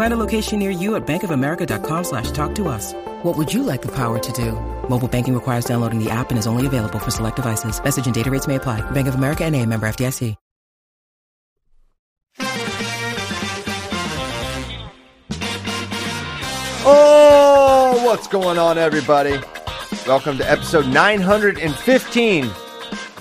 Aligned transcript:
Find 0.00 0.14
a 0.14 0.16
location 0.16 0.58
near 0.58 0.70
you 0.70 0.96
at 0.96 1.06
bankofamerica.com 1.06 2.04
slash 2.04 2.30
talk 2.30 2.54
to 2.54 2.68
us. 2.68 2.94
What 3.22 3.36
would 3.36 3.52
you 3.52 3.62
like 3.62 3.82
the 3.82 3.94
power 3.94 4.18
to 4.18 4.32
do? 4.32 4.52
Mobile 4.88 5.08
banking 5.08 5.34
requires 5.34 5.66
downloading 5.66 6.02
the 6.02 6.10
app 6.10 6.30
and 6.30 6.38
is 6.38 6.46
only 6.46 6.64
available 6.64 6.98
for 6.98 7.10
select 7.10 7.36
devices. 7.36 7.84
Message 7.84 8.06
and 8.06 8.14
data 8.14 8.30
rates 8.30 8.46
may 8.46 8.56
apply. 8.56 8.80
Bank 8.92 9.08
of 9.08 9.14
America 9.14 9.44
and 9.44 9.54
a 9.54 9.66
member 9.66 9.86
FDIC. 9.86 10.36
Oh, 16.86 18.02
what's 18.02 18.26
going 18.26 18.56
on, 18.56 18.78
everybody? 18.78 19.38
Welcome 20.06 20.38
to 20.38 20.50
episode 20.50 20.86
915 20.86 22.44
of 22.44 22.52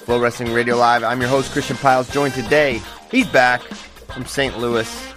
FloWrestling 0.05 0.55
Radio 0.55 0.77
Live. 0.77 1.03
I'm 1.03 1.19
your 1.19 1.29
host, 1.29 1.51
Christian 1.51 1.75
Pyles, 1.75 2.09
joined 2.09 2.35
today, 2.35 2.81
he's 3.11 3.27
back 3.27 3.63
from 3.63 4.25
St. 4.25 4.57
Louis. 4.57 5.09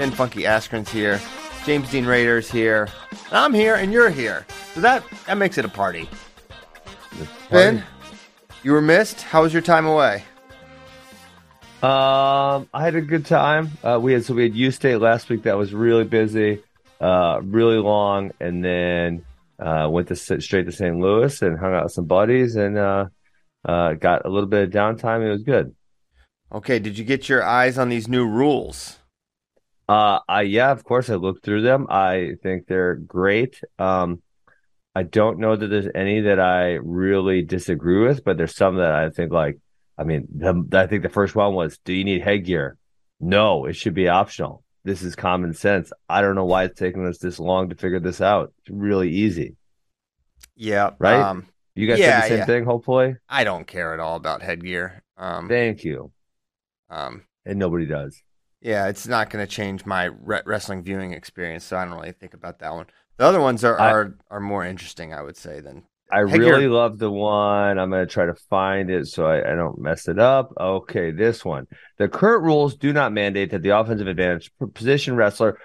Ben 0.00 0.10
Funky 0.10 0.44
Askren's 0.44 0.90
here. 0.90 1.20
James 1.66 1.90
Dean 1.90 2.06
Rader's 2.06 2.50
here. 2.50 2.88
I'm 3.30 3.52
here, 3.52 3.74
and 3.74 3.92
you're 3.92 4.08
here. 4.08 4.46
So 4.72 4.80
that, 4.80 5.04
that 5.26 5.36
makes 5.36 5.58
it 5.58 5.66
a 5.66 5.68
party. 5.68 6.08
Ben, 7.50 7.84
you 8.62 8.72
were 8.72 8.80
missed. 8.80 9.20
How 9.20 9.42
was 9.42 9.52
your 9.52 9.60
time 9.60 9.84
away? 9.84 10.24
Um, 11.82 12.66
I 12.72 12.82
had 12.82 12.94
a 12.94 13.02
good 13.02 13.26
time. 13.26 13.72
Uh, 13.84 13.98
we 14.00 14.14
had 14.14 14.24
so 14.24 14.32
we 14.32 14.44
had 14.44 14.54
U 14.54 14.70
State 14.70 14.96
last 14.96 15.28
week 15.28 15.42
that 15.42 15.58
was 15.58 15.74
really 15.74 16.04
busy, 16.04 16.62
uh, 16.98 17.42
really 17.42 17.76
long, 17.76 18.30
and 18.40 18.64
then 18.64 19.26
uh, 19.58 19.86
went 19.90 20.08
to 20.08 20.16
straight 20.16 20.64
to 20.64 20.72
St. 20.72 20.98
Louis 20.98 21.42
and 21.42 21.58
hung 21.58 21.74
out 21.74 21.84
with 21.84 21.92
some 21.92 22.06
buddies 22.06 22.56
and 22.56 22.78
uh, 22.78 23.04
uh, 23.68 23.92
got 23.92 24.24
a 24.24 24.30
little 24.30 24.48
bit 24.48 24.62
of 24.62 24.70
downtime. 24.70 25.26
It 25.26 25.30
was 25.30 25.42
good. 25.42 25.74
Okay, 26.50 26.78
did 26.78 26.96
you 26.96 27.04
get 27.04 27.28
your 27.28 27.44
eyes 27.44 27.76
on 27.76 27.90
these 27.90 28.08
new 28.08 28.26
rules? 28.26 28.96
Uh, 29.90 30.20
I 30.28 30.42
yeah, 30.42 30.70
of 30.70 30.84
course 30.84 31.10
I 31.10 31.16
looked 31.16 31.44
through 31.44 31.62
them. 31.62 31.86
I 31.90 32.34
think 32.42 32.66
they're 32.66 32.94
great. 32.94 33.60
Um, 33.78 34.22
I 34.94 35.02
don't 35.02 35.38
know 35.38 35.56
that 35.56 35.66
there's 35.66 35.88
any 35.94 36.20
that 36.20 36.38
I 36.38 36.74
really 36.74 37.42
disagree 37.42 38.06
with, 38.06 38.22
but 38.24 38.36
there's 38.36 38.54
some 38.54 38.76
that 38.76 38.92
I 38.92 39.10
think 39.10 39.32
like 39.32 39.58
I 39.98 40.04
mean, 40.04 40.28
the, 40.34 40.64
I 40.72 40.86
think 40.86 41.02
the 41.02 41.10
first 41.10 41.34
one 41.34 41.54
was, 41.54 41.78
do 41.84 41.92
you 41.92 42.04
need 42.04 42.22
headgear? 42.22 42.78
No, 43.20 43.66
it 43.66 43.74
should 43.74 43.92
be 43.92 44.08
optional. 44.08 44.64
This 44.82 45.02
is 45.02 45.14
common 45.14 45.52
sense. 45.52 45.92
I 46.08 46.22
don't 46.22 46.36
know 46.36 46.46
why 46.46 46.64
it's 46.64 46.78
taking 46.78 47.06
us 47.06 47.18
this 47.18 47.38
long 47.38 47.68
to 47.68 47.74
figure 47.74 48.00
this 48.00 48.22
out. 48.22 48.54
It's 48.60 48.70
really 48.70 49.10
easy. 49.10 49.56
Yeah. 50.56 50.90
Right. 50.98 51.20
Um, 51.20 51.48
you 51.74 51.86
guys 51.86 51.98
yeah, 51.98 52.20
said 52.20 52.22
the 52.22 52.28
same 52.28 52.38
yeah. 52.38 52.46
thing, 52.46 52.64
hopefully. 52.64 53.16
I 53.28 53.44
don't 53.44 53.66
care 53.66 53.92
at 53.92 54.00
all 54.00 54.16
about 54.16 54.40
headgear. 54.40 55.02
Um, 55.18 55.48
Thank 55.48 55.84
you. 55.84 56.12
Um, 56.88 57.24
and 57.44 57.58
nobody 57.58 57.86
does. 57.86 58.22
Yeah, 58.60 58.88
it's 58.88 59.06
not 59.06 59.30
going 59.30 59.44
to 59.44 59.50
change 59.50 59.86
my 59.86 60.04
re- 60.04 60.42
wrestling 60.44 60.82
viewing 60.82 61.12
experience, 61.12 61.64
so 61.64 61.76
I 61.76 61.84
don't 61.84 61.94
really 61.94 62.12
think 62.12 62.34
about 62.34 62.58
that 62.58 62.72
one. 62.72 62.86
The 63.16 63.24
other 63.24 63.40
ones 63.40 63.64
are 63.64 63.78
I, 63.80 63.90
are, 63.90 64.14
are 64.30 64.40
more 64.40 64.64
interesting, 64.64 65.14
I 65.14 65.22
would 65.22 65.36
say, 65.36 65.60
than 65.60 65.84
I 66.12 66.20
really 66.20 66.66
love 66.66 66.98
the 66.98 67.10
one. 67.10 67.78
I'm 67.78 67.90
going 67.90 68.06
to 68.06 68.12
try 68.12 68.26
to 68.26 68.34
find 68.34 68.90
it 68.90 69.06
so 69.06 69.26
I, 69.26 69.38
I, 69.38 69.54
don't 69.54 69.78
mess 69.78 70.08
it 70.08 70.18
up. 70.18 70.52
Okay, 70.58 71.10
this 71.10 71.44
one. 71.44 71.66
The 71.98 72.08
current 72.08 72.42
rules 72.42 72.76
do 72.76 72.92
not 72.92 73.12
mandate 73.12 73.52
that 73.52 73.62
the 73.62 73.78
offensive 73.78 74.08
advantage 74.08 74.50
position 74.74 75.14
wrestler 75.14 75.58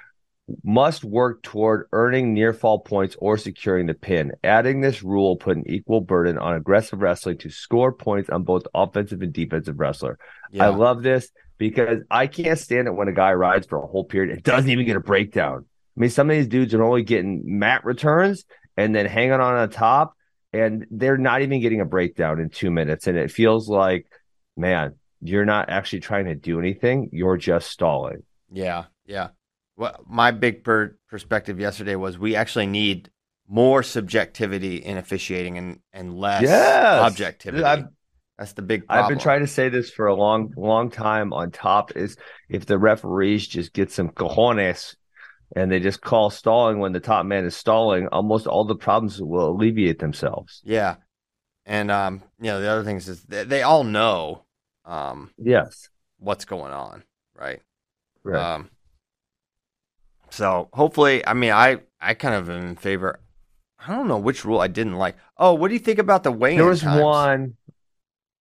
must 0.63 1.03
work 1.03 1.41
toward 1.41 1.87
earning 1.91 2.33
near 2.33 2.53
fall 2.53 2.79
points 2.79 3.15
or 3.19 3.37
securing 3.37 3.87
the 3.87 3.95
pin. 3.95 4.31
Adding 4.43 4.81
this 4.81 5.01
rule 5.01 5.35
put 5.35 5.57
an 5.57 5.67
equal 5.67 6.01
burden 6.01 6.37
on 6.37 6.55
aggressive 6.55 7.01
wrestling 7.01 7.39
to 7.39 7.49
score 7.49 7.91
points 7.91 8.29
on 8.29 8.43
both 8.43 8.67
offensive 8.75 9.23
and 9.23 9.33
defensive 9.33 9.79
wrestler. 9.79 10.19
Yeah. 10.51 10.65
I 10.65 10.67
love 10.69 11.01
this 11.01 11.31
because 11.57 11.99
I 12.09 12.27
can't 12.27 12.59
stand 12.59 12.87
it 12.87 12.91
when 12.91 13.07
a 13.07 13.13
guy 13.13 13.33
rides 13.33 13.67
for 13.67 13.77
a 13.81 13.87
whole 13.87 14.03
period 14.03 14.33
and 14.33 14.43
doesn't 14.43 14.69
even 14.69 14.85
get 14.85 14.95
a 14.95 15.01
breakdown. 15.01 15.65
I 15.97 15.99
mean, 15.99 16.09
some 16.09 16.29
of 16.29 16.35
these 16.35 16.47
dudes 16.47 16.73
are 16.73 16.83
only 16.83 17.03
getting 17.03 17.41
mat 17.45 17.85
returns 17.85 18.43
and 18.75 18.93
then 18.93 19.05
hanging 19.05 19.33
on 19.33 19.41
on 19.55 19.69
top 19.69 20.15
and 20.55 20.85
they're 20.89 21.17
not 21.17 21.41
even 21.41 21.61
getting 21.61 21.81
a 21.81 21.85
breakdown 21.85 22.39
in 22.39 22.49
two 22.49 22.71
minutes. 22.71 23.07
And 23.07 23.17
it 23.17 23.31
feels 23.31 23.67
like, 23.67 24.07
man, 24.55 24.95
you're 25.21 25.45
not 25.45 25.69
actually 25.69 25.99
trying 25.99 26.25
to 26.25 26.35
do 26.35 26.59
anything. 26.59 27.09
You're 27.11 27.37
just 27.37 27.69
stalling. 27.69 28.23
Yeah. 28.51 28.85
Yeah. 29.05 29.29
Well, 29.75 30.03
my 30.07 30.31
big 30.31 30.63
per- 30.63 30.97
perspective 31.09 31.59
yesterday 31.59 31.95
was 31.95 32.17
we 32.17 32.35
actually 32.35 32.67
need 32.67 33.09
more 33.47 33.83
subjectivity 33.83 34.77
in 34.77 34.97
officiating 34.97 35.57
and, 35.57 35.79
and 35.91 36.17
less 36.17 36.43
yes. 36.43 37.01
objectivity. 37.01 37.63
I've, 37.63 37.85
That's 38.37 38.53
the 38.53 38.61
big 38.61 38.85
problem. 38.85 39.03
I've 39.03 39.09
been 39.09 39.19
trying 39.19 39.41
to 39.41 39.47
say 39.47 39.69
this 39.69 39.89
for 39.89 40.07
a 40.07 40.15
long, 40.15 40.53
long 40.57 40.89
time 40.91 41.31
on 41.31 41.51
top 41.51 41.95
is 41.95 42.17
if 42.49 42.65
the 42.65 42.77
referees 42.77 43.47
just 43.47 43.71
get 43.71 43.91
some 43.91 44.09
cojones 44.09 44.95
and 45.55 45.71
they 45.71 45.79
just 45.79 46.01
call 46.01 46.29
stalling 46.29 46.79
when 46.79 46.91
the 46.91 46.99
top 46.99 47.25
man 47.25 47.45
is 47.45 47.55
stalling, 47.55 48.07
almost 48.07 48.45
all 48.45 48.65
the 48.65 48.75
problems 48.75 49.21
will 49.21 49.49
alleviate 49.51 49.99
themselves. 49.99 50.61
Yeah. 50.65 50.95
And 51.65 51.89
um, 51.89 52.23
you 52.39 52.47
know, 52.47 52.59
the 52.59 52.67
other 52.67 52.83
things 52.83 53.07
is 53.07 53.23
they, 53.23 53.43
they 53.43 53.61
all 53.61 53.83
know 53.83 54.43
um 54.83 55.31
yes, 55.37 55.89
what's 56.19 56.45
going 56.45 56.73
on, 56.73 57.03
right? 57.35 57.61
Right. 58.23 58.55
Um 58.55 58.69
so 60.29 60.67
hopefully, 60.73 61.25
I 61.25 61.33
mean, 61.33 61.51
I 61.51 61.79
I 62.01 62.13
kind 62.15 62.35
of 62.35 62.49
am 62.49 62.67
in 62.67 62.75
favor. 62.75 63.19
I 63.87 63.95
don't 63.95 64.07
know 64.07 64.17
which 64.17 64.43
rule 64.43 64.59
I 64.59 64.67
didn't 64.67 64.95
like. 64.97 65.15
Oh, 65.37 65.53
what 65.53 65.69
do 65.69 65.73
you 65.73 65.79
think 65.79 65.99
about 65.99 66.23
the 66.23 66.31
weigh-in? 66.31 66.57
There 66.57 66.67
was 66.67 66.81
times? 66.81 67.01
one. 67.03 67.55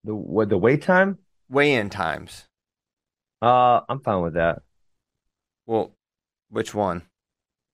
The 0.05 0.13
what? 0.13 0.49
The 0.49 0.57
wait 0.57 0.83
time? 0.83 1.17
Weigh-in 1.49 1.89
times. 1.89 2.45
Uh, 3.41 3.81
I'm 3.89 3.99
fine 3.99 4.21
with 4.21 4.35
that. 4.35 4.61
Well, 5.65 5.95
which 6.49 6.73
one? 6.73 7.01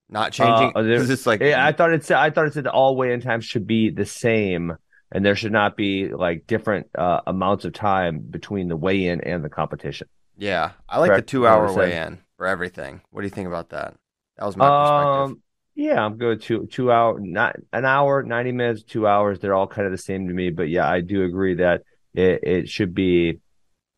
Not 0.09 0.31
changing 0.31 0.69
because 0.69 1.09
uh, 1.09 1.13
it's 1.13 1.25
like 1.25 1.41
yeah, 1.41 1.65
I 1.65 1.71
thought 1.71 1.93
it 1.93 2.03
said 2.03 2.17
I 2.17 2.29
thought 2.29 2.47
it 2.47 2.53
said 2.53 2.67
all 2.67 2.95
weigh-in 2.95 3.21
times 3.21 3.45
should 3.45 3.67
be 3.67 3.89
the 3.89 4.05
same, 4.05 4.75
and 5.11 5.25
there 5.25 5.35
should 5.35 5.51
not 5.51 5.77
be 5.77 6.09
like 6.09 6.47
different 6.47 6.87
uh, 6.97 7.21
amounts 7.27 7.63
of 7.63 7.73
time 7.73 8.19
between 8.19 8.67
the 8.67 8.75
weigh-in 8.75 9.21
and 9.21 9.43
the 9.43 9.49
competition. 9.49 10.07
Yeah, 10.37 10.71
I 10.87 10.99
like 10.99 11.11
Correct. 11.11 11.27
the 11.27 11.31
two-hour 11.31 11.73
weigh-in 11.73 12.19
for 12.37 12.45
everything. 12.45 13.01
What 13.11 13.21
do 13.21 13.27
you 13.27 13.31
think 13.31 13.47
about 13.47 13.69
that? 13.69 13.95
That 14.37 14.45
was 14.45 14.57
my 14.57 14.67
um, 14.67 14.81
perspective. 15.29 15.43
Yeah, 15.75 16.05
I'm 16.05 16.17
good. 16.17 16.41
Two 16.41 16.67
two 16.67 16.91
hour, 16.91 17.19
not 17.19 17.55
an 17.71 17.85
hour, 17.85 18.23
ninety 18.23 18.51
minutes, 18.51 18.83
two 18.83 19.07
hours. 19.07 19.39
They're 19.39 19.53
all 19.53 19.67
kind 19.67 19.85
of 19.85 19.91
the 19.91 19.97
same 19.97 20.27
to 20.27 20.33
me. 20.33 20.49
But 20.49 20.67
yeah, 20.67 20.89
I 20.89 20.99
do 21.01 21.23
agree 21.23 21.55
that 21.55 21.83
it, 22.13 22.39
it 22.43 22.69
should 22.69 22.93
be 22.93 23.39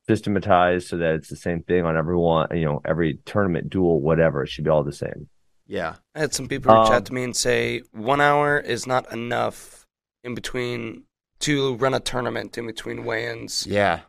systematized 0.07 0.87
so 0.87 0.97
that 0.97 1.15
it's 1.15 1.29
the 1.29 1.35
same 1.35 1.63
thing 1.63 1.85
on 1.85 1.95
everyone, 1.97 2.47
you 2.55 2.65
know, 2.65 2.81
every 2.85 3.19
tournament, 3.25 3.69
duel, 3.69 4.01
whatever. 4.01 4.43
It 4.43 4.49
should 4.49 4.65
be 4.65 4.69
all 4.69 4.83
the 4.83 4.91
same. 4.91 5.29
Yeah. 5.65 5.95
I 6.13 6.19
had 6.19 6.33
some 6.33 6.47
people 6.47 6.73
reach 6.75 6.89
um, 6.89 6.93
out 6.93 7.05
to 7.05 7.13
me 7.13 7.23
and 7.23 7.35
say 7.35 7.81
one 7.91 8.19
hour 8.21 8.59
is 8.59 8.85
not 8.85 9.11
enough 9.13 9.85
in 10.23 10.35
between 10.35 11.03
to 11.39 11.75
run 11.75 11.93
a 11.93 11.99
tournament 11.99 12.57
in 12.57 12.67
between 12.67 13.05
weigh-ins. 13.05 13.65
Yeah. 13.65 14.01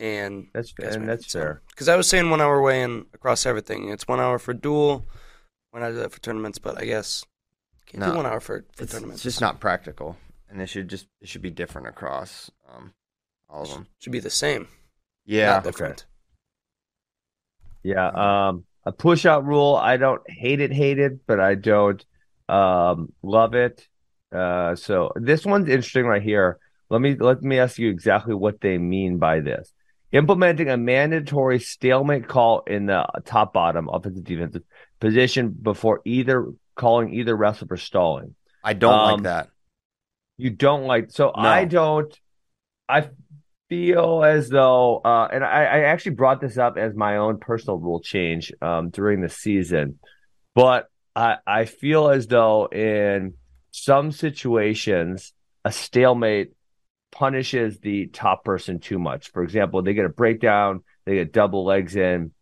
And 0.00 0.48
that's 0.54 0.72
and 0.80 1.08
that's 1.08 1.32
fair. 1.32 1.60
Because 1.68 1.88
I 1.88 1.96
was 1.96 2.08
saying 2.08 2.30
one 2.30 2.40
hour 2.40 2.62
weigh-in 2.62 3.06
across 3.12 3.44
everything. 3.46 3.88
It's 3.90 4.06
one 4.06 4.20
hour 4.20 4.38
for 4.38 4.54
duel, 4.54 5.04
Why 5.72 5.80
not 5.80 5.90
do 5.90 5.96
that 5.96 6.12
for 6.12 6.20
tournaments? 6.20 6.58
But 6.58 6.80
I 6.80 6.84
guess 6.84 7.24
can't 7.86 8.00
No. 8.00 8.12
do 8.12 8.16
one 8.18 8.26
hour 8.26 8.38
for, 8.40 8.64
for 8.76 8.84
It's, 8.84 8.92
tournaments. 8.92 9.16
it's 9.18 9.24
just 9.24 9.40
not 9.40 9.58
practical, 9.60 10.16
and 10.48 10.62
it 10.62 10.68
should 10.68 10.88
just 10.88 11.08
it 11.20 11.28
should 11.28 11.42
be 11.42 11.50
different 11.50 11.88
across 11.88 12.48
um, 12.72 12.92
all 13.48 13.62
of 13.62 13.70
them. 13.70 13.86
should 13.98 14.12
be 14.12 14.20
the 14.20 14.30
same. 14.30 14.68
Yeah, 15.24 15.46
not 15.54 15.64
different. 15.64 16.06
Yeah. 17.82 18.08
Um, 18.48 18.64
a 18.84 18.92
push 18.92 19.26
out 19.26 19.44
rule. 19.44 19.76
I 19.76 19.96
don't 19.96 20.22
hate 20.28 20.60
it, 20.60 20.72
hate 20.72 20.98
it, 20.98 21.26
but 21.26 21.40
I 21.40 21.54
don't 21.54 22.04
um 22.48 23.12
love 23.22 23.54
it. 23.54 23.86
Uh, 24.34 24.74
so 24.74 25.12
this 25.16 25.44
one's 25.44 25.68
interesting 25.68 26.04
right 26.04 26.22
here. 26.22 26.58
Let 26.90 27.00
me 27.00 27.14
let 27.14 27.42
me 27.42 27.58
ask 27.58 27.78
you 27.78 27.90
exactly 27.90 28.34
what 28.34 28.60
they 28.60 28.78
mean 28.78 29.18
by 29.18 29.40
this. 29.40 29.72
Implementing 30.12 30.70
a 30.70 30.78
mandatory 30.78 31.58
stalemate 31.60 32.26
call 32.26 32.60
in 32.66 32.86
the 32.86 33.06
top 33.26 33.52
bottom 33.52 33.90
offensive 33.92 34.24
defensive 34.24 34.62
position 35.00 35.50
before 35.50 36.00
either 36.06 36.46
calling 36.76 37.12
either 37.12 37.36
wrestler 37.36 37.68
for 37.68 37.76
stalling. 37.76 38.34
I 38.64 38.72
don't 38.72 38.94
Um, 38.94 39.12
like 39.12 39.22
that. 39.24 39.48
You 40.38 40.50
don't 40.50 40.84
like 40.84 41.10
so 41.10 41.26
No. 41.26 41.32
I 41.42 41.64
don't 41.66 42.18
I 42.88 43.08
feel 43.68 44.24
as 44.24 44.48
though 44.48 44.98
uh 45.04 45.28
and 45.30 45.44
I, 45.44 45.64
I 45.64 45.80
actually 45.80 46.14
brought 46.14 46.40
this 46.40 46.56
up 46.56 46.76
as 46.78 46.94
my 46.94 47.18
own 47.18 47.38
personal 47.38 47.78
rule 47.78 48.00
change 48.00 48.52
um 48.62 48.90
during 48.90 49.20
the 49.20 49.28
season. 49.28 49.98
But 50.54 50.88
I 51.14 51.36
I 51.46 51.64
feel 51.66 52.08
as 52.08 52.26
though 52.26 52.66
in 52.66 53.34
some 53.70 54.10
situations 54.12 55.32
a 55.64 55.72
stalemate 55.72 56.52
punishes 57.10 57.78
the 57.80 58.06
top 58.06 58.44
person 58.44 58.80
too 58.80 58.98
much. 58.98 59.30
For 59.32 59.42
example, 59.42 59.82
they 59.82 59.94
get 59.94 60.04
a 60.04 60.10
breakdown, 60.10 60.82
they 61.04 61.14
get 61.16 61.32
double 61.32 61.64
legs 61.64 61.96
in, 61.96 62.32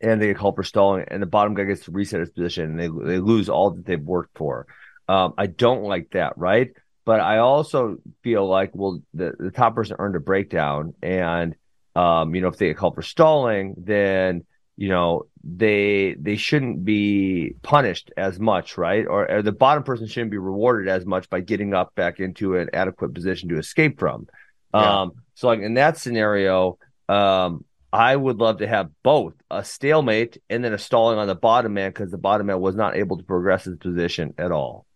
and 0.00 0.20
they 0.20 0.28
get 0.28 0.38
called 0.38 0.56
for 0.56 0.62
stalling, 0.62 1.04
and 1.08 1.22
the 1.22 1.26
bottom 1.26 1.54
guy 1.54 1.64
gets 1.64 1.84
to 1.84 1.90
reset 1.90 2.20
his 2.20 2.30
position, 2.30 2.70
and 2.70 2.80
they 2.80 2.88
they 2.88 3.18
lose 3.18 3.48
all 3.48 3.72
that 3.72 3.84
they've 3.84 4.00
worked 4.00 4.36
for. 4.36 4.66
Um, 5.08 5.34
I 5.36 5.46
don't 5.46 5.82
like 5.82 6.10
that, 6.12 6.38
right? 6.38 6.70
But 7.04 7.20
I 7.20 7.38
also 7.38 7.96
feel 8.22 8.46
like, 8.46 8.70
well, 8.74 9.00
the, 9.14 9.32
the 9.38 9.50
top 9.50 9.74
person 9.74 9.96
earned 9.98 10.16
a 10.16 10.20
breakdown, 10.20 10.94
and 11.02 11.54
um, 11.96 12.34
you 12.34 12.40
know, 12.40 12.48
if 12.48 12.56
they 12.56 12.68
get 12.68 12.76
called 12.76 12.94
for 12.94 13.02
stalling, 13.02 13.74
then 13.78 14.44
you 14.76 14.88
know 14.88 15.26
they 15.42 16.14
they 16.18 16.36
shouldn't 16.36 16.84
be 16.84 17.54
punished 17.62 18.12
as 18.16 18.38
much, 18.38 18.76
right? 18.76 19.06
Or, 19.06 19.30
or 19.30 19.42
the 19.42 19.52
bottom 19.52 19.82
person 19.82 20.06
shouldn't 20.06 20.30
be 20.30 20.38
rewarded 20.38 20.88
as 20.88 21.06
much 21.06 21.28
by 21.30 21.40
getting 21.40 21.74
up 21.74 21.94
back 21.94 22.20
into 22.20 22.56
an 22.56 22.70
adequate 22.72 23.14
position 23.14 23.48
to 23.48 23.58
escape 23.58 23.98
from. 23.98 24.28
Yeah. 24.74 25.00
Um, 25.00 25.12
so 25.34 25.48
like 25.48 25.60
in 25.60 25.74
that 25.74 25.96
scenario, 25.96 26.78
um, 27.08 27.64
I 27.92 28.14
would 28.14 28.38
love 28.38 28.58
to 28.58 28.68
have 28.68 28.90
both 29.02 29.34
a 29.50 29.64
stalemate 29.64 30.38
and 30.48 30.62
then 30.62 30.72
a 30.72 30.78
stalling 30.78 31.18
on 31.18 31.26
the 31.26 31.34
bottom 31.34 31.74
man 31.74 31.90
because 31.90 32.10
the 32.10 32.18
bottom 32.18 32.46
man 32.46 32.60
was 32.60 32.76
not 32.76 32.96
able 32.96 33.16
to 33.16 33.24
progress 33.24 33.64
his 33.64 33.76
position 33.76 34.34
at 34.38 34.52
all. 34.52 34.86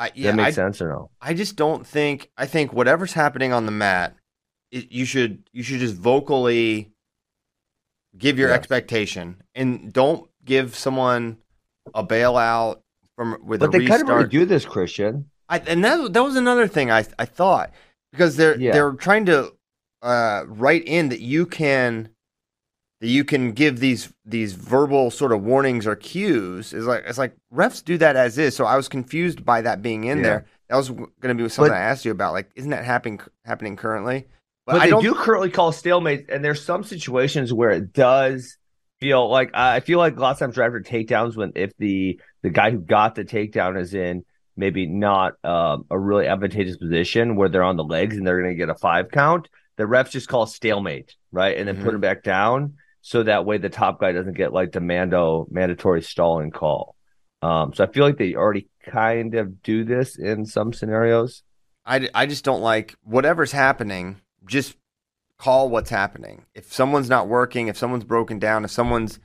I, 0.00 0.10
yeah, 0.14 0.30
that 0.30 0.36
make 0.36 0.46
I, 0.46 0.50
sense 0.50 0.80
or 0.82 0.88
no? 0.88 1.10
I 1.20 1.34
just 1.34 1.54
don't 1.56 1.86
think. 1.86 2.30
I 2.36 2.46
think 2.46 2.72
whatever's 2.72 3.12
happening 3.12 3.52
on 3.52 3.66
the 3.66 3.72
mat, 3.72 4.16
it, 4.72 4.90
you 4.90 5.04
should 5.04 5.48
you 5.52 5.62
should 5.62 5.78
just 5.80 5.94
vocally 5.94 6.90
give 8.16 8.38
your 8.38 8.48
Yes. 8.48 8.58
expectation 8.58 9.42
and 9.54 9.92
don't 9.92 10.28
give 10.44 10.74
someone 10.74 11.38
a 11.94 12.02
bailout 12.04 12.80
from 13.16 13.38
with 13.44 13.60
But 13.60 13.68
a 13.68 13.72
they 13.72 13.78
restart. 13.80 14.00
kind 14.00 14.10
of 14.10 14.14
already 14.14 14.30
do 14.30 14.44
this, 14.46 14.64
Christian. 14.64 15.30
I, 15.48 15.58
and 15.60 15.84
that 15.84 16.12
that 16.12 16.22
was 16.22 16.36
another 16.36 16.66
thing 16.66 16.90
I 16.90 17.04
I 17.18 17.24
thought 17.24 17.72
because 18.12 18.36
they're 18.36 18.58
Yeah. 18.58 18.72
they're 18.72 18.92
trying 18.92 19.26
to 19.26 19.52
uh, 20.02 20.44
write 20.46 20.84
in 20.86 21.10
that 21.10 21.20
you 21.20 21.44
can 21.46 22.08
that 23.00 23.08
you 23.08 23.24
can 23.24 23.52
give 23.52 23.80
these 23.80 24.12
these 24.24 24.52
verbal 24.52 25.10
sort 25.10 25.32
of 25.32 25.42
warnings 25.42 25.86
or 25.86 25.96
cues 25.96 26.72
is 26.72 26.86
like 26.86 27.04
it's 27.06 27.18
like 27.18 27.34
refs 27.52 27.82
do 27.84 27.96
that 27.98 28.16
as 28.16 28.38
is. 28.38 28.54
So 28.54 28.64
I 28.64 28.76
was 28.76 28.88
confused 28.88 29.44
by 29.44 29.62
that 29.62 29.82
being 29.82 30.04
in 30.04 30.18
Yeah. 30.18 30.24
there. 30.24 30.46
That 30.68 30.76
was 30.76 30.90
going 30.90 31.08
to 31.22 31.34
be 31.34 31.48
something 31.48 31.72
But- 31.72 31.78
I 31.78 31.80
asked 31.82 32.04
you 32.04 32.12
about. 32.12 32.32
Like, 32.32 32.50
isn't 32.54 32.70
that 32.70 32.84
happening 32.84 33.20
happening 33.44 33.76
currently? 33.76 34.26
But, 34.66 34.76
I 34.76 34.84
they 34.86 34.90
don't. 34.90 35.16
currently 35.16 35.50
call 35.50 35.72
stalemates, 35.72 36.26
and 36.32 36.44
there's 36.44 36.62
some 36.62 36.84
situations 36.84 37.52
where 37.52 37.70
it 37.70 37.92
does 37.92 38.56
feel 39.00 39.28
like 39.28 39.50
I 39.54 39.80
feel 39.80 39.98
like 39.98 40.16
lots 40.18 40.40
of 40.40 40.48
times 40.54 40.58
after 40.58 40.80
takedowns 40.80 41.34
when 41.36 41.52
if 41.56 41.72
the 41.78 42.20
the 42.42 42.50
guy 42.50 42.70
who 42.70 42.78
got 42.78 43.14
the 43.14 43.24
takedown 43.24 43.80
is 43.80 43.94
in 43.94 44.24
maybe 44.56 44.86
not 44.86 45.32
um, 45.42 45.86
a 45.90 45.98
really 45.98 46.26
advantageous 46.26 46.76
position 46.76 47.34
where 47.34 47.48
they're 47.48 47.62
on 47.64 47.76
the 47.76 47.84
legs 47.84 48.16
and 48.16 48.26
they're 48.26 48.40
going 48.42 48.52
to 48.52 48.58
get 48.58 48.68
a 48.68 48.74
five 48.74 49.10
count, 49.10 49.48
the 49.78 49.84
refs 49.84 50.10
just 50.10 50.28
call 50.28 50.44
stalemate, 50.46 51.16
right, 51.32 51.56
and 51.56 51.66
then 51.66 51.78
Mhm. 51.78 51.84
put 51.84 51.94
him 51.94 52.00
back 52.00 52.22
down 52.22 52.74
so 53.00 53.22
that 53.22 53.44
way 53.44 53.58
the 53.58 53.68
top 53.70 54.00
guy 54.00 54.12
doesn't 54.12 54.36
get 54.36 54.52
like 54.52 54.72
the 54.72 54.80
mando 54.80 55.46
mandatory 55.50 56.02
stall 56.02 56.40
and 56.40 56.52
call. 56.52 56.96
Um, 57.42 57.72
so 57.72 57.84
I 57.84 57.86
feel 57.86 58.04
like 58.04 58.18
they 58.18 58.34
already 58.34 58.68
kind 58.84 59.34
of 59.34 59.62
do 59.62 59.84
this 59.84 60.18
in 60.18 60.44
some 60.44 60.72
scenarios. 60.72 61.42
I, 61.86 62.08
I 62.14 62.26
just 62.26 62.44
don't 62.44 62.60
like 62.60 62.94
whatever's 63.02 63.52
happening. 63.52 64.20
Just 64.44 64.76
call 65.38 65.70
what's 65.70 65.88
happening. 65.88 66.44
If 66.54 66.72
someone's 66.72 67.08
not 67.08 67.28
working, 67.28 67.68
if 67.68 67.78
someone's 67.78 68.04
broken 68.04 68.38
down, 68.38 68.64
if 68.64 68.70
someone's 68.70 69.18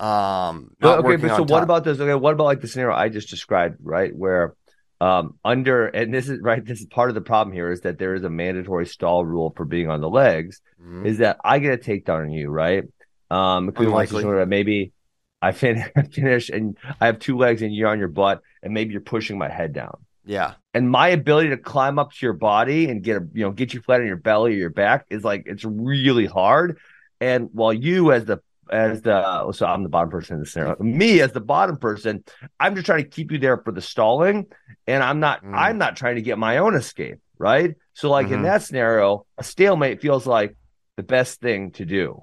um 0.00 0.74
not 0.80 0.98
okay, 0.98 1.06
working 1.06 1.28
but 1.28 1.36
so 1.36 1.42
what 1.42 1.48
top- 1.60 1.62
about 1.62 1.84
this? 1.84 2.00
Okay, 2.00 2.14
what 2.14 2.32
about 2.34 2.44
like 2.44 2.60
the 2.60 2.66
scenario 2.68 2.96
I 2.96 3.08
just 3.08 3.30
described, 3.30 3.76
right? 3.82 4.10
Where 4.14 4.54
um 5.00 5.38
under 5.44 5.86
and 5.86 6.12
this 6.12 6.28
is 6.28 6.40
right, 6.42 6.64
this 6.64 6.80
is 6.80 6.86
part 6.86 7.08
of 7.10 7.14
the 7.14 7.20
problem 7.20 7.54
here 7.54 7.70
is 7.70 7.82
that 7.82 7.98
there 7.98 8.14
is 8.14 8.24
a 8.24 8.30
mandatory 8.30 8.86
stall 8.86 9.24
rule 9.24 9.52
for 9.56 9.64
being 9.64 9.88
on 9.88 10.00
the 10.00 10.08
legs, 10.10 10.60
Mhm. 10.82 11.06
is 11.06 11.18
that 11.18 11.36
I 11.44 11.60
get 11.60 11.74
a 11.74 11.76
takedown 11.78 12.22
on 12.22 12.30
you, 12.30 12.50
right? 12.50 12.84
Um 13.32 13.68
it 13.68 13.72
could 13.74 13.84
be 13.84 13.86
one 13.86 13.92
Unlikely. 14.02 14.16
situation 14.16 14.28
where 14.36 14.46
maybe 14.46 14.92
I 15.40 15.52
fin- 15.52 15.90
finish 16.12 16.50
and 16.50 16.76
I 17.00 17.06
have 17.06 17.18
two 17.18 17.36
legs 17.36 17.62
and 17.62 17.74
you're 17.74 17.88
on 17.88 17.98
your 17.98 18.08
butt 18.20 18.42
and 18.62 18.72
maybe 18.74 18.92
you're 18.92 19.00
pushing 19.16 19.38
my 19.38 19.48
head 19.48 19.72
down. 19.72 19.96
Yeah. 20.24 20.54
And 20.74 20.88
my 20.88 21.08
ability 21.08 21.48
to 21.50 21.56
climb 21.56 21.98
up 21.98 22.12
to 22.12 22.26
your 22.26 22.34
body 22.34 22.88
and 22.90 23.02
get 23.02 23.16
a 23.20 23.26
you 23.32 23.42
know 23.44 23.50
get 23.50 23.74
you 23.74 23.80
flat 23.82 24.00
on 24.00 24.06
your 24.06 24.16
belly 24.30 24.52
or 24.54 24.58
your 24.66 24.70
back 24.84 25.06
is 25.10 25.24
like 25.24 25.42
it's 25.46 25.64
really 25.64 26.26
hard. 26.26 26.78
And 27.20 27.48
while 27.52 27.72
you 27.72 28.12
as 28.12 28.24
the 28.24 28.38
as 28.70 29.02
the 29.02 29.52
so 29.52 29.66
I'm 29.66 29.82
the 29.82 29.88
bottom 29.88 30.10
person 30.10 30.34
in 30.36 30.40
the 30.40 30.46
scenario, 30.46 30.76
me 30.80 31.20
as 31.20 31.32
the 31.32 31.40
bottom 31.40 31.76
person, 31.76 32.24
I'm 32.60 32.74
just 32.76 32.86
trying 32.86 33.02
to 33.04 33.08
keep 33.16 33.32
you 33.32 33.38
there 33.38 33.58
for 33.58 33.72
the 33.72 33.82
stalling, 33.82 34.46
and 34.86 35.02
I'm 35.02 35.20
not 35.20 35.42
Mm. 35.44 35.54
I'm 35.64 35.78
not 35.78 35.96
trying 35.96 36.16
to 36.16 36.22
get 36.22 36.38
my 36.38 36.58
own 36.58 36.74
escape, 36.76 37.18
right? 37.38 37.74
So 37.94 38.10
like 38.10 38.28
in 38.28 38.40
Mhm. 38.40 38.44
that 38.44 38.62
scenario, 38.62 39.26
a 39.38 39.44
stalemate 39.44 40.00
feels 40.00 40.24
like 40.26 40.56
the 40.96 41.02
best 41.02 41.40
thing 41.40 41.72
to 41.72 41.84
do. 41.84 42.22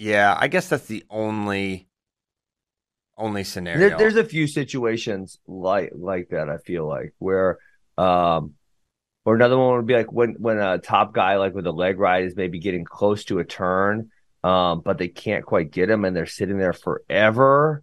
Yeah, 0.00 0.34
I 0.34 0.48
guess 0.48 0.70
that's 0.70 0.86
the 0.86 1.04
only 1.10 1.86
only 3.18 3.44
scenario. 3.44 3.80
There, 3.80 3.98
there's 3.98 4.16
a 4.16 4.24
few 4.24 4.46
situations 4.46 5.38
like 5.46 5.92
like 5.94 6.30
that. 6.30 6.48
I 6.48 6.56
feel 6.56 6.88
like 6.88 7.12
where, 7.18 7.58
um, 7.98 8.54
or 9.26 9.34
another 9.34 9.58
one 9.58 9.76
would 9.76 9.86
be 9.86 9.92
like 9.92 10.10
when 10.10 10.36
when 10.38 10.56
a 10.56 10.78
top 10.78 11.12
guy 11.12 11.36
like 11.36 11.54
with 11.54 11.66
a 11.66 11.70
leg 11.70 11.98
ride 11.98 12.24
is 12.24 12.34
maybe 12.34 12.58
getting 12.60 12.82
close 12.82 13.24
to 13.24 13.40
a 13.40 13.44
turn, 13.44 14.10
um, 14.42 14.80
but 14.82 14.96
they 14.96 15.08
can't 15.08 15.44
quite 15.44 15.70
get 15.70 15.90
him 15.90 16.06
and 16.06 16.16
they're 16.16 16.24
sitting 16.24 16.56
there 16.56 16.72
forever. 16.72 17.82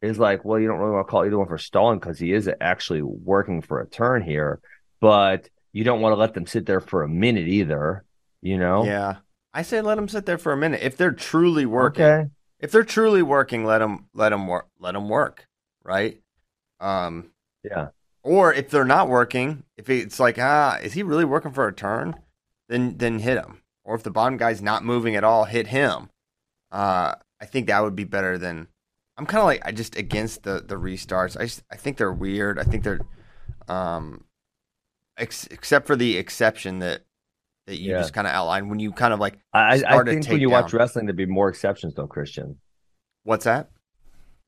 Is 0.00 0.18
like, 0.18 0.44
well, 0.44 0.58
you 0.58 0.66
don't 0.66 0.80
really 0.80 0.90
want 0.90 1.06
to 1.06 1.10
call 1.12 1.24
either 1.24 1.38
one 1.38 1.46
for 1.46 1.58
stalling 1.58 2.00
because 2.00 2.18
he 2.18 2.32
is 2.32 2.50
actually 2.60 3.02
working 3.02 3.62
for 3.62 3.80
a 3.80 3.88
turn 3.88 4.22
here, 4.22 4.60
but 5.00 5.48
you 5.72 5.84
don't 5.84 6.00
want 6.00 6.12
to 6.12 6.18
let 6.18 6.34
them 6.34 6.44
sit 6.44 6.66
there 6.66 6.80
for 6.80 7.04
a 7.04 7.08
minute 7.08 7.46
either. 7.46 8.04
You 8.40 8.58
know? 8.58 8.84
Yeah. 8.84 9.18
I 9.54 9.62
say 9.62 9.80
let 9.80 9.96
them 9.96 10.08
sit 10.08 10.26
there 10.26 10.38
for 10.38 10.52
a 10.52 10.56
minute. 10.56 10.80
If 10.82 10.96
they're 10.96 11.12
truly 11.12 11.66
working, 11.66 12.04
Okay. 12.04 12.30
if 12.58 12.70
they're 12.72 12.84
truly 12.84 13.22
working, 13.22 13.64
let 13.64 13.78
them 13.78 14.08
let 14.14 14.30
them 14.30 14.46
work. 14.46 14.68
Let 14.78 14.92
them 14.92 15.08
work, 15.08 15.46
right? 15.84 16.20
Um, 16.80 17.32
Yeah. 17.62 17.88
or 18.22 18.52
if 18.52 18.70
they're 18.70 18.84
not 18.84 19.08
working, 19.08 19.64
if 19.76 19.90
it's 19.90 20.18
like 20.18 20.38
ah, 20.38 20.78
is 20.82 20.94
he 20.94 21.02
really 21.02 21.24
working 21.24 21.52
for 21.52 21.66
a 21.68 21.72
turn? 21.74 22.14
Then 22.68 22.96
then 22.96 23.18
hit 23.18 23.36
him. 23.38 23.62
Or 23.84 23.94
if 23.96 24.02
the 24.04 24.10
bottom 24.10 24.36
guy's 24.36 24.62
not 24.62 24.84
moving 24.84 25.16
at 25.16 25.24
all, 25.24 25.44
hit 25.44 25.66
him. 25.68 26.08
Uh, 26.70 27.14
I 27.40 27.44
think 27.46 27.66
that 27.66 27.82
would 27.82 27.96
be 27.96 28.04
better 28.04 28.38
than. 28.38 28.68
I'm 29.18 29.26
kind 29.26 29.40
of 29.40 29.46
like 29.46 29.60
I 29.66 29.72
just 29.72 29.96
against 29.96 30.44
the 30.44 30.60
the 30.66 30.76
restarts. 30.76 31.36
I 31.38 31.42
just, 31.44 31.62
I 31.70 31.76
think 31.76 31.98
they're 31.98 32.12
weird. 32.12 32.58
I 32.58 32.62
think 32.64 32.82
they're, 32.84 33.00
um, 33.68 34.24
ex- 35.18 35.46
except 35.48 35.86
for 35.86 35.96
the 35.96 36.16
exception 36.16 36.78
that 36.78 37.02
that 37.66 37.78
you 37.78 37.92
Yeah. 37.92 37.98
just 38.00 38.12
kind 38.12 38.26
of 38.26 38.32
outlined 38.32 38.68
when 38.70 38.78
you 38.80 38.92
kind 38.92 39.12
of 39.14 39.20
like 39.20 39.38
I, 39.52 39.82
I 39.86 40.02
think 40.04 40.26
when 40.28 40.40
you 40.40 40.50
watch 40.50 40.72
wrestling, 40.72 41.06
there'd 41.06 41.16
be 41.16 41.26
more 41.26 41.48
exceptions, 41.48 41.94
though, 41.94 42.06
Christian. 42.06 42.58
what's 43.24 43.44
that? 43.44 43.70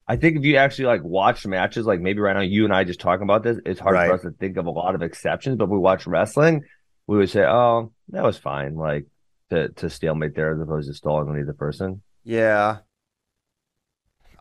I 0.06 0.16
think 0.16 0.36
if 0.36 0.44
you 0.44 0.56
actually 0.56 0.86
like 0.86 1.02
watch 1.02 1.46
matches, 1.46 1.86
like 1.86 2.00
maybe 2.00 2.20
right 2.20 2.34
now 2.34 2.42
you 2.42 2.64
and 2.64 2.74
I 2.74 2.84
just 2.84 3.00
talking 3.00 3.22
about 3.22 3.42
this, 3.42 3.58
it's 3.64 3.80
hard 3.80 3.94
Right. 3.94 4.08
for 4.08 4.14
us 4.14 4.22
to 4.22 4.32
think 4.32 4.56
of 4.58 4.66
a 4.66 4.70
lot 4.70 4.94
of 4.94 5.00
exceptions. 5.02 5.56
But 5.56 5.64
if 5.64 5.70
we 5.70 5.78
watch 5.78 6.06
wrestling, 6.06 6.62
we 7.06 7.16
would 7.16 7.30
say, 7.30 7.42
"Oh, 7.44 7.92
that 8.08 8.22
was 8.22 8.36
fine." 8.36 8.74
Like 8.74 9.06
to 9.50 9.68
to 9.70 9.88
stalemate 9.88 10.34
there 10.34 10.52
as 10.54 10.60
opposed 10.60 10.88
to 10.88 10.94
stalling 10.94 11.28
on 11.28 11.38
either 11.38 11.54
person. 11.54 12.02
Yeah. 12.22 12.78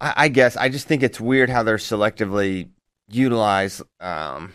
I, 0.01 0.13
I 0.17 0.27
guess 0.27 0.57
I 0.57 0.69
just 0.69 0.87
think 0.87 1.03
it's 1.03 1.21
weird 1.21 1.49
how 1.49 1.63
they're 1.63 1.77
selectively 1.77 2.69
utilize 3.09 3.81
um 3.99 4.53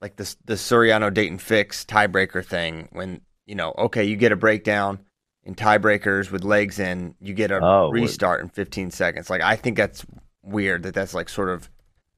like 0.00 0.16
this 0.16 0.36
the 0.44 0.54
Soriano 0.54 1.12
Dayton 1.12 1.38
fix 1.38 1.84
tiebreaker 1.84 2.44
thing 2.44 2.88
when 2.92 3.20
you 3.46 3.54
know, 3.54 3.74
okay, 3.78 4.04
you 4.04 4.16
get 4.16 4.32
a 4.32 4.36
breakdown 4.36 4.98
in 5.44 5.54
tiebreakers 5.54 6.30
with 6.30 6.44
legs 6.44 6.78
in, 6.78 7.14
you 7.20 7.34
get 7.34 7.50
a 7.50 7.60
Oh, 7.62 7.90
restart 7.90 8.40
in 8.42 8.48
15 8.48 8.90
seconds. 8.90 9.28
Like 9.30 9.42
I 9.42 9.56
think 9.56 9.76
that's 9.76 10.04
weird 10.42 10.82
that 10.84 10.94
that's 10.94 11.14
like 11.14 11.28
sort 11.28 11.48
of 11.50 11.68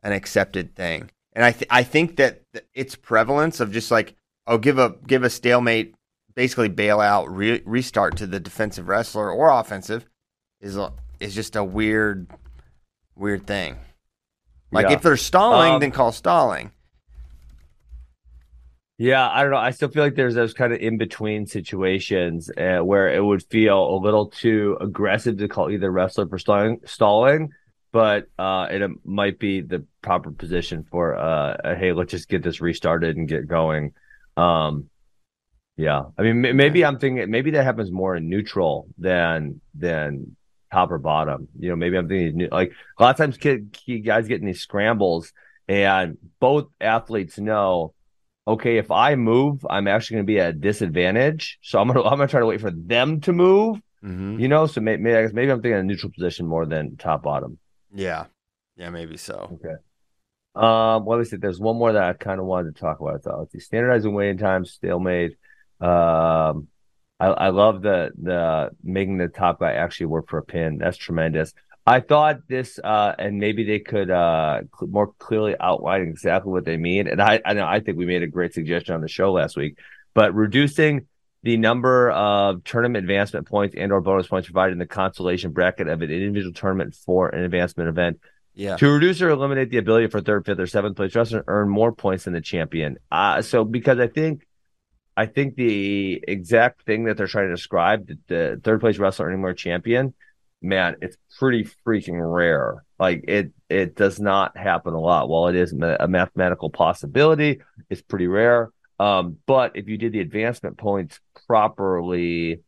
an 0.02 0.12
accepted 0.12 0.74
thing. 0.76 1.10
And 1.32 1.44
I 1.44 1.52
th- 1.52 1.68
I 1.70 1.82
think 1.82 2.16
that 2.16 2.42
its 2.74 2.94
prevalence 2.94 3.60
of 3.60 3.72
just 3.72 3.90
like 3.90 4.14
oh 4.46 4.58
give 4.58 4.78
a 4.78 4.94
give 5.06 5.22
a 5.24 5.30
stalemate, 5.30 5.94
basically 6.34 6.68
bail 6.68 7.00
out, 7.00 7.28
re- 7.28 7.62
restart 7.66 8.16
to 8.18 8.26
the 8.26 8.40
defensive 8.40 8.88
wrestler 8.88 9.30
or 9.30 9.48
offensive 9.50 10.06
is 10.60 10.76
a, 10.76 10.92
is 11.20 11.34
just 11.34 11.56
a 11.56 11.64
weird 11.64 12.28
weird 13.16 13.46
thing. 13.46 13.76
Like 14.70 14.86
Yeah. 14.88 14.94
if 14.94 15.02
they're 15.02 15.16
stalling, 15.16 15.72
Um, 15.74 15.80
then 15.80 15.90
call 15.90 16.12
stalling. 16.12 16.70
Yeah, 18.98 19.28
I 19.28 19.42
don't 19.42 19.50
know. 19.50 19.58
I 19.58 19.72
still 19.72 19.90
feel 19.90 20.02
like 20.02 20.14
there's 20.14 20.34
those 20.34 20.54
kind 20.54 20.72
of 20.72 20.80
in 20.80 20.96
between 20.96 21.46
situations 21.46 22.50
uh, 22.56 22.78
where 22.78 23.12
it 23.12 23.22
would 23.22 23.42
feel 23.44 23.94
a 23.94 23.98
little 23.98 24.28
too 24.28 24.78
aggressive 24.80 25.36
to 25.38 25.48
call 25.48 25.70
either 25.70 25.90
wrestler 25.90 26.26
for 26.26 26.38
stalling, 26.38 26.80
stalling 26.86 27.50
but 27.92 28.26
uh, 28.38 28.66
it 28.70 28.90
might 29.04 29.38
be 29.38 29.62
the 29.62 29.84
proper 30.02 30.30
position 30.30 30.84
for 30.90 31.14
uh, 31.16 31.56
a, 31.64 31.74
hey, 31.76 31.92
let's 31.92 32.10
just 32.10 32.28
get 32.28 32.42
this 32.42 32.60
restarted 32.60 33.16
and 33.16 33.26
get 33.26 33.46
going. 33.46 33.92
Um, 34.36 34.90
yeah, 35.76 36.02
I 36.18 36.22
mean, 36.22 36.44
m- 36.44 36.56
maybe 36.56 36.84
I'm 36.84 36.98
thinking 36.98 37.30
maybe 37.30 37.52
that 37.52 37.64
happens 37.64 37.90
more 37.90 38.16
in 38.16 38.28
neutral 38.28 38.88
than 38.98 39.60
than 39.74 40.36
top 40.72 40.90
or 40.90 40.98
bottom. 40.98 41.48
You 41.58 41.70
know, 41.70 41.76
maybe 41.76 41.96
I'm 41.96 42.08
thinking 42.08 42.36
new- 42.36 42.48
like 42.52 42.72
a 42.98 43.02
lot 43.02 43.10
of 43.10 43.16
times 43.16 43.38
kid, 43.38 43.72
kid 43.72 44.00
guys 44.00 44.28
get 44.28 44.40
in 44.40 44.46
these 44.46 44.60
scrambles, 44.60 45.32
and 45.68 46.18
both 46.40 46.68
athletes 46.80 47.38
know 47.38 47.94
okay, 48.46 48.78
if 48.78 48.90
I 48.90 49.14
move, 49.16 49.66
I'm 49.68 49.88
actually 49.88 50.16
going 50.16 50.26
to 50.26 50.32
be 50.32 50.40
at 50.40 50.50
a 50.50 50.52
disadvantage. 50.52 51.58
So 51.62 51.78
I'm 51.80 51.88
gonna 51.88 52.02
I'm 52.04 52.18
gonna 52.18 52.28
try 52.28 52.40
to 52.40 52.46
wait 52.46 52.60
for 52.60 52.70
them 52.70 53.20
to 53.22 53.32
move. 53.32 53.80
Mm-hmm. 54.04 54.38
You 54.38 54.48
know, 54.48 54.66
so 54.66 54.80
maybe 54.80 55.02
maybe, 55.02 55.16
I 55.16 55.22
guess 55.22 55.32
maybe 55.32 55.50
I'm 55.50 55.60
thinking 55.60 55.78
a 55.78 55.82
neutral 55.82 56.12
position 56.12 56.46
more 56.46 56.66
than 56.66 56.96
top 56.96 57.22
bottom. 57.22 57.58
Yeah, 57.92 58.26
yeah, 58.76 58.90
maybe 58.90 59.16
so. 59.16 59.58
Okay. 59.58 59.74
Um, 60.54 61.04
well, 61.04 61.18
let 61.18 61.18
me 61.18 61.24
see. 61.24 61.36
There's 61.36 61.60
one 61.60 61.76
more 61.76 61.92
that 61.92 62.02
I 62.02 62.12
kind 62.12 62.40
of 62.40 62.46
wanted 62.46 62.74
to 62.74 62.80
talk 62.80 63.00
about. 63.00 63.22
Though. 63.22 63.38
Let's 63.40 63.52
see. 63.52 63.60
Standardizing 63.60 64.14
waiting 64.14 64.38
times, 64.38 64.72
stalemate. 64.72 65.32
Um, 65.80 66.68
I, 67.18 67.26
I 67.26 67.48
love 67.48 67.82
the 67.82 68.10
the 68.20 68.70
making 68.82 69.18
the 69.18 69.28
top 69.28 69.60
guy 69.60 69.72
actually 69.72 70.06
work 70.06 70.28
for 70.28 70.38
a 70.38 70.44
pin. 70.44 70.78
That's 70.78 70.96
tremendous. 70.96 71.52
I 71.88 72.00
thought 72.00 72.48
this, 72.48 72.80
uh, 72.82 73.14
and 73.18 73.38
maybe 73.38 73.64
they 73.64 73.78
could 73.78 74.10
uh 74.10 74.62
cl- 74.76 74.90
more 74.90 75.12
clearly 75.18 75.54
outline 75.60 76.02
exactly 76.02 76.52
what 76.52 76.64
they 76.64 76.76
mean. 76.76 77.06
And 77.06 77.22
I, 77.22 77.40
I 77.44 77.52
know 77.52 77.64
I 77.66 77.80
think 77.80 77.96
we 77.96 78.06
made 78.06 78.22
a 78.22 78.26
great 78.26 78.54
suggestion 78.54 78.94
on 78.94 79.00
the 79.00 79.08
show 79.08 79.32
last 79.32 79.56
week, 79.56 79.78
but 80.14 80.34
reducing 80.34 81.06
the 81.42 81.56
number 81.56 82.10
of 82.10 82.64
tournament 82.64 83.04
advancement 83.04 83.46
points 83.46 83.76
and 83.78 83.92
or 83.92 84.00
bonus 84.00 84.26
points 84.26 84.48
provided 84.48 84.72
in 84.72 84.78
the 84.78 84.86
consolation 84.86 85.52
bracket 85.52 85.86
of 85.86 86.02
an 86.02 86.10
individual 86.10 86.52
tournament 86.52 86.94
for 86.94 87.28
an 87.28 87.44
advancement 87.44 87.88
event 87.88 88.18
Yeah, 88.54 88.76
to 88.78 88.90
reduce 88.90 89.22
or 89.22 89.28
eliminate 89.28 89.70
the 89.70 89.76
ability 89.78 90.08
for 90.08 90.20
third, 90.20 90.44
fifth, 90.44 90.58
or 90.58 90.66
seventh 90.66 90.96
place 90.96 91.14
wrestler 91.14 91.40
to 91.40 91.44
earn 91.46 91.68
more 91.68 91.92
points 91.92 92.24
than 92.24 92.32
the 92.32 92.40
champion. 92.40 92.96
Uh, 93.12 93.42
so 93.42 93.64
because 93.64 94.00
I 94.00 94.08
think, 94.08 94.44
I 95.16 95.26
think 95.26 95.54
the 95.54 96.22
exact 96.26 96.82
thing 96.84 97.04
that 97.04 97.16
they're 97.16 97.28
trying 97.28 97.48
to 97.48 97.54
describe, 97.54 98.08
that 98.08 98.26
the 98.26 98.60
third 98.64 98.80
place 98.80 98.98
wrestler 98.98 99.26
earning 99.26 99.40
more 99.40 99.54
champion, 99.54 100.14
man, 100.62 100.96
it's 101.00 101.16
pretty 101.38 101.68
freaking 101.86 102.20
rare. 102.20 102.84
Like 102.98 103.24
it, 103.28 103.52
it 103.68 103.94
does 103.96 104.18
not 104.20 104.56
happen 104.56 104.94
a 104.94 105.00
lot. 105.00 105.28
While 105.28 105.48
it 105.48 105.56
is 105.56 105.72
a 105.72 106.08
mathematical 106.08 106.70
possibility, 106.70 107.60
it's 107.90 108.02
pretty 108.02 108.26
rare. 108.26 108.70
Um, 108.98 109.38
but 109.46 109.72
if 109.74 109.88
you 109.88 109.98
did 109.98 110.12
the 110.12 110.20
advancement 110.20 110.78
points 110.78 111.20
properly, 111.46 112.62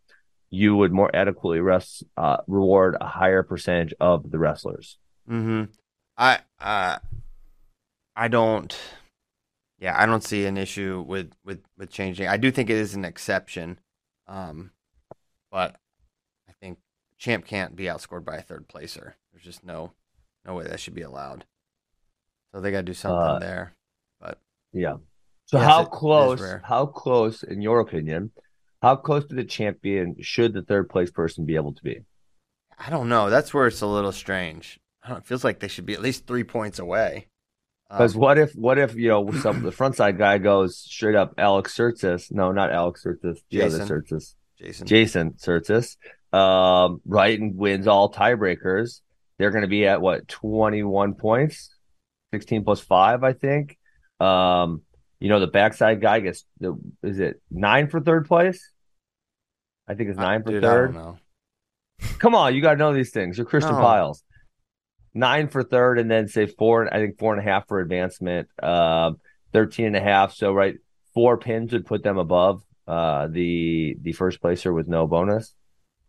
you 0.51 0.77
would 0.77 0.93
more 0.93 1.15
adequately 1.15 1.61
rest, 1.61 2.05
uh, 2.17 2.39
reward 2.47 2.97
a 3.01 3.07
higher 3.07 3.43
percentage 3.43 3.95
of 4.01 4.31
the 4.31 4.39
wrestlers. 4.39 4.99
Mm-hmm. 5.29 5.65
I 6.17 6.41
uh, 6.61 6.99
I 8.17 8.29
don't. 8.29 8.77
Yeah, 9.79 9.95
I 9.97 10.07
don't 10.07 10.25
see 10.25 10.45
an 10.47 10.57
issue 10.57 11.05
with 11.07 11.33
with 11.45 11.63
with 11.77 11.91
changing. 11.91 12.27
I 12.27 12.37
do 12.37 12.51
think 12.51 12.69
it 12.69 12.77
is 12.77 12.95
an 12.95 13.05
exception, 13.05 13.79
um, 14.27 14.73
but 15.53 15.77
champ 17.19 17.47
can't 17.47 17.77
be 17.77 17.85
outscored 17.85 18.25
by 18.25 18.37
a 18.37 18.43
third 18.43 18.69
placer. 18.69 19.17
There's 19.33 19.45
just 19.45 19.65
no 19.65 19.93
no 20.45 20.55
way 20.55 20.65
that 20.65 20.81
should 20.81 20.95
be 20.95 21.03
allowed. 21.03 21.45
So 22.53 22.61
they 22.61 22.71
got 22.71 22.79
to 22.79 22.83
do 22.85 22.95
something 22.95 23.19
Uh, 23.19 23.39
there. 23.39 23.75
But 24.21 24.39
Yeah. 24.73 24.97
So 25.45 25.59
Yes, 25.59 25.67
how 25.67 25.85
close? 25.85 26.43
How 26.65 26.87
close, 26.87 27.43
in 27.43 27.61
your 27.63 27.81
opinion, 27.81 28.33
how 28.83 28.97
close 28.97 29.25
to 29.27 29.35
the 29.35 29.45
champion 29.45 30.17
should 30.21 30.53
the 30.53 30.63
third 30.63 30.89
place 30.89 31.11
person 31.11 31.45
be 31.47 31.57
able 31.57 31.73
to 31.75 31.83
be? 31.83 32.01
I 32.79 32.91
don't 32.91 33.09
know. 33.09 33.29
That's 33.31 33.53
where 33.53 33.67
it's 33.67 33.81
a 33.81 33.87
little 33.87 34.13
strange. 34.13 34.79
I 35.03 35.09
don't, 35.09 35.19
it 35.19 35.27
feels 35.27 35.45
like 35.45 35.59
they 35.61 35.69
should 35.69 35.87
be 35.87 35.95
at 35.95 36.03
least 36.03 36.27
three 36.27 36.45
points 36.45 36.79
away. 36.79 37.27
Um, 37.91 37.99
Because 37.99 38.15
what 38.15 38.39
if, 38.39 38.53
what 38.53 38.79
if 38.79 38.95
you 38.95 39.09
know, 39.09 39.31
some 39.33 39.63
the 39.63 39.73
front 39.73 39.97
side 39.97 40.19
guy 40.19 40.39
goes 40.39 40.79
straight 40.79 41.15
up 41.17 41.35
Alex 41.39 41.77
Sertzis? 41.77 42.31
No, 42.31 42.53
not 42.53 42.71
Alex 42.71 43.03
Sertzis. 43.05 43.39
The 43.51 43.63
other 43.63 43.79
Jason. 43.79 43.89
Sertzis, 43.89 44.35
Jason, 44.59 44.87
Jason 44.87 45.33
Sertzis, 45.33 45.97
um, 46.33 47.01
right, 47.07 47.39
and 47.39 47.57
wins 47.57 47.87
all 47.87 48.13
tiebreakers. 48.13 49.01
They're 49.39 49.51
going 49.51 49.63
to 49.63 49.69
be 49.69 49.87
at 49.87 50.01
what 50.01 50.27
twenty 50.29 50.83
one 50.83 51.15
points, 51.15 51.71
sixteen 52.33 52.65
plus 52.65 52.81
five, 52.81 53.23
I 53.25 53.33
think. 53.33 53.79
Um, 54.21 54.83
you 55.21 55.29
know, 55.29 55.41
the 55.41 55.47
backside 55.47 56.01
guy 56.01 56.21
gets 56.21 56.45
the 56.61 56.77
is 57.03 57.19
it 57.19 57.41
nine 57.51 57.89
for 57.89 58.01
third 58.01 58.27
place? 58.27 58.73
I 59.89 59.95
think 59.95 60.11
it's 60.11 60.19
Uh, 60.19 60.23
nine 60.23 60.43
for 60.43 60.51
dude, 60.51 60.65
I 60.65 60.69
third. 60.69 60.95
don't 60.95 61.03
know. 61.05 61.19
Come 62.19 62.35
on, 62.35 62.55
you 62.55 62.63
got 62.63 62.73
to 62.73 62.79
know 62.79 62.93
these 62.93 63.11
things. 63.11 63.39
You're 63.39 63.47
Christian 63.47 63.75
No. 63.75 63.81
Pyles. 63.81 64.23
Nine 65.15 65.49
for 65.49 65.63
third, 65.65 65.99
and 65.99 66.11
then 66.11 66.29
say 66.29 66.47
four. 66.47 66.93
I 66.93 66.99
think 66.99 67.19
four 67.19 67.33
and 67.33 67.41
a 67.41 67.51
half 67.51 67.67
for 67.67 67.81
advancement. 67.81 68.49
Um, 68.63 69.19
thirteen 69.53 69.87
and 69.87 69.97
a 69.97 70.01
half. 70.01 70.35
So 70.35 70.53
right, 70.53 70.77
four 71.15 71.39
pins 71.39 71.73
would 71.73 71.87
put 71.87 72.03
them 72.05 72.19
above 72.19 72.63
uh, 72.87 73.27
the 73.29 73.97
the 74.01 74.13
first 74.13 74.41
placer 74.41 74.73
with 74.73 74.87
no 74.87 75.07
bonus. 75.07 75.55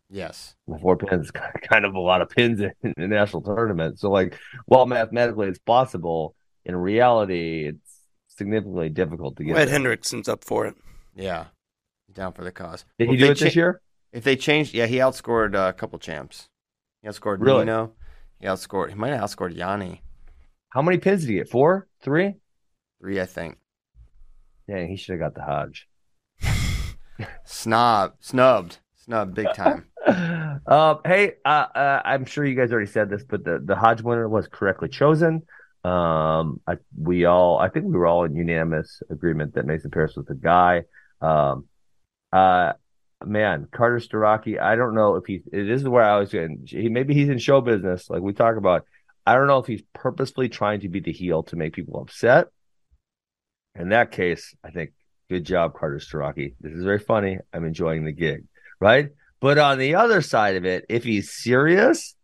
Yes. 0.09 0.55
Four 0.81 0.97
pins, 0.97 1.25
is 1.25 1.31
kind 1.69 1.85
of 1.85 1.93
a 1.93 1.99
lot 1.99 2.21
of 2.21 2.29
pins 2.29 2.59
in, 2.61 2.71
in 2.83 2.93
the 2.97 3.07
national 3.07 3.43
tournament. 3.43 3.99
So 3.99 4.09
like, 4.09 4.37
while 4.65 4.85
mathematically 4.85 5.47
it's 5.47 5.59
possible, 5.59 6.35
in 6.65 6.75
reality 6.75 7.65
it's 7.67 7.95
significantly 8.27 8.89
difficult 8.89 9.37
to 9.37 9.43
get. 9.43 9.57
Ed 9.57 9.65
there. 9.65 9.79
Hendrickson's 9.79 10.27
up 10.27 10.43
for 10.43 10.65
it. 10.65 10.75
Yeah. 11.15 11.45
Down 12.11 12.33
for 12.33 12.43
the 12.43 12.51
cause. 12.51 12.85
Did 12.97 13.07
Well, 13.07 13.15
he 13.17 13.17
if 13.17 13.19
do 13.19 13.25
they 13.27 13.31
it 13.33 13.39
this 13.45 13.55
year? 13.55 13.81
If 14.11 14.23
they 14.23 14.35
changed, 14.35 14.73
yeah, 14.73 14.87
he 14.87 14.95
outscored 14.97 15.53
uh, 15.53 15.69
a 15.69 15.73
couple 15.73 15.99
champs. 15.99 16.49
He 17.03 17.07
outscored 17.07 17.37
Really? 17.39 17.65
Nino. 17.65 17.93
He 18.39 18.47
outscored. 18.47 18.89
He 18.89 18.95
might 18.95 19.09
have 19.13 19.21
outscored 19.21 19.55
Yanni. 19.55 20.01
How 20.69 20.81
many 20.81 20.97
pins 20.97 21.21
did 21.21 21.29
he 21.29 21.35
get? 21.35 21.49
Four, 21.49 21.87
three? 22.01 22.35
Three, 22.99 23.21
I 23.21 23.25
think. 23.25 23.57
Yeah, 24.67 24.85
he 24.85 24.95
should 24.97 25.19
have 25.19 25.33
got 25.33 25.35
the 25.35 25.43
Hodge. 25.43 25.87
Snob, 27.45 28.13
snubbed, 28.19 28.79
snubbed 28.95 29.33
big 29.35 29.47
time. 29.55 29.85
Um, 30.07 30.99
hey, 31.03 31.33
uh, 31.43 31.65
uh, 31.73 32.01
I'm 32.05 32.25
sure 32.25 32.45
you 32.45 32.55
guys 32.55 32.71
already 32.71 32.91
said 32.91 33.09
this, 33.09 33.23
but 33.23 33.43
the, 33.43 33.59
the 33.63 33.75
Hodge 33.75 34.01
winner 34.01 34.29
was 34.29 34.47
correctly 34.47 34.89
chosen. 34.89 35.43
Um, 35.83 36.61
I, 36.67 36.75
we 36.95 37.25
all, 37.25 37.57
I 37.57 37.69
think 37.69 37.85
we 37.85 37.93
were 37.93 38.05
all 38.05 38.23
in 38.25 38.35
unanimous 38.35 39.01
agreement 39.09 39.55
that 39.55 39.65
Mason 39.65 39.89
Parris 39.89 40.15
was 40.15 40.25
the 40.25 40.35
guy. 40.35 40.83
Um, 41.21 41.65
uh, 42.31 42.73
man, 43.25 43.67
Carter 43.71 43.99
Starocci, 43.99 44.59
I 44.59 44.75
don't 44.75 44.93
know 44.93 45.15
if 45.15 45.25
he, 45.25 45.41
this 45.51 45.81
is 45.81 45.87
where 45.87 46.03
I 46.03 46.19
was 46.19 46.31
going. 46.31 46.65
He, 46.67 46.89
maybe 46.89 47.13
he's 47.13 47.29
in 47.29 47.39
show 47.39 47.61
business, 47.61 48.09
like 48.09 48.21
we 48.21 48.33
talk 48.33 48.57
about. 48.57 48.85
I 49.25 49.35
don't 49.35 49.47
know 49.47 49.59
if 49.59 49.67
he's 49.67 49.83
purposefully 49.93 50.49
trying 50.49 50.81
to 50.81 50.89
be 50.89 50.99
the 50.99 51.11
heel 51.11 51.43
to 51.43 51.55
make 51.55 51.73
people 51.73 52.01
upset. 52.01 52.47
In 53.75 53.89
that 53.89 54.11
case, 54.11 54.55
I 54.63 54.71
think 54.71 54.91
good 55.29 55.45
job, 55.45 55.73
Carter 55.77 55.97
Starocci. 55.99 56.55
This 56.59 56.73
is 56.73 56.83
very 56.83 56.99
funny. 56.99 57.37
I'm 57.53 57.65
enjoying 57.65 58.05
the 58.05 58.11
gig, 58.11 58.45
right? 58.79 59.09
But 59.41 59.57
on 59.57 59.77
the 59.77 59.95
other 59.95 60.21
side 60.21 60.55
of 60.55 60.65
it, 60.65 60.85
if 60.89 61.03
he's 61.03 61.31
serious, 61.31 62.15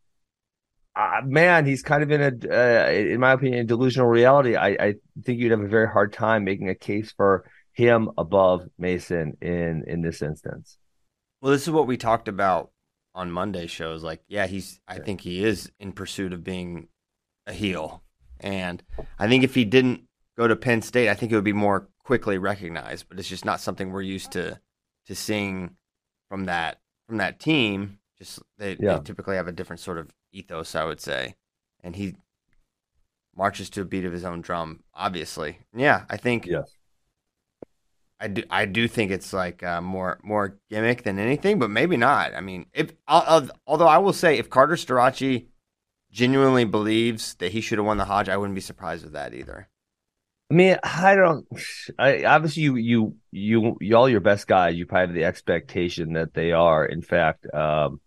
uh, 0.96 1.22
man, 1.26 1.66
he's 1.66 1.82
kind 1.82 2.04
of 2.04 2.12
in 2.12 2.22
a, 2.22 2.28
uh, 2.28 2.90
in 2.92 3.20
my 3.20 3.34
opinion, 3.34 3.62
a 3.62 3.64
delusional 3.66 4.08
reality. 4.08 4.56
I, 4.56 4.68
I 4.68 4.94
think 5.24 5.40
you'd 5.40 5.52
have 5.52 5.62
a 5.62 5.68
very 5.68 5.88
hard 5.88 6.14
time 6.14 6.44
making 6.44 6.70
a 6.70 6.76
case 6.76 7.14
for 7.16 7.50
him 7.74 8.10
above 8.18 8.68
Mason 8.78 9.38
in 9.42 9.84
in 9.88 10.02
this 10.02 10.22
instance. 10.22 10.78
Well, 11.42 11.52
this 11.52 11.64
is 11.64 11.72
what 11.72 11.88
we 11.88 11.98
talked 11.98 12.28
about 12.28 12.72
on 13.14 13.32
Monday 13.32 13.68
shows. 13.68 14.04
Like, 14.04 14.22
yeah, 14.28 14.48
he's. 14.48 14.80
I 14.88 15.00
think 15.00 15.22
he 15.22 15.44
is 15.44 15.72
in 15.80 15.92
pursuit 15.92 16.34
of 16.34 16.44
being 16.44 16.88
a 17.46 17.54
heel, 17.54 18.04
and 18.40 18.82
I 19.20 19.28
think 19.28 19.44
if 19.44 19.54
he 19.54 19.66
didn't 19.66 20.04
go 20.38 20.48
to 20.48 20.56
Penn 20.56 20.82
State, 20.82 21.10
I 21.10 21.14
think 21.14 21.32
it 21.32 21.36
would 21.36 21.44
be 21.44 21.54
more 21.54 21.90
quickly 22.06 22.38
recognized. 22.38 23.08
But 23.10 23.20
it's 23.20 23.30
just 23.30 23.46
not 23.46 23.60
something 23.60 23.92
we're 23.92 24.02
used 24.02 24.32
to 24.32 24.60
to 25.08 25.16
seeing 25.16 25.76
from 26.30 26.46
that 26.46 26.80
from 27.08 27.18
that 27.18 27.40
team. 27.40 28.00
Just 28.18 28.40
they, 28.58 28.78
Yeah. 28.80 28.98
they 28.98 29.04
typically 29.04 29.36
have 29.36 29.48
a 29.48 29.52
different 29.52 29.80
sort 29.80 29.98
of 29.98 30.12
ethos, 30.32 30.76
I 30.76 30.86
would 30.86 31.02
say, 31.02 31.36
and 31.84 31.96
he 31.96 32.16
marches 33.36 33.70
to 33.72 33.82
a 33.82 33.86
beat 33.86 34.06
of 34.06 34.14
his 34.14 34.24
own 34.24 34.42
drum. 34.42 34.84
Obviously, 34.94 35.60
yeah, 35.76 36.06
I 36.10 36.18
think 36.18 36.46
Yes. 36.46 36.72
I 38.20 38.30
do. 38.30 38.44
I 38.50 38.66
do 38.66 38.88
think 38.88 39.12
it's 39.12 39.34
like 39.34 39.62
uh, 39.62 39.82
more 39.82 40.20
more 40.24 40.58
gimmick 40.70 41.04
than 41.04 41.20
anything, 41.20 41.60
but 41.60 41.70
maybe 41.70 41.98
not. 41.98 42.34
I 42.34 42.40
mean, 42.40 42.66
if 42.74 42.92
I'll, 43.08 43.50
although 43.68 43.88
I 43.90 43.98
will 43.98 44.14
say, 44.14 44.38
if 44.38 44.50
Carter 44.50 44.76
Starocci 44.76 45.48
genuinely 46.12 46.64
believes 46.64 47.36
that 47.36 47.52
he 47.52 47.60
should 47.60 47.78
have 47.78 47.86
won 47.86 47.98
the 47.98 48.06
Hodge, 48.06 48.30
I 48.30 48.38
wouldn't 48.38 48.56
be 48.56 48.62
surprised 48.62 49.04
with 49.04 49.12
that 49.14 49.34
either. 49.34 49.68
I 50.52 50.54
mean, 50.54 50.78
I 50.84 51.16
don't. 51.16 51.48
I 51.98 52.24
obviously 52.26 52.64
you 52.64 52.76
you 52.76 53.16
you, 53.32 53.78
you 53.82 53.96
all 53.96 54.08
your 54.08 54.20
best 54.20 54.48
guys. 54.48 54.76
You 54.76 54.86
probably 54.86 55.08
have 55.08 55.16
the 55.16 55.26
expectation 55.26 56.14
that 56.14 56.34
they 56.34 56.52
are, 56.52 56.86
in 56.86 57.02
fact, 57.02 57.48
um, 57.54 58.00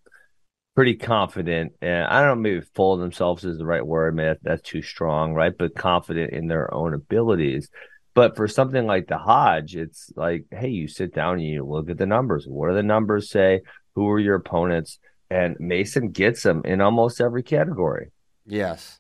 pretty 0.77 0.95
confident. 0.95 1.73
And 1.83 2.05
I 2.05 2.21
don't 2.21 2.29
know, 2.29 2.43
maybe 2.43 2.67
full 2.75 2.95
of 2.95 3.01
themselves 3.01 3.45
is 3.45 3.59
the 3.59 3.67
right 3.67 3.85
word. 3.85 4.15
Man, 4.15 4.27
that, 4.27 4.39
that's 4.43 4.63
too 4.63 4.83
strong, 4.83 5.35
right? 5.35 5.53
But 5.57 5.75
confident 5.75 6.33
in 6.33 6.47
their 6.47 6.73
own 6.73 6.95
abilities. 6.95 7.69
But 8.15 8.37
for 8.37 8.47
something 8.47 8.87
like 8.87 9.09
the 9.09 9.19
Hodge, 9.19 9.75
it's 9.75 10.13
like, 10.15 10.47
hey, 10.51 10.69
you 10.69 10.87
sit 10.89 11.15
down 11.15 11.35
and 11.35 11.43
you 11.43 11.65
look 11.65 11.91
at 11.91 11.99
the 11.99 12.07
numbers. 12.07 12.47
What 12.47 12.69
do 12.69 12.75
the 12.75 12.83
numbers 12.83 13.31
say? 13.31 13.63
Who 13.95 14.09
are 14.11 14.21
your 14.21 14.37
opponents? 14.37 15.01
And 15.31 15.57
Mason 15.59 16.11
gets 16.11 16.43
them 16.43 16.63
in 16.65 16.81
almost 16.81 17.21
every 17.21 17.43
category. 17.43 18.11
Yes. 18.47 18.99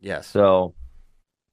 Yes. 0.00 0.26
So, 0.28 0.74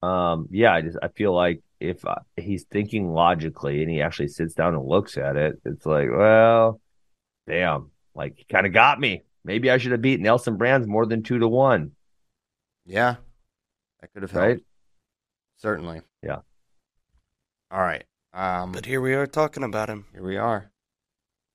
um, 0.01 0.47
yeah, 0.51 0.73
I 0.73 0.81
just 0.81 0.97
I 1.01 1.07
feel 1.09 1.33
like 1.33 1.61
if 1.79 2.03
uh, 2.05 2.15
he's 2.35 2.63
thinking 2.63 3.11
logically 3.11 3.81
and 3.81 3.91
he 3.91 4.01
actually 4.01 4.29
sits 4.29 4.53
down 4.53 4.73
and 4.75 4.83
looks 4.85 5.17
at 5.17 5.35
it, 5.35 5.59
it's 5.65 5.85
like, 5.85 6.09
well, 6.11 6.79
damn, 7.47 7.91
like 8.15 8.35
he 8.37 8.43
kind 8.45 8.65
of 8.67 8.73
got 8.73 8.99
me. 8.99 9.23
Maybe 9.43 9.71
I 9.71 9.77
should 9.77 9.91
have 9.91 10.01
beat 10.01 10.19
Nelson 10.19 10.57
Brands 10.57 10.87
more 10.87 11.05
than 11.05 11.23
two 11.23 11.39
to 11.39 11.47
one. 11.47 11.91
Yeah, 12.85 13.15
that 14.01 14.11
could 14.13 14.23
have 14.23 14.31
helped. 14.31 14.45
Right? 14.47 14.59
Certainly. 15.57 16.01
Yeah. 16.23 16.39
All 17.71 17.81
right. 17.81 18.03
Um, 18.33 18.71
But 18.71 18.85
here 18.85 19.01
we 19.01 19.13
are 19.13 19.25
talking 19.27 19.63
about 19.63 19.89
him. 19.89 20.05
here 20.13 20.23
we 20.23 20.37
are. 20.37 20.71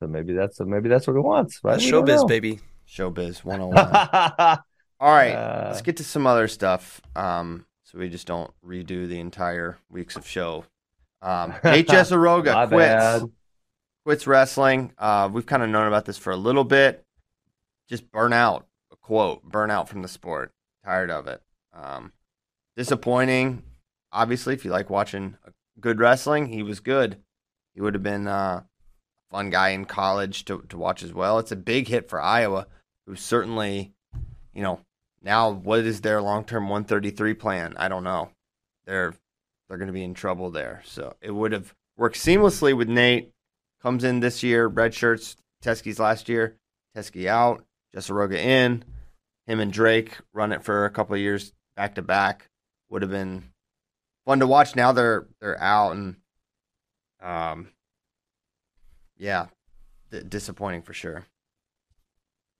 So 0.01 0.07
maybe 0.07 0.33
that's 0.33 0.57
so 0.57 0.65
maybe 0.65 0.89
that's 0.89 1.07
what 1.07 1.13
he 1.13 1.19
wants, 1.19 1.59
right? 1.63 1.73
That's 1.73 1.85
We 1.85 1.91
don't 1.91 2.05
showbiz, 2.05 2.15
know. 2.17 2.25
baby. 2.27 2.59
Showbiz 2.87 3.37
101. 3.45 4.59
All 4.99 5.11
right, 5.13 5.31
Uh, 5.31 5.67
let's 5.69 5.81
get 5.81 5.97
to 5.97 6.03
some 6.03 6.27
other 6.27 6.47
stuff. 6.47 7.01
Um, 7.15 7.65
so 7.93 7.99
we 7.99 8.09
just 8.09 8.25
don't 8.27 8.51
redo 8.65 9.07
the 9.07 9.19
entire 9.19 9.77
weeks 9.89 10.15
of 10.15 10.27
show. 10.27 10.65
Um, 11.21 11.53
My 11.63 11.83
Jesuroga 11.83 12.67
quits. 12.67 12.79
bad. 12.93 13.23
Quits 14.03 14.27
wrestling. 14.27 14.91
Uh, 14.97 15.29
we've 15.31 15.45
kind 15.45 15.63
of 15.63 15.69
known 15.69 15.87
about 15.87 16.05
this 16.05 16.17
for 16.17 16.31
a 16.31 16.37
little 16.37 16.63
bit. 16.63 17.05
Just 17.87 18.11
burnout. 18.11 18.63
A 18.91 18.95
quote: 18.95 19.49
"Burnout 19.49 19.87
from 19.87 20.01
the 20.01 20.07
sport. 20.07 20.51
Tired 20.83 21.11
of 21.11 21.27
it." 21.27 21.41
Um, 21.73 22.11
disappointing. 22.75 23.63
Obviously, 24.11 24.53
if 24.53 24.65
you 24.65 24.71
like 24.71 24.89
watching 24.89 25.37
good 25.79 25.99
wrestling, 25.99 26.47
he 26.47 26.63
was 26.63 26.79
good. 26.79 27.17
He 27.73 27.81
would 27.81 27.93
have 27.93 28.03
been 28.03 28.27
uh, 28.27 28.61
a 28.61 28.65
fun 29.31 29.49
guy 29.49 29.69
in 29.69 29.85
college 29.85 30.45
to 30.45 30.63
to 30.69 30.77
watch 30.77 31.03
as 31.03 31.13
well. 31.13 31.39
It's 31.39 31.51
a 31.51 31.57
big 31.57 31.87
hit 31.87 32.09
for 32.09 32.21
Iowa, 32.21 32.67
who 33.05 33.15
certainly, 33.15 33.93
you 34.53 34.63
know, 34.63 34.79
now 35.23 35.49
what 35.49 35.79
is 35.79 36.01
their 36.01 36.21
long 36.21 36.43
term 36.43 36.69
133 36.69 37.33
plan? 37.33 37.73
I 37.77 37.87
don't 37.87 38.03
know. 38.03 38.29
They're 38.85 39.13
they're 39.67 39.77
going 39.77 39.87
to 39.87 39.93
be 39.93 40.03
in 40.03 40.13
trouble 40.13 40.51
there. 40.51 40.81
So 40.85 41.15
it 41.21 41.31
would 41.31 41.53
have 41.53 41.73
worked 41.97 42.17
seamlessly 42.17 42.75
with 42.75 42.89
Nate. 42.89 43.31
Comes 43.81 44.03
in 44.03 44.19
this 44.19 44.43
year, 44.43 44.67
red 44.67 44.93
shirts. 44.93 45.35
Teske's 45.63 45.99
last 45.99 46.29
year. 46.29 46.57
Teskey 46.95 47.27
out. 47.27 47.63
Jesuroga 47.95 48.35
in. 48.35 48.83
Him 49.47 49.59
and 49.59 49.71
Drake 49.71 50.17
run 50.33 50.51
it 50.51 50.63
for 50.63 50.85
a 50.85 50.89
couple 50.89 51.15
of 51.15 51.21
years 51.21 51.53
back 51.75 51.95
to 51.95 52.01
back. 52.01 52.49
Would 52.89 53.01
have 53.01 53.11
been 53.11 53.51
fun 54.25 54.39
to 54.39 54.47
watch. 54.47 54.75
Now 54.75 54.91
they're 54.91 55.27
they're 55.39 55.61
out 55.61 55.91
and 55.91 56.17
um 57.21 57.69
yeah, 59.17 59.47
d- 60.11 60.21
disappointing 60.27 60.81
for 60.81 60.93
sure. 60.93 61.25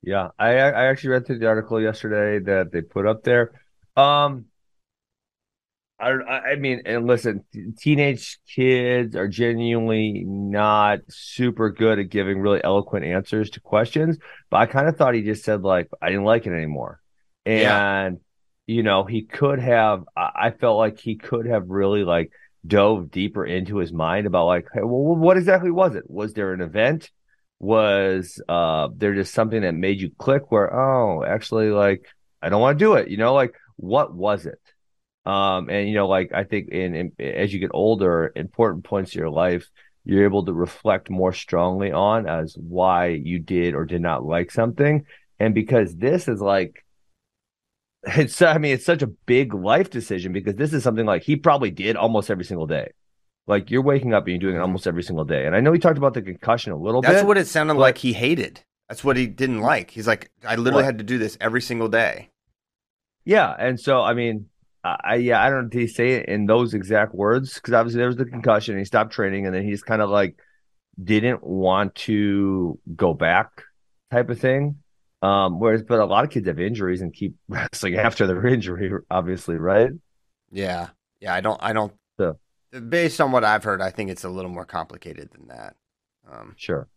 Yeah, 0.03 0.29
I 0.37 0.49
I 0.57 0.85
actually 0.87 1.11
read 1.11 1.25
through 1.25 1.39
the 1.39 1.47
article 1.47 1.81
yesterday 1.81 2.43
that 2.45 2.71
they 2.71 2.81
put 2.81 3.07
up 3.07 3.23
there. 3.23 3.51
Um, 3.95 4.45
I 5.99 6.09
I 6.11 6.55
mean, 6.55 6.81
and 6.85 7.07
listen, 7.07 7.43
teenage 7.77 8.39
kids 8.47 9.15
are 9.15 9.27
genuinely 9.27 10.23
not 10.25 10.99
super 11.09 11.69
good 11.69 11.99
at 11.99 12.09
giving 12.09 12.39
really 12.39 12.63
eloquent 12.63 13.05
answers 13.05 13.49
to 13.51 13.61
questions. 13.61 14.17
But 14.49 14.57
I 14.57 14.65
kind 14.65 14.87
of 14.87 14.97
thought 14.97 15.13
he 15.13 15.21
just 15.21 15.43
said 15.45 15.61
like, 15.61 15.89
I 16.01 16.09
didn't 16.09 16.25
like 16.25 16.45
it 16.47 16.51
anymore, 16.53 16.99
Yeah. 17.55 17.83
and 18.07 18.19
you 18.67 18.83
know, 18.83 19.03
he 19.05 19.23
could 19.23 19.59
have. 19.59 20.03
I 20.15 20.31
I 20.47 20.51
felt 20.51 20.77
like 20.77 20.99
he 20.99 21.15
could 21.15 21.45
have 21.45 21.69
really 21.69 22.03
like 22.03 22.31
dove 22.65 23.11
deeper 23.11 23.45
into 23.45 23.77
his 23.77 23.93
mind 23.93 24.25
about 24.27 24.47
like, 24.47 24.67
hey, 24.73 24.81
well, 24.81 25.15
what 25.15 25.37
exactly 25.37 25.71
was 25.71 25.95
it? 25.95 26.09
Was 26.09 26.33
there 26.33 26.53
an 26.53 26.61
event? 26.61 27.11
Was 27.63 28.41
uh 28.49 28.89
there 28.95 29.15
just 29.15 29.33
something 29.33 29.61
that 29.61 29.73
made 29.73 30.01
you 30.01 30.11
click 30.17 30.51
where 30.51 30.73
oh 30.73 31.23
actually 31.23 31.69
like 31.69 32.05
I 32.41 32.49
don't 32.49 32.61
want 32.61 32.77
to 32.77 32.85
do 32.85 32.93
it 32.95 33.07
you 33.07 33.17
know 33.17 33.33
like 33.33 33.55
what 33.77 34.13
was 34.13 34.45
it? 34.45 34.61
Um 35.25 35.69
and 35.69 35.87
you 35.87 35.95
know 35.95 36.07
like 36.07 36.31
I 36.33 36.43
think 36.43 36.69
in, 36.69 36.95
in 36.95 37.11
as 37.19 37.53
you 37.53 37.59
get 37.59 37.71
older 37.73 38.31
important 38.35 38.83
points 38.83 39.11
of 39.11 39.15
your 39.15 39.29
life 39.29 39.69
you're 40.05 40.25
able 40.25 40.45
to 40.45 40.53
reflect 40.53 41.09
more 41.09 41.31
strongly 41.31 41.91
on 41.91 42.27
as 42.27 42.55
why 42.57 43.07
you 43.07 43.39
did 43.39 43.73
or 43.73 43.85
did 43.85 44.01
not 44.01 44.25
like 44.25 44.51
something. 44.51 45.05
And 45.39 45.53
because 45.55 45.95
this 45.95 46.27
is 46.27 46.41
like 46.41 46.83
it's 48.03 48.41
I 48.41 48.57
mean 48.57 48.73
it's 48.73 48.85
such 48.85 49.01
a 49.01 49.07
big 49.07 49.53
life 49.53 49.89
decision 49.89 50.33
because 50.33 50.55
this 50.55 50.73
is 50.73 50.83
something 50.83 51.05
like 51.05 51.23
he 51.23 51.37
probably 51.37 51.71
did 51.71 51.95
almost 51.95 52.29
every 52.29 52.45
single 52.45 52.67
day 52.67 52.91
like 53.47 53.69
you're 53.71 53.81
waking 53.81 54.13
up 54.13 54.23
and 54.23 54.31
you're 54.31 54.39
doing 54.51 54.55
it 54.55 54.61
almost 54.61 54.87
every 54.87 55.03
single 55.03 55.25
day 55.25 55.45
and 55.45 55.55
I 55.55 55.59
know 55.59 55.71
he 55.73 55.79
talked 55.79 55.97
about 55.97 56.13
the 56.13 56.21
concussion 56.21 56.71
a 56.71 56.77
little 56.77 57.01
That's 57.01 57.11
bit 57.11 57.15
That's 57.17 57.27
what 57.27 57.37
it 57.37 57.47
sounded 57.47 57.73
but- 57.75 57.79
like 57.81 57.97
he 57.97 58.13
hated. 58.13 58.61
That's 58.89 59.03
what 59.03 59.17
he 59.17 59.27
didn't 59.27 59.61
like. 59.61 59.91
He's 59.91 60.07
like, 60.07 60.29
I 60.45 60.55
literally 60.55 60.83
What? 60.83 60.85
had 60.85 60.97
to 60.99 61.03
do 61.03 61.17
this 61.17 61.37
every 61.41 61.61
single 61.61 61.87
day. 61.87 62.29
Yeah, 63.25 63.55
and 63.57 63.79
so 63.79 64.01
I 64.01 64.13
mean, 64.13 64.47
I, 64.83 65.15
yeah, 65.15 65.41
I 65.41 65.49
don't 65.49 65.63
know. 65.63 65.69
Did 65.69 65.79
he 65.79 65.87
say 65.87 66.11
it 66.15 66.27
in 66.27 66.45
those 66.45 66.73
exact 66.73 67.15
words? 67.15 67.53
Because 67.53 67.73
obviously 67.73 67.99
there 67.99 68.07
was 68.07 68.17
the 68.17 68.25
concussion, 68.25 68.73
and 68.73 68.79
he 68.81 68.85
stopped 68.85 69.13
training, 69.13 69.45
and 69.45 69.55
then 69.55 69.63
he 69.63 69.71
just 69.71 69.85
kind 69.85 70.01
of 70.01 70.09
like 70.09 70.35
didn't 71.01 71.41
want 71.41 71.95
to 71.95 72.77
go 72.95 73.13
back, 73.13 73.63
type 74.11 74.29
of 74.29 74.39
thing. 74.39 74.75
Um, 75.21 75.57
whereas, 75.61 75.83
but 75.83 75.99
a 76.01 76.05
lot 76.05 76.25
of 76.25 76.29
kids 76.31 76.47
have 76.47 76.59
injuries 76.59 77.01
and 77.01 77.13
keep 77.13 77.35
wrestling 77.47 77.95
after 77.95 78.27
their 78.27 78.45
injury, 78.45 78.91
obviously, 79.09 79.55
right? 79.55 79.91
Yeah. 80.51 80.89
Yeah. 81.21 81.33
I 81.33 81.39
don't, 81.39 81.59
I 81.63 81.71
don't, 81.71 81.93
So- 82.17 82.37
based 82.89 83.19
on 83.21 83.31
what 83.31 83.43
I've 83.43 83.63
heard, 83.63 83.81
I 83.81 83.89
think 83.89 84.09
it's 84.09 84.23
a 84.23 84.29
little 84.29 84.51
more 84.51 84.65
complicated 84.65 85.29
than 85.31 85.47
that. 85.47 85.75
Um, 86.31 86.53
Sure. 86.57 86.87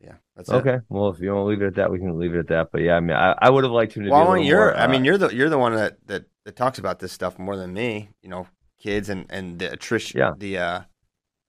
yeah. 0.00 0.14
That's 0.36 0.48
it. 0.50 0.54
Okay. 0.54 0.78
Well, 0.88 1.08
if 1.10 1.20
you 1.20 1.32
want 1.34 1.40
to 1.44 1.48
leave 1.48 1.62
it 1.62 1.66
at 1.66 1.74
that, 1.76 1.90
we 1.90 1.98
can 1.98 2.18
leave 2.18 2.34
it 2.34 2.38
at 2.38 2.48
that. 2.48 2.68
But 2.72 2.82
yeah, 2.82 2.94
I 2.94 3.00
mean, 3.00 3.16
I, 3.16 3.34
I 3.40 3.50
would 3.50 3.64
have 3.64 3.72
liked 3.72 3.94
him 3.94 4.04
to 4.04 4.10
Well, 4.10 4.34
be 4.34 4.40
a 4.40 4.42
I 4.42 4.46
you're, 4.46 4.58
more, 4.58 4.76
I 4.76 4.86
mean, 4.86 5.02
uh, 5.02 5.04
you're 5.04 5.18
the, 5.18 5.28
you're 5.34 5.48
the 5.48 5.58
one 5.58 5.74
that, 5.74 5.98
that, 6.06 6.24
that 6.44 6.56
talks 6.56 6.78
about 6.78 6.98
this 6.98 7.12
stuff 7.12 7.38
more 7.38 7.56
than 7.56 7.72
me, 7.72 8.10
you 8.22 8.28
know, 8.28 8.46
kids 8.78 9.08
and, 9.08 9.26
and 9.30 9.58
the 9.58 9.72
attrition, 9.72 10.18
Yeah. 10.20 10.32
the, 10.36 10.58
uh, 10.58 10.80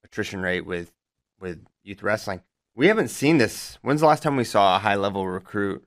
attrition 0.04 0.42
rate 0.42 0.66
with, 0.66 0.94
with 1.40 1.66
youth 1.84 2.02
wrestling. 2.02 2.42
We 2.76 2.88
haven't 2.88 3.10
seen 3.10 3.38
this. 3.40 3.78
When's 3.82 4.02
the 4.02 4.08
last 4.08 4.24
time 4.24 4.38
we 4.38 4.44
saw 4.44 4.76
a 4.76 4.80
high 4.80 4.96
level 4.96 5.28
recruit 5.28 5.84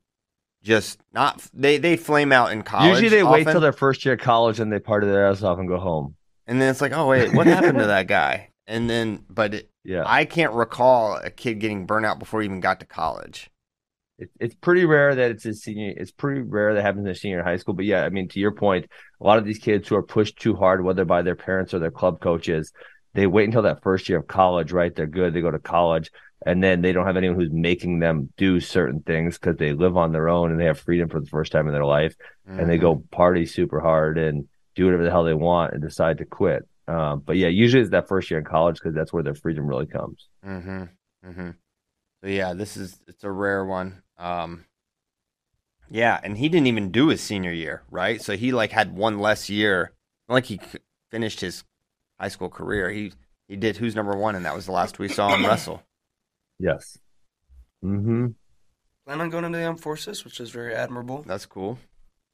just 0.63 0.99
not, 1.13 1.43
they, 1.55 1.79
they 1.79 1.97
flame 1.97 2.33
out 2.33 2.53
in 2.53 2.63
college. 2.63 2.91
usually 2.91 3.09
they 3.09 3.23
wait 3.23 3.43
often. 3.43 3.53
till 3.53 3.61
their 3.61 3.73
first 3.73 4.05
year 4.05 4.15
of 4.15 4.21
college 4.21 4.61
and 4.61 4.73
they 4.73 4.79
party 4.79 5.07
their 5.07 5.27
ass 5.27 5.43
off 5.43 5.59
and 5.59 5.69
go 5.69 5.79
home. 5.79 6.17
And 6.47 6.61
then 6.61 6.71
it's 6.71 6.81
like, 6.81 6.93
oh 6.93 7.07
wait, 7.09 7.33
what 7.35 7.47
happened 7.47 7.79
to 7.79 7.87
that 7.87 8.07
guy? 8.07 8.51
And 8.67 8.89
then, 8.89 9.25
but 9.29 9.55
it, 9.55 9.71
Yeah. 9.85 10.05
I 10.07 10.25
can't 10.25 10.53
recall 10.53 11.17
a 11.17 11.31
kid 11.31 11.61
getting 11.61 11.87
burnt 11.87 12.07
out 12.07 12.19
before 12.19 12.41
he 12.41 12.45
even 12.45 12.61
got 12.61 12.81
to 12.81 12.87
college. 12.87 13.51
it, 14.19 14.31
it's 14.39 14.55
pretty 14.55 14.85
rare 14.85 15.15
that 15.15 15.31
it's 15.31 15.45
a 15.47 15.55
senior. 15.55 15.95
It's 15.97 16.13
pretty 16.13 16.43
rare 16.43 16.75
that 16.75 16.83
happens 16.83 17.05
in 17.07 17.11
a 17.11 17.15
senior 17.15 17.43
high 17.43 17.57
school. 17.57 17.75
But 17.75 17.87
yeah, 17.87 18.05
I 18.05 18.11
mean, 18.11 18.29
to 18.29 18.39
your 18.41 18.53
point, 18.53 18.87
a 19.21 19.25
lot 19.27 19.39
of 19.39 19.45
these 19.45 19.59
kids 19.59 19.89
who 19.89 19.97
are 19.97 20.03
pushed 20.03 20.39
too 20.39 20.55
hard, 20.55 20.85
whether 20.85 21.05
by 21.05 21.23
their 21.23 21.35
parents 21.37 21.73
or 21.75 21.79
their 21.79 21.91
club 21.91 22.21
coaches, 22.21 22.73
they 23.15 23.27
wait 23.27 23.47
until 23.47 23.63
that 23.63 23.83
first 23.83 24.09
year 24.09 24.19
of 24.19 24.27
college. 24.29 24.73
Right? 24.73 24.95
They're 24.95 25.07
good. 25.07 25.33
They 25.35 25.41
go 25.41 25.51
to 25.51 25.59
college, 25.59 26.11
and 26.47 26.63
then 26.63 26.81
they 26.81 26.93
don't 26.93 27.07
have 27.07 27.17
anyone 27.17 27.39
who's 27.39 27.53
making 27.53 27.99
them 27.99 28.31
do 28.37 28.61
certain 28.61 29.01
things 29.01 29.39
because 29.39 29.57
they 29.57 29.73
live 29.73 29.97
on 29.97 30.13
their 30.13 30.29
own 30.29 30.51
and 30.51 30.61
they 30.61 30.65
have 30.65 30.79
freedom 30.79 31.09
for 31.09 31.21
the 31.21 31.27
first 31.27 31.53
time 31.53 31.67
in 31.67 31.73
their 31.73 31.85
life, 31.85 32.15
and 32.47 32.69
they 32.69 32.79
go 32.79 33.05
party 33.11 33.47
super 33.47 33.81
hard 33.81 34.19
and 34.19 34.49
do 34.75 34.87
whatever 34.87 35.05
the 35.05 35.11
hell 35.11 35.25
they 35.25 35.35
want 35.35 35.73
and 35.73 35.83
decide 35.83 36.19
to 36.19 36.25
quit. 36.25 36.67
Um, 36.89 37.23
but 37.25 37.37
yeah, 37.37 37.49
usually 37.49 37.83
it's 37.83 37.91
that 37.91 38.09
first 38.09 38.31
year 38.31 38.39
in 38.39 38.45
college 38.45 38.77
because 38.77 38.95
that's 38.95 39.13
where 39.13 39.23
their 39.23 39.35
freedom 39.35 39.67
really 39.67 39.87
comes. 39.87 40.29
Mm-hmm. 40.45 40.83
Mm-hmm. 41.29 41.51
So 42.23 42.29
yeah, 42.29 42.53
this 42.55 42.77
is 42.77 42.99
it's 43.07 43.25
a 43.25 43.31
rare 43.31 43.65
one. 43.65 44.03
Um, 44.19 44.65
yeah, 45.89 46.19
and 46.23 46.39
he 46.39 46.49
didn't 46.49 46.67
even 46.67 46.91
do 46.91 47.09
his 47.09 47.21
senior 47.21 47.53
year, 47.53 47.83
right? 47.91 48.21
So 48.21 48.37
he 48.37 48.53
like 48.53 48.73
had 48.73 48.97
one 48.97 49.19
less 49.19 49.49
year. 49.51 49.93
Like 50.29 50.47
he 50.47 50.61
finished 51.11 51.41
his 51.41 51.65
high 52.19 52.29
school 52.29 52.49
career. 52.49 52.91
He 52.91 53.13
he 53.49 53.57
did 53.57 53.77
who's 53.77 53.95
number 53.95 54.17
one, 54.17 54.35
and 54.35 54.45
that 54.45 54.55
was 54.55 54.67
the 54.67 54.73
last 54.73 54.99
we 54.99 55.09
saw 55.09 55.35
him 55.35 55.45
wrestle. 55.47 55.83
Yes. 56.61 56.99
Mm-hmm. 57.85 58.29
Plan 59.07 59.21
on 59.21 59.31
going 59.31 59.45
into 59.45 59.59
the 59.59 59.65
armed 59.65 59.81
forces, 59.81 60.25
which 60.25 60.39
is 60.41 60.51
very 60.51 60.75
admirable. 60.75 61.23
That's 61.27 61.47
cool. 61.47 61.79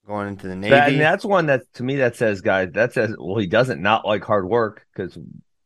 Going 0.07 0.29
into 0.29 0.49
the 0.49 0.57
Navy. 0.57 0.71
That, 0.71 0.89
and 0.91 1.01
that's 1.01 1.25
one 1.25 1.47
that 1.47 1.63
to 1.75 1.83
me 1.83 1.97
that 1.97 2.17
says, 2.17 2.41
guys, 2.41 2.71
that 2.73 2.93
says, 2.93 3.15
well, 3.19 3.39
he 3.39 3.47
doesn't 3.47 3.81
not 3.81 4.05
like 4.05 4.25
hard 4.25 4.49
work 4.49 4.85
because 4.95 5.17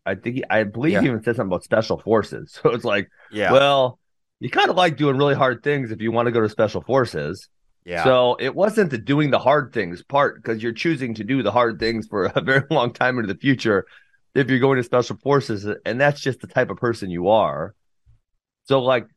I 0.06 0.14
think 0.14 0.36
he, 0.36 0.44
I 0.48 0.64
believe 0.64 0.92
Yeah. 0.92 1.00
he 1.00 1.06
even 1.08 1.22
said 1.22 1.36
something 1.36 1.50
about 1.50 1.64
special 1.64 1.98
forces. 1.98 2.58
So 2.62 2.70
it's 2.70 2.84
like, 2.84 3.08
yeah. 3.32 3.52
well, 3.52 3.98
you 4.38 4.50
kind 4.50 4.70
of 4.70 4.76
like 4.76 4.96
doing 4.96 5.16
really 5.16 5.34
hard 5.34 5.62
things 5.62 5.90
if 5.90 6.00
you 6.00 6.12
want 6.12 6.26
to 6.26 6.32
go 6.32 6.40
to 6.40 6.48
special 6.48 6.82
forces. 6.82 7.48
Yeah. 7.84 8.04
So 8.04 8.36
it 8.38 8.54
wasn't 8.54 8.90
the 8.90 8.98
doing 8.98 9.30
the 9.30 9.38
hard 9.38 9.72
things 9.72 10.02
part 10.02 10.42
because 10.42 10.62
you're 10.62 10.72
choosing 10.72 11.14
to 11.14 11.24
do 11.24 11.42
the 11.42 11.50
hard 11.52 11.78
things 11.78 12.06
for 12.06 12.24
a 12.34 12.40
very 12.40 12.64
long 12.70 12.92
time 12.92 13.18
into 13.18 13.32
the 13.32 13.38
future 13.38 13.86
if 14.34 14.48
you're 14.48 14.60
going 14.60 14.76
to 14.76 14.84
special 14.84 15.16
forces, 15.16 15.66
and 15.84 16.00
that's 16.00 16.20
just 16.20 16.40
the 16.40 16.46
type 16.46 16.70
of 16.70 16.76
person 16.76 17.10
you 17.10 17.28
are. 17.28 17.74
So 18.70 18.80
like 18.80 19.08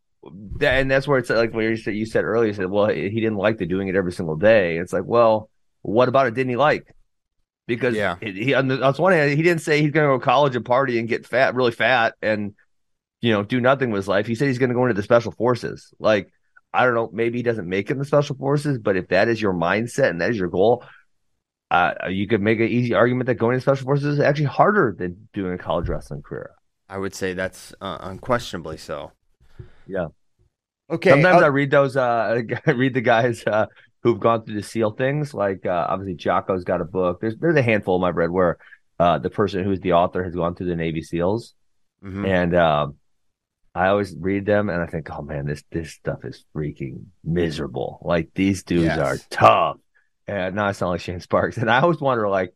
that, 0.57 0.79
and 0.79 0.89
that's 0.89 1.07
where 1.07 1.19
it's 1.19 1.29
like 1.29 1.53
when 1.53 1.69
you 1.69 1.77
said 1.77 1.93
you 1.93 2.07
said 2.07 2.23
earlier, 2.23 2.47
you 2.47 2.55
said, 2.55 2.71
well, 2.71 2.87
he 2.87 3.11
didn't 3.11 3.35
like 3.35 3.59
the 3.59 3.67
doing 3.67 3.87
it 3.87 3.95
every 3.95 4.11
single 4.11 4.35
day. 4.35 4.77
It's 4.77 4.91
like, 4.91 5.03
well, 5.05 5.47
what 5.83 6.09
about 6.09 6.25
it? 6.25 6.33
Didn't 6.33 6.49
he 6.49 6.55
like? 6.55 6.87
Because 7.67 7.93
Yeah. 7.95 8.15
he, 8.19 8.31
he 8.45 8.53
on 8.55 8.67
the, 8.67 8.81
on 8.81 8.95
one 8.95 9.13
hand, 9.13 9.37
he 9.37 9.43
didn't 9.43 9.61
say 9.61 9.79
he's 9.79 9.91
going 9.91 10.07
to 10.07 10.13
go 10.15 10.17
to 10.17 10.25
college 10.25 10.55
and 10.55 10.65
party 10.65 10.97
and 10.97 11.07
get 11.07 11.27
fat, 11.27 11.53
really 11.53 11.71
fat, 11.71 12.15
and 12.23 12.55
you 13.21 13.31
know 13.31 13.43
do 13.43 13.61
nothing 13.61 13.91
with 13.91 13.99
his 13.99 14.07
life. 14.07 14.25
He 14.25 14.33
said 14.33 14.47
he's 14.47 14.57
going 14.57 14.71
to 14.71 14.75
go 14.75 14.85
into 14.85 14.95
the 14.95 15.03
special 15.03 15.31
forces. 15.31 15.93
Like 15.99 16.31
I 16.73 16.83
don't 16.85 16.95
know, 16.95 17.11
maybe 17.13 17.37
he 17.37 17.43
doesn't 17.43 17.69
make 17.69 17.91
it 17.91 17.93
in 17.93 17.99
the 17.99 18.05
special 18.05 18.35
forces, 18.35 18.79
but 18.79 18.97
if 18.97 19.09
that 19.09 19.27
is 19.27 19.39
your 19.39 19.53
mindset 19.53 20.09
and 20.09 20.19
that 20.21 20.31
is 20.31 20.37
your 20.37 20.49
goal, 20.49 20.83
uh, 21.69 21.93
you 22.09 22.27
could 22.27 22.41
make 22.41 22.59
an 22.59 22.69
easy 22.69 22.95
argument 22.95 23.27
that 23.27 23.35
going 23.35 23.55
to 23.55 23.61
special 23.61 23.85
forces 23.85 24.15
is 24.15 24.19
actually 24.19 24.45
harder 24.45 24.95
than 24.97 25.29
doing 25.31 25.53
a 25.53 25.59
college 25.59 25.87
wrestling 25.89 26.23
career. 26.23 26.55
I 26.89 26.97
would 26.97 27.13
say 27.13 27.33
that's 27.33 27.71
uh, 27.79 27.99
unquestionably 28.01 28.77
so. 28.77 29.11
Yeah. 29.87 30.07
Okay. 30.89 31.09
Sometimes 31.09 31.41
uh, 31.41 31.45
I 31.45 31.47
read 31.47 31.71
those. 31.71 31.95
Uh, 31.97 32.41
I 32.67 32.71
read 32.71 32.93
the 32.93 33.01
guys 33.01 33.43
uh, 33.45 33.67
who've 34.01 34.19
gone 34.19 34.43
through 34.43 34.55
the 34.55 34.63
SEAL 34.63 34.91
things. 34.91 35.33
Like 35.33 35.65
uh, 35.65 35.87
obviously, 35.89 36.15
Jocko's 36.15 36.63
got 36.63 36.81
a 36.81 36.85
book. 36.85 37.21
There's 37.21 37.35
there's 37.37 37.55
a 37.55 37.61
handful 37.61 37.95
of 37.95 38.01
them 38.01 38.09
I've 38.09 38.15
read 38.15 38.29
where 38.29 38.57
uh, 38.99 39.17
the 39.19 39.29
person 39.29 39.63
who's 39.63 39.79
the 39.79 39.93
author 39.93 40.23
has 40.23 40.35
gone 40.35 40.55
through 40.55 40.67
the 40.67 40.75
Navy 40.75 41.01
SEALs, 41.01 41.53
mhm. 42.03 42.27
and 42.27 42.55
um, 42.55 42.95
I 43.75 43.87
always 43.87 44.15
read 44.15 44.45
them 44.45 44.69
and 44.69 44.81
I 44.81 44.85
think, 44.87 45.09
oh 45.09 45.21
man, 45.21 45.45
this 45.45 45.63
this 45.71 45.91
stuff 45.91 46.23
is 46.25 46.45
freaking 46.55 47.05
miserable. 47.23 47.99
Like 48.03 48.29
these 48.35 48.63
dudes 48.63 48.85
Yes. 48.85 48.99
are 48.99 49.17
tough. 49.29 49.77
And 50.27 50.55
now 50.55 50.67
I 50.67 50.71
sound 50.71 50.91
like 50.91 51.01
Shane 51.01 51.19
Sparks. 51.19 51.57
And 51.57 51.69
I 51.69 51.81
always 51.81 51.99
wonder, 51.99 52.29
like, 52.29 52.53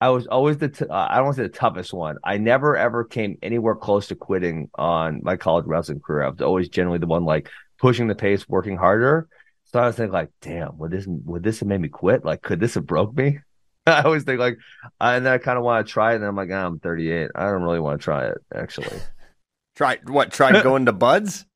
I 0.00 0.10
was 0.10 0.26
always 0.26 0.58
the 0.58 0.68
t- 0.68 0.84
uh, 0.84 1.06
I 1.08 1.16
don't 1.16 1.26
want 1.26 1.36
to 1.36 1.42
say 1.42 1.48
the 1.48 1.54
toughest 1.54 1.92
one. 1.92 2.18
I 2.22 2.36
never 2.36 2.76
ever 2.76 3.04
came 3.04 3.38
anywhere 3.42 3.74
close 3.74 4.08
to 4.08 4.14
quitting 4.14 4.68
on 4.74 5.20
my 5.22 5.36
college 5.36 5.64
wrestling 5.66 6.00
career. 6.00 6.24
I 6.24 6.28
was 6.28 6.40
always 6.42 6.68
generally 6.68 6.98
the 6.98 7.06
one 7.06 7.24
like 7.24 7.48
pushing 7.78 8.06
the 8.06 8.14
pace, 8.14 8.48
working 8.48 8.76
harder. 8.76 9.28
So 9.64 9.80
I 9.80 9.86
was 9.86 9.96
thinking, 9.96 10.12
like, 10.12 10.30
damn, 10.42 10.76
would 10.78 10.90
this 10.90 11.06
would 11.06 11.42
this 11.42 11.60
have 11.60 11.68
made 11.68 11.80
me 11.80 11.88
quit? 11.88 12.24
Like, 12.24 12.42
could 12.42 12.60
this 12.60 12.74
have 12.74 12.86
broke 12.86 13.16
me? 13.16 13.38
I 13.86 14.02
always 14.02 14.24
think 14.24 14.38
like, 14.38 14.58
and 15.00 15.24
then 15.24 15.32
I 15.32 15.38
kind 15.38 15.56
of 15.56 15.64
want 15.64 15.86
to 15.86 15.92
try 15.92 16.12
it, 16.12 16.16
and 16.16 16.24
I'm 16.24 16.36
like, 16.36 16.50
ah, 16.52 16.66
I'm 16.66 16.78
38. 16.78 17.30
I 17.34 17.44
don't 17.44 17.62
really 17.62 17.80
want 17.80 18.00
to 18.00 18.04
try 18.04 18.26
it 18.26 18.38
actually. 18.54 18.98
try 19.76 19.98
what? 20.04 20.30
Try 20.30 20.62
going 20.62 20.86
to 20.86 20.92
BUD/S? 20.94 21.46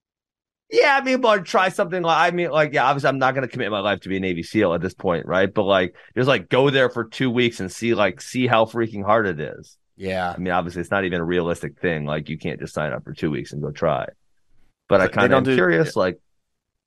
Yeah, 0.73 0.97
I 1.01 1.05
mean, 1.05 1.21
but 1.21 1.45
try 1.45 1.69
something 1.69 2.03
like 2.03 2.33
I 2.33 2.35
mean, 2.35 2.51
like, 2.51 2.73
yeah, 2.73 2.85
obviously 2.85 3.09
I'm 3.09 3.19
not 3.19 3.35
gonna 3.35 3.49
commit 3.49 3.71
my 3.71 3.81
life 3.81 4.01
to 4.01 4.09
be 4.09 4.17
a 4.17 4.21
Navy 4.21 4.43
SEAL 4.43 4.73
at 4.73 4.81
this 4.81 4.95
point, 4.95 5.27
right? 5.27 5.53
But 5.53 5.65
like 5.65 5.95
just 6.17 6.29
like 6.29 6.49
go 6.49 6.71
there 6.71 6.89
for 6.89 7.05
two 7.05 7.31
weeks 7.31 7.61
and 7.61 7.71
see 7.71 7.95
like 7.95 8.21
see 8.21 8.47
how 8.47 8.67
freaking 8.67 9.05
hard 9.05 9.27
it 9.27 9.41
is. 9.41 9.77
Yeah. 9.97 10.33
I 10.33 10.39
mean, 10.39 10.53
obviously 10.53 10.81
it's 10.81 10.91
not 10.91 11.05
even 11.05 11.21
a 11.21 11.25
realistic 11.25 11.79
thing. 11.81 12.07
Like 12.07 12.29
you 12.29 12.39
can't 12.39 12.61
just 12.61 12.73
sign 12.73 12.93
up 12.93 13.05
for 13.05 13.13
two 13.13 13.31
weeks 13.31 13.53
and 13.53 13.61
go 13.61 13.71
try. 13.71 14.07
But 14.89 15.01
I 15.01 15.09
kind 15.09 15.33
of 15.33 15.39
am 15.39 15.45
do- 15.45 15.55
curious, 15.55 15.95
like, 15.95 16.19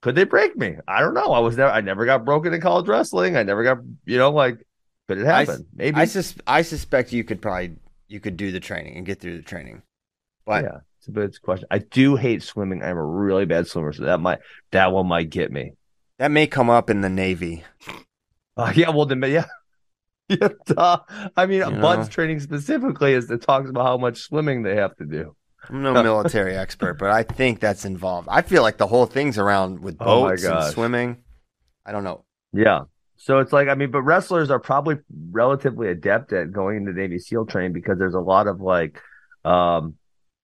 could 0.02 0.16
they 0.16 0.24
break 0.26 0.58
me? 0.58 0.76
I 0.88 1.00
don't 1.00 1.14
know. 1.14 1.32
I 1.32 1.40
was 1.40 1.56
never 1.56 1.72
I 1.72 1.82
never 1.82 2.06
got 2.06 2.26
broken 2.26 2.54
in 2.54 2.62
college 2.62 2.88
wrestling. 2.88 3.38
I 3.38 3.44
never 3.44 3.64
got 3.64 3.80
you 4.06 4.18
know, 4.18 4.32
like 4.32 4.66
could 5.08 5.18
it 5.18 5.28
I 5.28 5.40
happen? 5.42 5.66
Maybe 5.74 5.98
I 5.98 6.06
sus- 6.06 6.36
I 6.48 6.62
suspect 6.62 7.14
you 7.14 7.24
could 7.24 7.42
probably 7.42 7.76
you 8.08 8.20
could 8.20 8.38
do 8.38 8.52
the 8.52 8.60
training 8.60 8.98
and 8.98 9.06
get 9.06 9.20
through 9.20 9.38
the 9.38 9.44
training. 9.44 9.82
But 10.46 10.64
yeah. 10.64 10.78
It's 11.04 11.10
a 11.10 11.12
good 11.12 11.42
question. 11.42 11.68
I 11.70 11.80
do 11.80 12.16
hate 12.16 12.44
swimming. 12.44 12.82
I'm 12.82 12.96
a 12.96 13.06
really 13.06 13.44
bad 13.44 13.68
swimmer, 13.68 13.92
so 13.92 14.04
that 14.04 14.22
might 14.22 14.40
that 14.72 14.94
one 14.94 15.06
might 15.06 15.30
get 15.30 15.52
me. 15.52 15.74
that 16.18 16.32
may 16.32 16.48
come 16.48 16.70
up 16.70 16.90
in 16.90 17.02
the 17.02 17.10
Navy. 17.10 17.64
Uh, 18.56 18.72
yeah, 18.76 18.92
well, 18.92 19.08
then, 19.08 19.20
yeah. 19.24 19.46
Yeah, 20.30 20.50
duh. 20.68 21.00
I 21.36 21.48
mean, 21.48 21.62
You 21.62 21.72
know? 21.72 21.82
BUD/S 21.82 22.08
training 22.08 22.40
specifically 22.40 23.14
is 23.14 23.32
it 23.32 23.42
talks 23.42 23.68
about 23.68 23.84
how 23.84 23.98
much 23.98 24.20
swimming 24.20 24.62
they 24.62 24.76
have 24.76 24.96
to 24.98 25.06
do. 25.06 25.36
I'm 25.68 25.82
no 25.82 25.92
military 26.04 26.56
expert, 26.64 27.00
but 27.00 27.10
I 27.10 27.24
think 27.24 27.60
that's 27.60 27.84
involved. 27.84 28.28
I 28.30 28.44
feel 28.44 28.62
like 28.62 28.78
the 28.78 28.86
whole 28.86 29.08
thing's 29.08 29.40
around 29.40 29.80
with 29.80 29.98
Oh 30.00 30.28
boats 30.28 30.44
and 30.44 30.72
swimming. 30.72 31.24
I 31.84 31.92
don't 31.92 32.04
know. 32.04 32.26
Yeah. 32.54 32.82
So 33.18 33.40
it's 33.40 33.52
like, 33.52 33.68
I 33.68 33.74
mean, 33.74 33.90
but 33.90 34.04
wrestlers 34.04 34.52
are 34.52 34.60
probably 34.60 34.98
relatively 35.32 35.88
adept 35.90 36.32
at 36.32 36.52
going 36.52 36.78
into 36.78 36.94
Navy 36.94 37.18
SEAL 37.18 37.48
training 37.48 37.74
because 37.74 37.98
there's 37.98 38.14
a 38.14 38.20
lot 38.20 38.46
of 38.46 38.62
like, 38.62 39.02
um, 39.44 39.96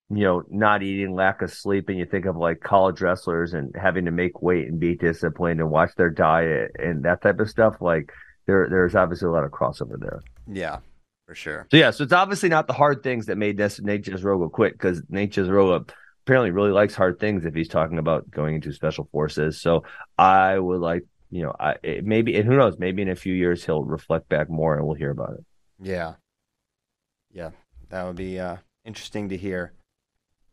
you 0.10 0.24
know, 0.24 0.44
not 0.50 0.82
eating, 0.84 1.14
lack 1.14 1.42
of 1.42 1.52
sleep, 1.52 1.90
and 1.90 1.98
you 1.98 2.06
think 2.06 2.26
of 2.26 2.36
like 2.36 2.62
college 2.62 3.02
wrestlers 3.02 3.54
and 3.54 3.76
having 3.80 4.06
to 4.06 4.12
make 4.12 4.42
weight 4.42 4.68
and 4.68 4.80
be 4.80 4.96
disciplined 4.96 5.60
and 5.60 5.70
watch 5.70 5.92
their 5.96 6.10
diet 6.10 6.72
and 6.80 7.04
that 7.04 7.22
type 7.22 7.40
of 7.40 7.50
stuff. 7.50 7.76
Like, 7.80 8.12
there, 8.48 8.68
there's 8.70 8.96
obviously 8.96 9.28
a 9.28 9.32
lot 9.32 9.44
of 9.44 9.52
crossover 9.52 10.00
there. 10.00 10.22
Yeah, 10.48 10.80
for 11.28 11.36
sure. 11.36 11.68
So 11.70 11.78
yeah, 11.78 11.92
so 11.92 12.04
it's 12.04 12.14
obviously 12.14 12.50
not 12.50 12.66
the 12.66 12.74
hard 12.74 13.04
things 13.04 13.28
that 13.28 13.38
made 13.38 13.58
Nes- 13.58 13.82
Nate 13.82 14.06
Jesuroga 14.06 14.52
quit 14.52 14.74
because 14.74 15.04
Nate 15.10 15.34
Jesuroga 15.34 15.88
apparently 16.26 16.52
really 16.52 16.72
likes 16.72 16.96
hard 16.96 17.20
things 17.20 17.46
if 17.46 17.54
he's 17.54 17.70
talking 17.70 18.00
about 18.00 18.30
going 18.32 18.56
into 18.56 18.74
special 18.74 19.08
forces. 19.12 19.62
So 19.62 19.84
I 20.18 20.58
would 20.58 20.82
like, 20.82 21.04
you 21.30 21.44
know, 21.44 21.54
I 21.60 21.76
it 21.84 22.04
maybe 22.04 22.36
and 22.36 22.48
who 22.48 22.58
knows, 22.58 22.80
maybe 22.80 23.04
in 23.04 23.10
a 23.10 23.16
few 23.16 23.34
years 23.34 23.64
he'll 23.64 23.84
reflect 23.84 24.30
back 24.30 24.50
more 24.50 24.76
and 24.76 24.86
we'll 24.86 24.96
hear 24.96 25.12
about 25.12 25.34
it. 25.34 25.46
Yeah. 25.80 26.16
Yeah, 27.32 27.52
that 27.90 28.06
would 28.08 28.16
be 28.16 28.40
uh, 28.40 28.58
interesting 28.84 29.30
to 29.30 29.38
hear. 29.38 29.74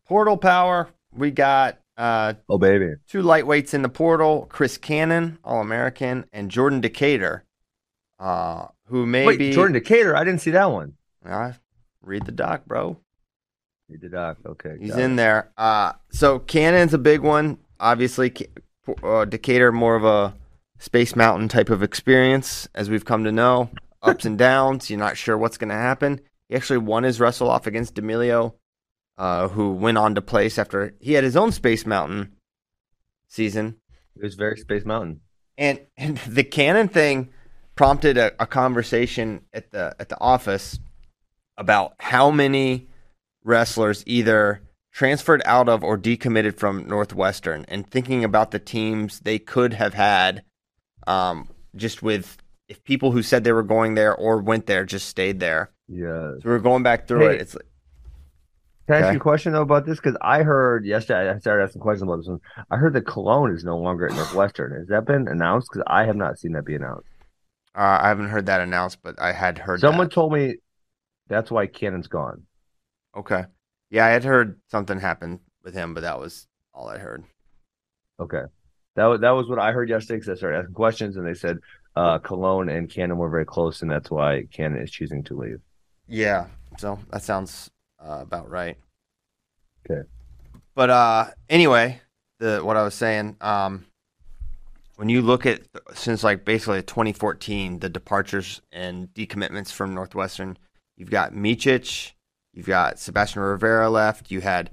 Portal 0.07 0.37
power. 0.37 0.89
We 1.13 1.31
got 1.31 1.79
uh, 1.97 2.35
Oh 2.49 2.59
baby, 2.59 2.95
two 3.09 3.23
lightweights 3.23 3.75
in 3.75 3.83
the 3.83 3.89
portal: 3.89 4.47
Chris 4.49 4.79
Cannon, 4.79 5.39
All 5.45 5.61
American, 5.61 6.27
and 6.33 6.51
Jordan 6.51 6.81
Decatur, 6.81 7.45
uh, 8.19 8.67
who 8.87 9.07
may 9.07 9.27
wait, 9.27 9.39
be. 9.39 9.53
Jordan 9.53 9.75
Decatur, 9.75 10.17
I 10.17 10.25
didn't 10.25 10.41
see 10.41 10.51
that 10.53 10.71
one. 10.71 10.95
Uh, 11.25 11.53
read 12.03 12.27
the 12.27 12.33
doc, 12.33 12.67
bro. 12.67 12.99
Read 13.89 14.01
the 14.01 14.09
doc, 14.09 14.39
okay. 14.45 14.77
He's 14.81 14.97
in 14.97 15.13
it. 15.13 15.17
there. 15.17 15.51
Uh, 15.57 15.93
so 16.11 16.39
Cannon's 16.39 16.93
a 16.95 16.99
big 16.99 17.21
one. 17.21 17.59
Obviously, 17.79 18.35
uh, 19.03 19.25
Decatur 19.25 19.73
more 19.73 19.97
of 19.97 20.05
a 20.05 20.35
Space 20.79 21.17
Mountain 21.17 21.49
type 21.49 21.71
of 21.71 21.83
experience, 21.83 22.69
as 22.75 22.91
we've 22.91 23.05
come 23.05 23.25
to 23.25 23.33
know. 23.33 23.71
Ups 24.03 24.25
and 24.25 24.37
downs. 24.39 24.91
You're 24.91 24.99
not 24.99 25.17
sure 25.17 25.39
what's 25.39 25.57
going 25.57 25.71
to 25.71 25.77
happen. 25.77 26.21
He 26.49 26.57
actually 26.57 26.79
won 26.79 27.03
his 27.05 27.21
wrestle 27.21 27.51
off 27.51 27.67
against 27.67 27.95
D'Amelio, 27.95 28.55
uh, 29.19 29.49
who 29.49 29.73
went 29.73 29.99
on 29.99 30.15
to 30.15 30.23
place 30.23 30.59
after 30.59 30.95
he 31.01 31.15
had 31.15 31.25
his 31.25 31.37
own 31.37 31.53
Space 31.53 31.87
Mountain 31.87 32.33
season. 33.29 33.77
It 34.17 34.23
was 34.23 34.35
very 34.35 34.57
Space 34.57 34.85
Mountain. 34.85 35.21
And, 35.59 35.81
and 35.97 36.19
the 36.29 36.45
Cannon 36.45 36.89
thing 36.89 37.31
prompted 37.75 38.17
a, 38.17 38.33
a 38.41 38.47
conversation 38.47 39.43
at 39.53 39.71
the 39.71 39.95
at 39.99 40.09
the 40.09 40.19
office 40.21 40.79
about 41.59 41.95
how 42.01 42.31
many 42.31 42.89
wrestlers 43.45 44.03
either 44.07 44.63
transferred 44.93 45.43
out 45.45 45.69
of 45.69 45.85
or 45.85 45.99
decommitted 45.99 46.57
from 46.57 46.87
Northwestern, 46.87 47.65
and 47.69 47.87
thinking 47.91 48.25
about 48.25 48.51
the 48.51 48.59
teams 48.59 49.21
they 49.21 49.39
could 49.39 49.75
have 49.75 49.93
had, 49.95 50.43
um, 51.07 51.49
just 51.75 52.03
with 52.03 52.39
if 52.69 52.83
people 52.83 53.13
who 53.13 53.23
said 53.23 53.45
they 53.45 53.53
were 53.53 53.63
going 53.63 53.95
there 53.95 54.15
or 54.15 54.39
went 54.39 54.67
there 54.67 54.85
just 54.87 55.09
stayed 55.09 55.39
there. 55.39 55.71
Yeah. 55.87 56.07
So 56.07 56.41
we 56.45 56.51
we're 56.51 56.59
going 56.61 56.83
back 56.83 57.07
through 57.07 57.29
Hey. 57.29 57.35
it. 57.37 57.41
It's 57.43 57.55
like, 57.55 57.67
Can 58.87 58.95
I 58.97 58.99
ask 59.01 59.13
you 59.13 59.19
a 59.19 59.21
question 59.21 59.53
though 59.53 59.63
about 59.63 59.85
this? 59.85 59.99
Because 59.99 60.17
I 60.21 60.43
heard 60.43 60.85
yesterday, 60.87 61.29
I 61.31 61.39
started 61.39 61.65
asking 61.65 61.83
questions 61.83 62.03
about 62.03 62.19
this 62.19 62.29
one. 62.29 62.41
I 62.71 62.77
heard 62.77 62.93
that 62.93 63.07
Cologne 63.07 63.53
is 63.53 63.65
no 63.65 63.77
longer 63.79 64.07
at 64.07 64.15
Northwestern. 64.15 64.73
Has 64.79 64.87
that 64.89 65.07
been 65.07 65.27
announced? 65.27 65.69
Because 65.73 65.85
I 65.89 66.05
have 66.05 66.17
not 66.17 66.39
seen 66.39 66.53
that 66.53 66.65
be 66.65 66.77
announced. 66.77 67.09
uh, 67.75 67.99
I 68.01 68.09
haven't 68.09 68.29
heard 68.29 68.47
that 68.47 68.61
announced, 68.61 68.99
but 69.03 69.21
I 69.21 69.33
had 69.33 69.59
heard 69.59 69.81
Someone 69.81 70.07
that. 70.07 70.15
told 70.15 70.33
me 70.33 70.57
that's 71.29 71.51
why 71.51 71.67
Cannon's 71.67 72.07
gone. 72.07 72.45
Okay, 73.17 73.45
yeah, 73.91 74.07
I 74.07 74.11
had 74.11 74.23
heard 74.25 74.61
something 74.71 75.01
happened 75.01 75.41
with 75.65 75.75
him, 75.75 75.93
but 75.93 76.03
that 76.03 76.21
was 76.21 76.47
all 76.73 76.89
I 76.89 76.99
heard. 76.99 77.25
Okay, 78.21 78.43
that 78.95 79.07
was 79.07 79.21
that 79.21 79.31
was 79.31 79.49
what 79.49 79.59
I 79.59 79.73
heard 79.73 79.89
yesterday. 79.89 80.19
Because 80.21 80.29
I 80.29 80.39
started 80.39 80.59
asking 80.59 80.75
questions, 80.75 81.17
and 81.17 81.27
they 81.27 81.35
said 81.35 81.59
uh, 81.97 82.19
Cologne 82.19 82.69
and 82.69 82.89
Cannon 82.89 83.17
were 83.19 83.31
very 83.31 83.47
close, 83.47 83.83
and 83.83 83.91
that's 83.91 84.11
why 84.13 84.45
Cannon 84.53 84.81
is 84.83 84.91
choosing 84.93 85.25
to 85.25 85.35
leave. 85.37 85.59
Yeah, 86.07 86.47
so 86.79 87.01
that 87.11 87.23
sounds 87.23 87.69
uh, 87.99 88.19
about 88.21 88.51
right. 88.51 88.77
Okay. 89.89 90.09
But 90.75 90.91
uh, 90.91 91.27
anyway, 91.49 92.01
the 92.39 92.61
what 92.63 92.77
I 92.77 92.83
was 92.83 92.95
saying, 92.95 93.37
um, 93.41 93.87
when 94.97 95.09
you 95.09 95.23
look 95.23 95.47
at 95.47 95.63
since 95.95 96.25
like 96.25 96.45
basically 96.45 96.83
2014, 96.83 97.81
the 97.81 97.89
departures 97.89 98.61
and 98.73 99.09
decommitments 99.15 99.73
from 99.73 99.95
Northwestern, 99.95 100.59
you've 100.97 101.11
got 101.11 101.33
Michic, 101.33 102.13
you've 102.53 102.67
got 102.67 102.99
Sebastian 102.99 103.43
Rivera 103.43 103.89
left, 103.89 104.31
you 104.31 104.41
had 104.41 104.71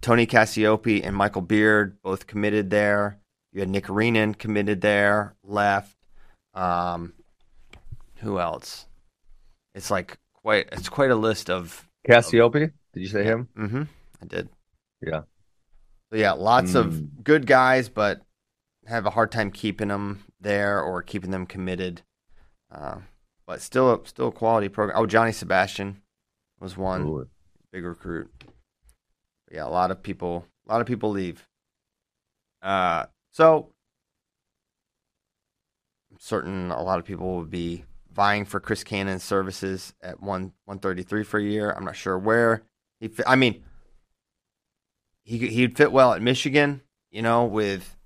Tony 0.00 0.26
Cassioppi 0.26 1.04
and 1.04 1.14
Michael 1.14 1.42
Beard 1.42 2.00
both 2.02 2.26
committed 2.26 2.70
there. 2.70 3.18
You 3.52 3.60
had 3.60 3.68
Nick 3.68 3.86
Reenan 3.86 4.38
committed 4.38 4.80
there, 4.80 5.34
left. 5.42 5.96
Um, 6.54 7.14
who 8.16 8.38
else? 8.38 8.86
It's 9.74 9.90
like 9.90 10.18
quite 10.34 10.68
it's 10.72 10.88
quite 10.88 11.10
a 11.10 11.16
list 11.16 11.50
of 11.50 11.88
Cassioppi, 12.08 12.72
did 12.92 13.00
you 13.00 13.08
say 13.08 13.24
him? 13.24 13.48
Mm-hmm. 13.56 13.82
I 14.22 14.26
did. 14.26 14.48
Yeah. 15.02 15.22
So 16.10 16.16
yeah, 16.18 16.32
lots 16.32 16.72
Mm. 16.72 16.76
of 16.76 17.24
good 17.24 17.46
guys, 17.46 17.88
but 17.88 18.22
have 18.86 19.06
a 19.06 19.10
hard 19.10 19.30
time 19.30 19.50
keeping 19.50 19.88
them 19.88 20.24
there 20.40 20.82
or 20.82 21.02
keeping 21.02 21.30
them 21.30 21.46
committed. 21.46 22.02
Uh, 22.70 22.98
but 23.46 23.60
still, 23.60 23.92
a, 23.94 24.06
still 24.06 24.28
a 24.28 24.32
quality 24.32 24.68
program. 24.68 24.98
Oh, 24.98 25.06
Johnny 25.06 25.32
Sebastian 25.32 26.02
was 26.60 26.76
one 26.76 27.02
Ooh. 27.02 27.28
big 27.72 27.84
recruit. 27.84 28.30
Yeah, 29.50 29.64
a 29.66 29.68
lot 29.68 29.90
of 29.90 30.02
people, 30.02 30.46
a 30.68 30.72
lot 30.72 30.80
of 30.80 30.86
people 30.86 31.10
leave. 31.10 31.46
Uh, 32.62 33.06
so 33.32 33.72
I'm 36.10 36.18
certain 36.20 36.70
a 36.70 36.82
lot 36.82 36.98
of 36.98 37.04
people 37.04 37.36
would 37.36 37.50
be 37.50 37.84
vying 38.20 38.44
for 38.44 38.60
Chris 38.60 38.84
Cannon's 38.84 39.24
services 39.24 39.94
at 40.02 40.20
one 40.20 40.52
one 40.66 40.78
thirty 40.78 41.02
three 41.02 41.24
for 41.24 41.38
a 41.38 41.42
year. 41.42 41.70
I'm 41.70 41.86
not 41.86 41.96
sure 41.96 42.18
where 42.18 42.64
he. 43.00 43.08
Fit, 43.08 43.24
I 43.26 43.34
mean, 43.34 43.64
he 45.22 45.38
he'd 45.48 45.74
fit 45.74 45.90
well 45.90 46.12
at 46.12 46.20
Michigan, 46.20 46.82
you 47.10 47.22
know, 47.22 47.46
with 47.46 47.96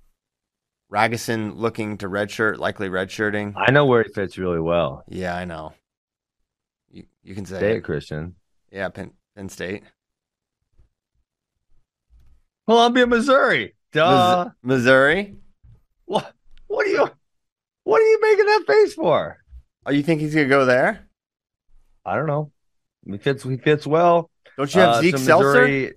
Ragusin 0.89 1.57
looking 1.57 1.97
to 1.97 2.07
redshirt, 2.07 2.59
likely 2.59 2.87
redshirting. 2.87 3.55
I 3.57 3.71
know 3.71 3.85
where 3.85 4.03
he 4.03 4.13
fits 4.13 4.37
really 4.37 4.61
well. 4.61 5.03
Yeah, 5.09 5.35
I 5.35 5.43
know. 5.43 5.73
You 6.89 7.03
you 7.21 7.35
can 7.35 7.45
say 7.45 7.75
it. 7.75 7.81
Christian. 7.81 8.35
Yeah, 8.71 8.87
Penn 8.87 9.11
Penn 9.35 9.49
State. 9.49 9.83
Columbia, 12.69 13.05
Missouri. 13.05 13.75
Duh. 13.91 14.45
Mis- 14.45 14.77
Missouri. 14.77 15.35
What? 16.05 16.33
What 16.67 16.87
are 16.87 16.89
you? 16.89 17.09
What 17.83 18.01
are 18.01 18.05
you 18.05 18.19
making 18.21 18.45
that 18.45 18.63
face 18.65 18.93
for? 18.93 19.39
Oh, 19.85 19.91
you 19.91 20.03
think 20.03 20.21
he's 20.21 20.33
gonna 20.33 20.47
go 20.47 20.65
there? 20.65 21.07
I 22.05 22.15
don't 22.15 22.27
know. 22.27 22.51
He 23.05 23.17
fits. 23.17 23.43
He 23.43 23.57
fits 23.57 23.85
well. 23.85 24.29
Don't 24.57 24.73
you 24.73 24.81
have 24.81 24.95
Uh, 24.95 25.01
Zeke 25.01 25.17
so 25.17 25.23
Seltzer? 25.23 25.93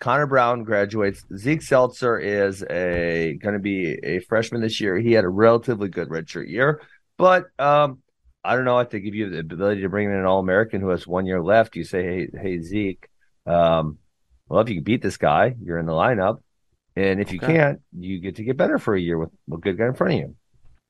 Connor 0.00 0.26
Brown 0.26 0.64
graduates. 0.64 1.24
Zeke 1.36 1.62
Seltzer 1.62 2.18
is 2.18 2.62
a 2.68 3.38
going 3.40 3.54
to 3.54 3.58
be 3.58 3.98
a 4.02 4.18
freshman 4.20 4.60
this 4.60 4.80
year. 4.80 4.98
He 4.98 5.12
had 5.12 5.24
a 5.24 5.28
relatively 5.28 5.88
good 5.88 6.08
redshirt 6.08 6.48
year, 6.48 6.82
but 7.16 7.46
um, 7.58 8.00
I 8.44 8.54
don't 8.54 8.64
know. 8.66 8.76
I 8.76 8.84
think 8.84 9.06
if 9.06 9.14
you 9.14 9.24
have 9.24 9.32
the 9.32 9.38
ability 9.38 9.82
to 9.82 9.88
bring 9.88 10.10
in 10.10 10.14
an 10.14 10.26
All 10.26 10.40
American 10.40 10.80
who 10.80 10.88
has 10.88 11.06
one 11.06 11.26
year 11.26 11.42
left, 11.42 11.74
you 11.76 11.84
say, 11.84 12.02
"Hey, 12.02 12.28
hey, 12.38 12.60
Zeke, 12.60 13.08
um, 13.46 13.98
well, 14.48 14.60
if 14.60 14.68
you 14.68 14.74
can 14.76 14.84
beat 14.84 15.00
this 15.00 15.16
guy, 15.16 15.54
you're 15.62 15.78
in 15.78 15.86
the 15.86 15.92
lineup, 15.92 16.40
and 16.96 17.20
if 17.20 17.32
you 17.32 17.38
can't, 17.38 17.80
you 17.96 18.20
get 18.20 18.36
to 18.36 18.44
get 18.44 18.58
better 18.58 18.78
for 18.78 18.94
a 18.94 19.00
year 19.00 19.16
with 19.16 19.30
a 19.52 19.56
good 19.56 19.78
guy 19.78 19.86
in 19.86 19.94
front 19.94 20.14
of 20.14 20.18
you." 20.18 20.36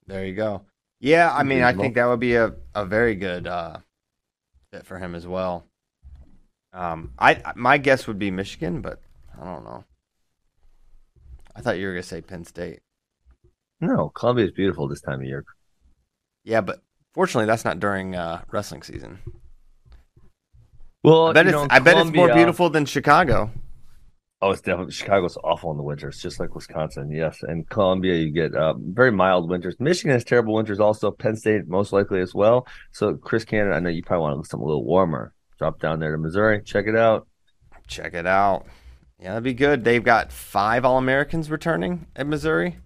There 0.07 0.27
you 0.27 0.35
go. 0.35 0.63
Yeah, 1.01 1.33
I 1.35 1.43
mean, 1.43 1.63
I 1.63 1.73
think 1.75 1.97
that 1.97 2.07
would 2.07 2.21
be 2.21 2.35
a, 2.35 2.55
a 2.75 2.87
very 2.87 3.15
good 3.15 3.47
uh, 3.47 3.79
fit 4.73 4.87
for 4.87 4.99
him 4.99 5.15
as 5.15 5.27
well. 5.27 5.65
Um, 6.73 7.13
I 7.19 7.41
my 7.55 7.79
guess 7.79 8.07
would 8.07 8.19
be 8.19 8.31
Michigan, 8.31 8.81
but 8.81 9.01
I 9.41 9.45
don't 9.45 9.65
know. 9.65 9.85
I 11.55 11.61
thought 11.61 11.79
you 11.79 11.87
were 11.87 11.93
gonna 11.93 12.03
say 12.03 12.21
Penn 12.21 12.45
State. 12.45 12.81
No, 13.81 14.09
Columbia 14.09 14.47
is 14.47 14.53
beautiful 14.53 14.89
this 14.89 15.01
time 15.01 15.21
of 15.21 15.27
year. 15.27 15.45
Yeah, 16.43 16.63
but 16.63 16.83
fortunately, 17.13 17.47
that's 17.47 17.65
not 17.65 17.81
during 17.81 18.17
uh, 18.17 18.43
wrestling 18.51 18.83
season. 18.83 19.19
Well, 21.03 21.29
I 21.29 21.33
bet 21.33 21.47
it's 21.47 21.53
know, 21.53 21.67
I 21.71 21.79
bet 21.81 21.99
it's 21.99 22.11
more 22.11 22.33
beautiful 22.33 22.71
than 22.71 22.87
Chicago. 22.87 23.51
Oh, 24.45 24.51
it's 24.51 24.61
definitely 24.61 24.93
Chicago's 24.93 25.39
awful 25.43 25.71
in 25.71 25.79
the 25.79 25.83
winters, 25.83 26.21
just 26.21 26.39
like 26.39 26.55
Wisconsin. 26.55 27.11
Yes, 27.11 27.39
and 27.43 27.67
Columbia, 27.71 28.17
you 28.17 28.31
get 28.31 28.55
uh, 28.55 28.75
very 28.79 29.11
mild 29.11 29.49
winters. 29.49 29.75
Michigan 29.81 30.11
has 30.11 30.23
terrible 30.23 30.53
winters, 30.53 30.81
also. 30.81 31.11
Penn 31.11 31.35
State 31.35 31.67
most 31.67 31.95
likely 31.95 32.21
as 32.21 32.35
well. 32.35 32.67
So, 32.93 33.15
Chris 33.15 33.47
Cannon, 33.47 33.73
I 33.73 33.79
know 33.79 33.89
you 33.89 34.03
probably 34.03 34.21
want 34.21 34.33
to 34.35 34.37
look 34.37 34.45
something 34.47 34.65
a 34.65 34.69
little 34.69 34.85
warmer. 34.85 35.33
Drop 35.59 35.81
down 35.81 35.99
there 35.99 36.13
to 36.13 36.19
Missouri, 36.19 36.61
check 36.63 36.87
it 36.87 36.95
out. 36.95 37.27
Check 37.87 38.13
it 38.13 38.27
out. 38.27 38.67
Yeah, 39.19 39.31
that'd 39.31 39.45
be 39.45 39.55
good. 39.55 39.83
They've 39.83 40.05
got 40.05 40.31
five 40.31 40.85
All 40.85 40.99
Americans 40.99 41.51
returning 41.51 42.07
at 42.15 42.27
Missouri. 42.27 42.77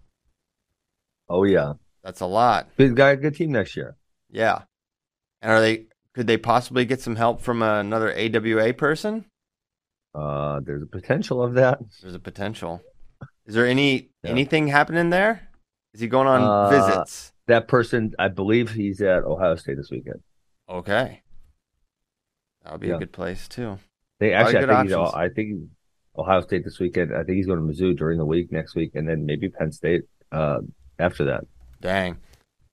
Oh 1.29 1.43
yeah, 1.43 1.73
That's 2.05 2.21
a 2.21 2.27
lot. 2.27 2.69
good 2.77 2.95
guy, 2.95 3.17
good 3.17 3.35
team 3.35 3.51
next 3.51 3.77
year. 3.77 3.97
Yeah. 4.31 4.63
And 5.43 5.51
are 5.51 5.61
they? 5.61 5.87
Could 6.15 6.29
they 6.29 6.37
possibly 6.37 6.85
get 6.85 7.01
some 7.01 7.17
help 7.17 7.41
from 7.41 7.63
another 7.63 8.15
AWA 8.17 8.75
person? 8.75 9.25
Uh, 10.15 10.61
there's 10.61 10.83
a 10.83 10.87
potential 10.87 11.43
of 11.43 11.55
that. 11.55 11.79
There's 12.03 12.15
a 12.15 12.19
potential. 12.21 12.83
Is 13.47 13.55
there 13.55 13.67
any 13.67 14.11
Yeah. 14.23 14.31
anything 14.31 14.69
happening 14.69 15.11
there? 15.11 15.49
Is 15.95 16.01
he 16.01 16.09
going 16.09 16.27
on 16.29 16.43
Uh, 16.43 16.71
visits? 16.71 17.33
That 17.47 17.67
person, 17.69 18.15
I 18.19 18.29
believe, 18.29 18.71
he's 18.73 19.01
at 19.01 19.25
Ohio 19.25 19.57
State 19.57 19.77
this 19.77 19.91
weekend. 19.91 20.23
Okay, 20.69 21.23
that 22.63 22.73
would 22.73 22.81
be 22.81 22.89
Yeah. 22.89 22.97
a 22.97 22.99
good 22.99 23.13
place 23.13 23.49
too. 23.49 23.79
They 24.21 24.35
actually, 24.35 24.59
I 24.59 24.67
think, 24.67 24.89
he's. 24.91 25.15
I 25.15 25.29
think 25.31 25.71
Ohio 26.19 26.41
State 26.43 26.65
this 26.65 26.79
weekend. 26.79 27.15
I 27.15 27.23
think 27.25 27.37
he's 27.37 27.47
going 27.47 27.59
to 27.59 27.65
Mizzou 27.65 27.97
during 27.97 28.19
the 28.19 28.27
week 28.27 28.53
next 28.53 28.75
week, 28.75 28.95
and 28.95 29.09
then 29.09 29.25
maybe 29.25 29.49
Penn 29.49 29.73
State 29.73 30.03
uh, 30.33 30.61
after 30.99 31.25
that. 31.27 31.45
Dang, 31.81 32.19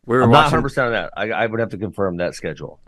we 0.05 0.17
were 0.17 0.23
I'm 0.23 0.31
not 0.31 0.45
100 0.45 0.61
percent 0.61 0.87
on 0.87 0.91
that. 0.93 1.13
I, 1.15 1.31
I 1.31 1.45
would 1.45 1.59
have 1.59 1.69
to 1.69 1.77
confirm 1.77 2.17
that 2.17 2.33
schedule. 2.35 2.81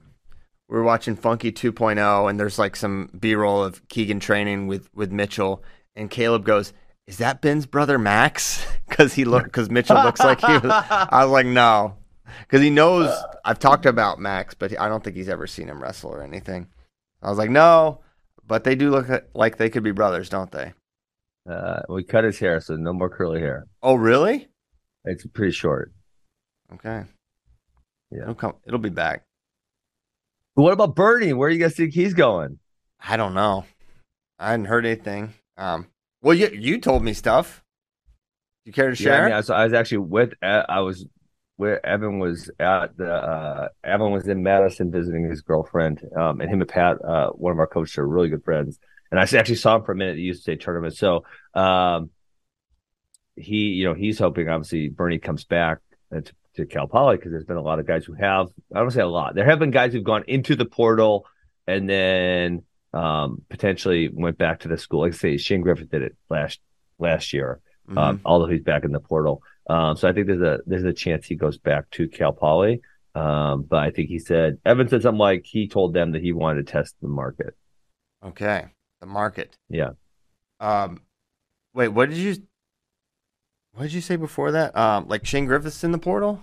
We 0.70 0.76
were 0.76 0.84
watching 0.84 1.16
Funky 1.16 1.52
2.0, 1.52 2.30
and 2.30 2.40
there's 2.40 2.60
like 2.60 2.76
some 2.76 3.10
B-roll 3.18 3.64
of 3.64 3.88
Keegan 3.88 4.20
training 4.20 4.68
with 4.68 4.90
with 4.94 5.12
Mitchell, 5.12 5.64
and 5.96 6.10
Caleb 6.10 6.46
goes, 6.46 6.74
"Is 7.06 7.18
that 7.18 7.42
Ben's 7.42 7.66
brother 7.66 7.98
Max?" 7.98 8.66
Because 8.88 9.14
he 9.14 9.26
look 9.26 9.44
because 9.44 9.70
Mitchell 9.70 10.02
looks 10.02 10.22
like 10.22 10.40
he. 10.40 10.54
Was, 10.54 10.64
I 10.72 11.24
was 11.24 11.32
like, 11.32 11.46
no, 11.46 11.98
because 12.40 12.62
he 12.62 12.70
knows 12.70 13.14
I've 13.44 13.60
talked 13.60 13.86
about 13.86 14.18
Max, 14.18 14.54
but 14.56 14.80
I 14.80 14.88
don't 14.88 15.04
think 15.04 15.18
he's 15.18 15.30
ever 15.30 15.46
seen 15.46 15.68
him 15.68 15.84
wrestle 15.84 16.10
or 16.10 16.24
anything. 16.24 16.68
I 17.22 17.30
was 17.30 17.38
like, 17.38 17.50
no, 17.50 18.00
but 18.48 18.64
they 18.64 18.76
do 18.76 18.90
look 18.90 19.08
like 19.36 19.58
they 19.58 19.70
could 19.70 19.84
be 19.84 19.92
brothers, 19.92 20.30
don't 20.30 20.52
they? 20.52 20.74
Uh, 21.48 21.82
we 21.90 22.04
cut 22.04 22.24
his 22.24 22.40
hair, 22.40 22.60
so 22.60 22.76
no 22.76 22.94
more 22.94 23.10
curly 23.10 23.40
hair. 23.40 23.68
Oh, 23.84 23.96
really? 23.96 24.48
It's 25.06 25.26
pretty 25.28 25.52
short. 25.52 25.92
Okay. 26.74 27.04
Yeah. 28.10 28.24
It'll 28.24 28.36
come. 28.36 28.56
It'll 28.66 28.80
be 28.80 28.90
back. 28.90 29.27
But 30.58 30.64
what 30.64 30.74
about 30.74 30.96
Bernie? 30.96 31.34
Where 31.34 31.50
do 31.50 31.56
you 31.56 31.62
guys 31.62 31.76
think 31.76 31.94
he's 31.94 32.16
going? 32.16 32.58
I 33.00 33.16
don't 33.16 33.36
know. 33.36 33.66
I 34.40 34.50
hadn't 34.50 34.66
heard 34.66 34.88
anything. 34.88 35.36
Um. 35.56 35.86
Well, 36.24 36.34
you 36.34 36.50
you 36.50 36.80
told 36.82 37.04
me 37.04 37.14
stuff. 37.14 37.64
You 38.66 38.74
care 38.74 38.90
to 38.90 39.04
Yeah, 39.04 39.12
I, 39.12 39.16
share? 39.16 39.26
mean, 39.26 39.34
I, 39.34 39.38
was, 39.38 39.50
I 39.52 39.64
was 39.66 39.74
actually 39.74 40.00
with. 40.00 40.34
I 40.42 40.80
was 40.80 41.06
where 41.58 41.86
Evan 41.86 42.18
was 42.18 42.50
at 42.60 42.98
the. 42.98 43.14
Uh, 43.14 43.68
Evan 43.84 44.12
was 44.12 44.28
in 44.28 44.42
Madison 44.42 44.92
visiting 44.92 45.30
his 45.30 45.42
girlfriend, 45.42 46.02
um, 46.20 46.42
and 46.42 46.50
him 46.50 46.62
and 46.62 46.70
Pat, 46.70 46.98
uh, 47.06 47.30
one 47.30 47.54
of 47.54 47.60
our 47.60 47.68
coaches, 47.68 48.00
are 48.00 48.08
really 48.08 48.30
good 48.30 48.44
friends. 48.44 48.80
And 49.12 49.20
I 49.20 49.24
actually 49.24 49.56
saw 49.56 49.76
him 49.76 49.84
for 49.84 49.92
a 49.92 49.96
minute 49.96 50.14
at 50.14 50.16
the 50.16 50.24
youth 50.24 50.40
state 50.40 50.60
tournament. 50.60 50.96
So, 50.98 51.24
um, 51.54 52.10
he, 53.36 53.58
you 53.58 53.86
know, 53.86 53.94
he's 53.94 54.18
hoping 54.18 54.50
obviously 54.50 54.90
Bernie 54.90 55.20
comes 55.20 55.44
back 55.46 55.78
uh, 56.14 56.22
to, 56.22 56.34
to 56.58 56.66
Cal 56.66 56.88
Poly 56.88 57.16
because 57.18 57.32
there's 57.32 57.46
been 57.46 57.58
a 57.58 57.62
lot 57.62 57.80
of 57.80 57.88
guys 57.88 58.06
who 58.06 58.14
have. 58.14 58.48
I 58.76 58.80
don't 58.80 58.92
say 58.92 59.02
a 59.02 59.08
lot. 59.08 59.34
There 59.36 59.46
have 59.46 59.60
been 59.60 59.72
guys 59.72 59.94
who've 59.94 60.04
gone 60.04 60.24
into 60.28 60.56
the 60.56 60.66
portal 60.66 61.26
and 61.66 61.90
then 61.90 62.64
um, 62.94 63.42
potentially 63.50 64.10
went 64.12 64.38
back 64.38 64.60
to 64.62 64.68
the 64.68 64.78
school. 64.78 65.02
Like 65.02 65.14
I 65.14 65.18
say, 65.18 65.38
Shane 65.38 65.62
Griffith 65.62 65.90
did 65.90 66.02
it 66.02 66.16
last 66.30 66.60
last 67.00 67.32
year 67.34 67.60
Mhm. 67.90 67.98
um, 67.98 68.22
although 68.26 68.48
he's 68.48 68.64
back 68.64 68.84
in 68.84 68.92
the 68.92 69.00
portal. 69.00 69.42
Um, 69.70 69.96
so 69.96 70.10
I 70.10 70.14
think 70.14 70.28
there's 70.28 70.42
a 70.42 70.60
there's 70.66 70.84
a 70.84 70.92
chance 70.94 71.26
he 71.26 71.36
goes 71.36 71.58
back 71.58 71.90
to 71.92 72.08
Cal 72.10 72.34
Poly. 72.34 72.82
Um, 73.16 73.64
but 73.64 73.80
I 73.80 73.92
think 73.92 74.10
he 74.10 74.20
said 74.20 74.58
Evan 74.66 74.88
said 74.90 75.02
something 75.04 75.18
like 75.20 75.46
he 75.46 75.68
told 75.68 75.94
them 75.94 76.12
that 76.12 76.22
he 76.22 76.34
wanted 76.34 76.66
to 76.66 76.72
test 76.72 76.96
the 77.02 77.08
market. 77.08 77.56
okay. 78.24 78.66
The 79.00 79.06
market. 79.08 79.56
Yeah. 79.70 79.92
Um. 80.60 81.02
Wait. 81.74 81.90
What 81.90 82.10
did 82.10 82.18
you? 82.18 82.36
What 83.78 83.84
did 83.84 83.94
you 83.94 84.02
say 84.02 84.16
before 84.16 84.52
that? 84.54 84.76
Um. 84.76 85.08
Like 85.08 85.24
Shane 85.24 85.46
Griffiths 85.46 85.84
in 85.84 85.92
the 85.92 86.00
portal. 86.00 86.40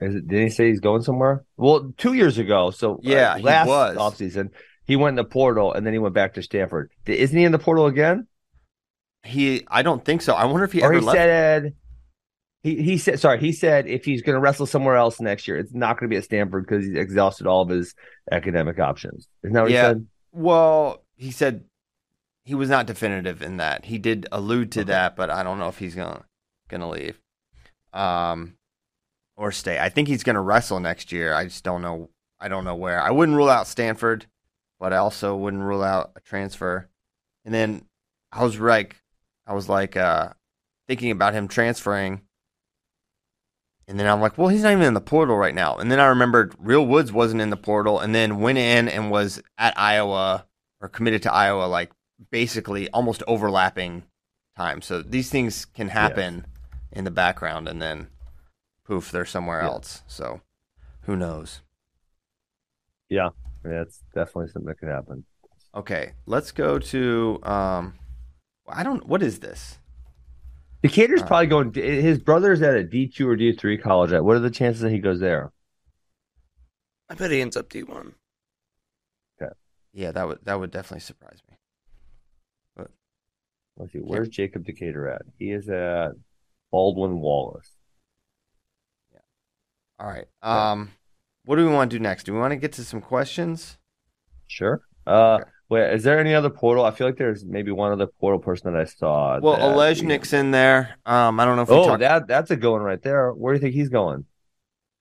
Is 0.00 0.14
it, 0.14 0.26
did 0.26 0.42
he 0.42 0.48
say 0.48 0.68
he's 0.68 0.80
going 0.80 1.02
somewhere? 1.02 1.44
Well, 1.58 1.92
two 1.98 2.14
years 2.14 2.38
ago. 2.38 2.70
So 2.70 2.94
uh, 2.94 2.98
Yeah, 3.02 3.36
he 3.36 3.42
last 3.42 3.68
was. 3.68 3.96
offseason, 3.98 4.48
he 4.86 4.96
went 4.96 5.10
in 5.12 5.16
the 5.16 5.28
portal 5.28 5.72
and 5.74 5.84
then 5.86 5.92
he 5.92 5.98
went 5.98 6.14
back 6.14 6.34
to 6.34 6.42
Stanford. 6.42 6.90
Isn't 7.04 7.38
he 7.38 7.44
in 7.44 7.52
the 7.52 7.58
portal 7.58 7.84
again? 7.86 8.26
He. 9.24 9.66
I 9.68 9.82
don't 9.82 10.02
think 10.02 10.22
so. 10.22 10.32
I 10.34 10.46
wonder 10.46 10.64
if 10.64 10.72
he 10.72 10.80
or 10.80 10.86
ever 10.86 10.94
he 10.94 11.00
left. 11.00 11.16
said 11.18 11.74
he 12.62 12.82
he 12.82 12.96
said 12.96 13.20
sorry 13.20 13.38
he 13.38 13.52
said 13.52 13.86
if 13.86 14.04
he's 14.06 14.22
going 14.22 14.34
to 14.36 14.40
wrestle 14.40 14.64
somewhere 14.66 14.96
else 14.96 15.20
next 15.20 15.46
year, 15.46 15.58
it's 15.58 15.74
not 15.74 15.98
going 16.00 16.08
to 16.08 16.14
be 16.14 16.16
at 16.16 16.24
Stanford 16.24 16.64
because 16.66 16.86
he's 16.86 16.96
exhausted 16.96 17.46
all 17.46 17.60
of 17.60 17.68
his 17.68 17.94
academic 18.30 18.78
options. 18.80 19.28
Isn't 19.44 19.52
that 19.52 19.62
what 19.64 19.70
Yeah. 19.70 19.82
he 19.82 19.88
said? 19.94 20.06
Well, 20.32 21.04
he 21.16 21.30
said 21.30 21.64
he 22.44 22.54
was 22.54 22.68
not 22.68 22.86
definitive 22.86 23.40
in 23.42 23.56
that. 23.58 23.86
He 23.86 23.98
did 23.98 24.26
allude 24.32 24.72
to 24.72 24.80
Okay. 24.80 24.88
that, 24.88 25.16
but 25.16 25.30
I 25.30 25.42
don't 25.42 25.58
know 25.58 25.68
if 25.68 25.78
he's 25.78 25.94
gonna 25.94 26.24
gonna 26.68 26.88
leave, 26.88 27.20
um, 27.92 28.56
or 29.36 29.52
stay. 29.52 29.78
I 29.78 29.88
think 29.88 30.08
he's 30.08 30.22
gonna 30.24 30.42
wrestle 30.42 30.80
next 30.80 31.12
year. 31.12 31.34
I 31.34 31.44
just 31.44 31.62
don't 31.64 31.82
know. 31.82 32.10
I 32.40 32.48
don't 32.48 32.64
know 32.64 32.74
where. 32.74 33.00
I 33.00 33.10
wouldn't 33.10 33.36
rule 33.36 33.48
out 33.50 33.66
Stanford, 33.68 34.26
but 34.80 34.92
I 34.92 34.96
also 34.96 35.36
wouldn't 35.36 35.62
rule 35.62 35.82
out 35.84 36.12
a 36.16 36.20
transfer. 36.20 36.88
And 37.44 37.54
then 37.54 37.84
I 38.32 38.42
was 38.42 38.58
like, 38.58 38.96
I 39.46 39.52
was 39.54 39.68
like 39.68 39.96
uh, 39.96 40.30
thinking 40.88 41.10
about 41.10 41.34
him 41.34 41.46
transferring. 41.48 42.22
And 43.88 43.98
then 43.98 44.06
I'm 44.08 44.20
like, 44.20 44.38
well, 44.38 44.48
he's 44.48 44.62
not 44.62 44.72
even 44.72 44.84
in 44.84 44.94
the 44.94 45.00
portal 45.00 45.36
right 45.36 45.54
now. 45.54 45.76
And 45.76 45.90
then 45.90 46.00
I 46.00 46.06
remembered 46.06 46.54
Real 46.58 46.86
Woods 46.86 47.12
wasn't 47.12 47.42
in 47.42 47.50
the 47.50 47.56
portal 47.56 47.98
and 48.00 48.14
then 48.14 48.40
went 48.40 48.58
in 48.58 48.88
and 48.88 49.10
was 49.10 49.42
at 49.58 49.78
Iowa 49.78 50.46
or 50.80 50.88
committed 50.88 51.22
to 51.24 51.32
Iowa, 51.32 51.64
like 51.66 51.90
basically 52.30 52.88
almost 52.90 53.22
overlapping 53.26 54.04
time. 54.56 54.82
So 54.82 55.02
these 55.02 55.30
things 55.30 55.64
can 55.64 55.88
happen 55.88 56.46
in 56.92 57.04
the 57.04 57.10
background, 57.10 57.68
and 57.68 57.80
then 57.80 58.08
poof, 58.86 59.10
they're 59.10 59.26
somewhere 59.26 59.60
Yeah. 59.60 59.68
else. 59.68 60.02
So 60.08 60.42
who 61.02 61.16
knows? 61.16 61.62
Yeah, 63.08 63.30
that's 63.62 64.02
definitely 64.14 64.48
something 64.48 64.68
that 64.68 64.78
could 64.78 64.88
happen. 64.88 65.24
Okay, 65.74 66.12
let's 66.26 66.52
go 66.52 66.78
to. 66.78 67.40
Um, 67.42 67.94
I 68.68 68.82
don't. 68.82 69.06
What 69.06 69.22
is 69.22 69.40
this? 69.40 69.78
Decatur's 70.82 71.22
Uh, 71.22 71.24
probably 71.24 71.46
going. 71.46 71.72
His 71.74 72.18
brother's 72.18 72.62
at 72.62 72.74
a 72.74 72.84
D 72.84 73.08
two 73.08 73.28
or 73.28 73.36
D 73.36 73.52
three 73.52 73.78
college. 73.78 74.12
At 74.12 74.24
what 74.24 74.36
are 74.36 74.40
the 74.40 74.50
chances 74.50 74.82
that 74.82 74.90
he 74.90 74.98
goes 74.98 75.20
there? 75.20 75.52
I 77.08 77.14
bet 77.14 77.30
he 77.30 77.40
ends 77.40 77.56
up 77.56 77.68
D1. 77.68 78.16
Okay. 79.40 79.52
Yeah, 79.92 80.12
that 80.12 80.26
would 80.26 80.44
that 80.44 80.58
would 80.60 80.70
definitely 80.70 81.00
surprise 81.00 81.42
me. 81.50 81.51
Let's 83.82 83.92
see. 83.92 83.98
Where's 83.98 84.28
Jacob 84.28 84.64
Decatur 84.64 85.08
at? 85.08 85.22
He 85.38 85.50
is 85.50 85.68
at 85.68 86.12
Baldwin 86.70 87.18
Wallace. 87.20 87.68
Yeah. 89.12 89.18
All 89.98 90.08
right. 90.08 90.26
Um, 90.40 90.92
what 91.44 91.56
do 91.56 91.66
we 91.66 91.72
want 91.72 91.90
to 91.90 91.98
do 91.98 92.02
next? 92.02 92.24
Do 92.24 92.32
we 92.32 92.38
want 92.38 92.52
to 92.52 92.56
get 92.56 92.72
to 92.74 92.84
some 92.84 93.00
questions? 93.00 93.78
Sure. 94.46 94.82
Uh, 95.06 95.34
Okay. 95.40 95.50
wait. 95.68 95.94
Is 95.94 96.04
there 96.04 96.20
any 96.20 96.32
other 96.34 96.48
portal? 96.50 96.84
I 96.84 96.92
feel 96.92 97.08
like 97.08 97.16
there's 97.16 97.44
maybe 97.44 97.72
one 97.72 97.90
other 97.90 98.06
portal 98.06 98.38
person 98.38 98.72
that 98.72 98.80
I 98.80 98.84
saw. 98.84 99.40
Well, 99.40 99.56
that- 99.56 99.62
Olejnik's 99.62 100.32
in 100.32 100.52
there. 100.52 100.96
Um, 101.04 101.40
I 101.40 101.44
don't 101.44 101.56
know 101.56 101.62
if 101.62 101.70
Oh, 101.70 101.86
talk- 101.88 101.98
that 102.00 102.28
that's 102.28 102.50
a 102.52 102.56
going 102.56 102.82
right 102.82 103.02
there. 103.02 103.32
Where 103.32 103.52
do 103.52 103.58
you 103.58 103.60
think 103.62 103.74
he's 103.74 103.88
going? 103.88 104.26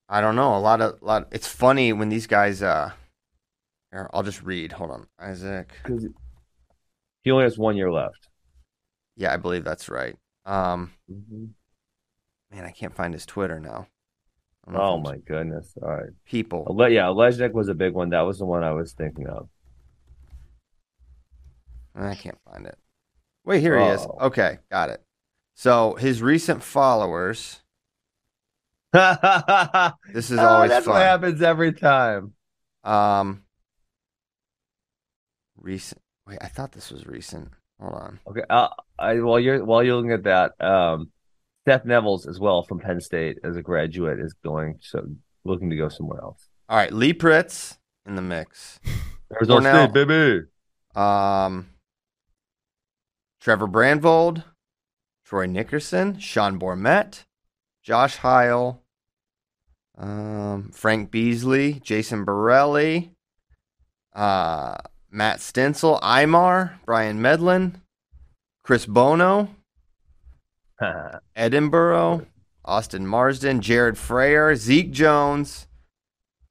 I 0.09 0.19
don't 0.21 0.35
know. 0.35 0.57
A 0.57 0.59
lot 0.59 0.81
of 0.81 1.01
lot. 1.03 1.27
It's 1.31 1.47
funny 1.47 1.93
when 1.93 2.09
these 2.09 2.25
guys. 2.27 2.61
Uh, 2.63 2.91
here, 3.91 4.09
I'll 4.11 4.23
just 4.23 4.41
read. 4.41 4.71
Hold 4.73 4.89
on, 4.91 5.07
Izzak. 5.21 5.67
He 7.23 7.29
only 7.31 7.43
has 7.43 7.57
one 7.57 7.77
year 7.77 7.91
left. 7.91 8.27
Yeah, 9.15 9.33
I 9.33 9.37
believe 9.37 9.63
that's 9.63 9.89
right. 9.89 10.15
Um, 10.45 10.91
man, 11.07 12.65
I 12.65 12.71
can't 12.71 12.95
find 12.95 13.13
his 13.13 13.25
Twitter 13.25 13.59
now. 13.59 13.87
I 14.67 14.71
don't 14.71 14.77
know 14.77 14.83
if 14.83 14.89
Oh 14.91 14.99
my 14.99 15.17
goodness! 15.17 15.73
All 15.81 15.89
right. 15.89 16.09
people. 16.25 16.65
Ale- 16.69 16.89
yeah, 16.89 17.05
Olejnik 17.05 17.53
was 17.53 17.67
a 17.67 17.73
big 17.73 17.93
one. 17.93 18.09
That 18.09 18.21
was 18.21 18.39
the 18.39 18.45
one 18.45 18.63
I 18.63 18.71
was 18.71 18.93
thinking 18.93 19.27
of. 19.27 19.49
I 21.95 22.15
can't 22.15 22.37
find 22.49 22.65
it. 22.65 22.77
Wait, 23.43 23.61
here 23.61 23.79
he 23.79 23.85
is. 23.87 24.01
Oh. 24.01 24.27
Okay, 24.27 24.59
got 24.69 24.89
it. 24.89 25.03
So 25.55 25.95
his 25.95 26.21
recent 26.21 26.63
followers. 26.63 27.59
this 28.93 30.31
is 30.31 30.37
always 30.37 30.69
that's 30.69 30.85
fun. 30.85 30.95
what 30.95 31.01
happens 31.01 31.41
every 31.41 31.73
time. 31.73 32.33
Um, 32.83 33.43
recent. 35.57 36.01
Wait, 36.27 36.39
I 36.41 36.47
thought 36.47 36.71
this 36.71 36.91
was 36.91 37.07
recent. 37.07 37.49
Hold 37.79 37.93
on. 37.93 38.19
Okay. 38.27 38.43
Uh, 38.49 38.69
I 39.01 39.19
while 39.19 39.39
you're 39.39 39.63
while 39.63 39.83
you're 39.83 39.95
looking 39.95 40.11
at 40.11 40.23
that, 40.23 40.53
um, 40.63 41.11
Seth 41.67 41.85
Nevills 41.85 42.27
as 42.27 42.39
well 42.39 42.63
from 42.63 42.79
Penn 42.79 43.01
State 43.01 43.39
as 43.43 43.55
a 43.57 43.61
graduate 43.61 44.19
is 44.19 44.33
going 44.43 44.77
so 44.81 45.05
looking 45.43 45.69
to 45.69 45.75
go 45.75 45.89
somewhere 45.89 46.21
else. 46.21 46.47
All 46.69 46.77
right, 46.77 46.93
Lee 46.93 47.13
Pritts 47.13 47.77
in 48.05 48.15
the 48.15 48.21
mix. 48.21 48.79
Arizona 49.33 49.71
Cornell. 49.71 49.89
State, 49.89 50.07
baby. 50.07 50.45
Um, 50.95 51.69
Trevor 53.39 53.67
Brandvold, 53.67 54.43
Troy 55.25 55.45
Nickerson, 55.45 56.19
Sean 56.19 56.59
Bormet, 56.59 57.25
Josh 57.81 58.17
Heil, 58.17 58.83
um, 59.97 60.71
Frank 60.73 61.11
Beasley, 61.11 61.79
Jason 61.79 62.25
Borrelli, 62.25 63.11
uh, 64.13 64.75
Matt 65.09 65.41
Stencil, 65.41 65.99
Imar, 66.01 66.73
Brian 66.85 67.21
Medlin, 67.21 67.81
Chris 68.63 68.85
Bono, 68.85 69.49
Edinburgh, 71.35 72.25
Austin 72.63 73.07
Marsden, 73.07 73.61
Jared 73.61 73.95
Frayer, 73.95 74.55
Zeke 74.55 74.91
Jones, 74.91 75.67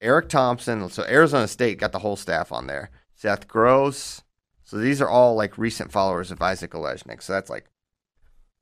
Eric 0.00 0.28
Thompson. 0.28 0.88
So 0.88 1.04
Arizona 1.04 1.46
State 1.46 1.78
got 1.78 1.92
the 1.92 2.00
whole 2.00 2.16
staff 2.16 2.52
on 2.52 2.66
there. 2.66 2.90
Seth 3.14 3.46
Gross. 3.46 4.22
So 4.64 4.78
these 4.78 5.00
are 5.00 5.08
all 5.08 5.34
like 5.34 5.58
recent 5.58 5.92
followers 5.92 6.30
of 6.30 6.38
Izzak 6.38 6.68
Olejnik. 6.68 7.22
So 7.22 7.32
that's 7.32 7.50
like 7.50 7.66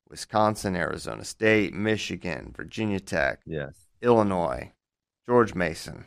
Wisconsin, 0.09 0.75
Arizona 0.75 1.25
State, 1.25 1.75
Michigan, 1.75 2.53
Virginia 2.57 2.99
Tech, 2.99 3.41
yes. 3.47 3.89
Illinois, 4.01 4.73
George 5.29 5.55
Mason, 5.55 6.07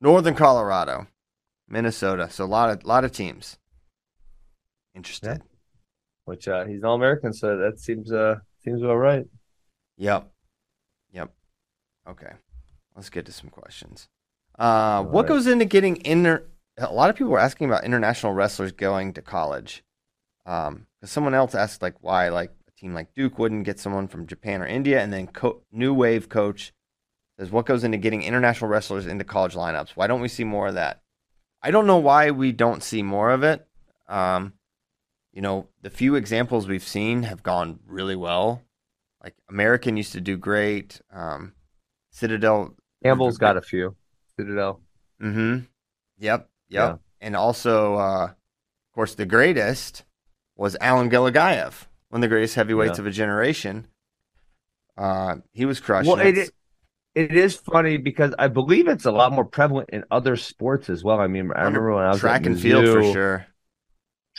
Northern 0.00 0.34
Colorado, 0.34 1.08
Minnesota. 1.68 2.30
So 2.30 2.44
a 2.44 2.46
lot 2.46 2.70
of 2.70 2.84
lot 2.84 3.04
of 3.04 3.12
teams 3.12 3.58
interested. 4.94 5.42
Which 6.24 6.46
uh, 6.48 6.64
he's 6.64 6.84
all 6.84 6.94
American, 6.94 7.32
so 7.32 7.56
that 7.58 7.78
seems 7.80 8.12
uh 8.12 8.36
seems 8.62 8.82
about 8.82 8.94
right. 8.96 9.26
Yep. 9.96 10.30
Yep. 11.12 11.30
Okay. 12.08 12.32
Let's 12.94 13.10
get 13.10 13.26
to 13.26 13.32
some 13.32 13.50
questions. 13.50 14.08
Uh, 14.58 15.02
what 15.02 15.22
right. 15.22 15.28
goes 15.28 15.46
into 15.46 15.64
getting 15.64 16.04
inter? 16.04 16.44
A 16.78 16.92
lot 16.92 17.10
of 17.10 17.16
people 17.16 17.32
were 17.32 17.38
asking 17.38 17.68
about 17.68 17.84
international 17.84 18.32
wrestlers 18.32 18.72
going 18.72 19.12
to 19.14 19.22
college. 19.22 19.82
Um, 20.46 20.86
'cause 21.00 21.10
someone 21.10 21.34
else 21.34 21.54
asked 21.54 21.82
like 21.82 21.94
why 22.02 22.28
like 22.28 22.50
a 22.68 22.70
team 22.72 22.94
like 22.94 23.14
Duke 23.14 23.38
wouldn't 23.38 23.64
get 23.64 23.78
someone 23.78 24.08
from 24.08 24.26
Japan 24.26 24.62
or 24.62 24.66
India, 24.66 25.00
and 25.00 25.12
then 25.12 25.26
co- 25.26 25.62
New 25.72 25.94
Wave 25.94 26.28
coach 26.28 26.72
says 27.38 27.50
what 27.50 27.66
goes 27.66 27.84
into 27.84 27.98
getting 27.98 28.22
international 28.22 28.70
wrestlers 28.70 29.06
into 29.06 29.24
college 29.24 29.54
lineups. 29.54 29.90
Why 29.90 30.06
don't 30.06 30.20
we 30.20 30.28
see 30.28 30.44
more 30.44 30.68
of 30.68 30.74
that? 30.74 31.02
I 31.62 31.70
don't 31.70 31.86
know 31.86 31.98
why 31.98 32.30
we 32.30 32.52
don't 32.52 32.82
see 32.82 33.02
more 33.02 33.30
of 33.30 33.42
it. 33.42 33.66
Um, 34.08 34.54
you 35.32 35.42
know, 35.42 35.68
the 35.80 35.90
few 35.90 36.14
examples 36.14 36.68
we've 36.68 36.86
seen 36.86 37.22
have 37.24 37.42
gone 37.42 37.80
really 37.86 38.16
well. 38.16 38.62
Like 39.22 39.34
American 39.48 39.96
used 39.96 40.12
to 40.12 40.20
do 40.20 40.36
great. 40.36 41.00
Um, 41.12 41.52
Citadel. 42.10 42.74
Campbell's 43.02 43.38
got 43.38 43.56
a 43.56 43.62
few. 43.62 43.96
Citadel. 44.38 44.80
Mm-hmm. 45.22 45.64
Yep. 46.18 46.48
Yep. 46.68 46.90
Yeah. 46.90 46.96
And 47.20 47.36
also, 47.36 47.94
uh, 47.94 48.24
of 48.24 48.94
course, 48.94 49.14
the 49.14 49.26
greatest 49.26 50.04
was 50.56 50.76
Alan 50.80 51.08
Gelagayev, 51.10 51.86
one 52.10 52.18
of 52.18 52.20
the 52.22 52.28
greatest 52.28 52.54
heavyweights 52.54 52.98
Yeah. 52.98 53.02
of 53.02 53.06
a 53.06 53.10
generation. 53.10 53.86
Uh, 54.96 55.36
he 55.52 55.64
was 55.64 55.80
crushed. 55.80 56.08
Well, 56.08 56.20
it. 56.20 56.36
it, 56.36 56.50
it 57.14 57.36
is 57.36 57.56
funny 57.56 57.96
because 57.96 58.34
I 58.38 58.48
believe 58.48 58.88
it's 58.88 59.04
a 59.04 59.12
lot 59.12 59.32
more 59.32 59.44
prevalent 59.44 59.90
in 59.92 60.04
other 60.10 60.36
sports 60.36 60.90
as 60.90 61.04
well. 61.04 61.20
I 61.20 61.26
mean, 61.26 61.50
I 61.54 61.62
remember 61.64 61.94
when 61.94 62.04
I 62.04 62.10
was 62.10 62.20
track 62.20 62.46
and 62.46 62.58
field 62.60 62.86
for 62.86 63.12
sure. 63.12 63.46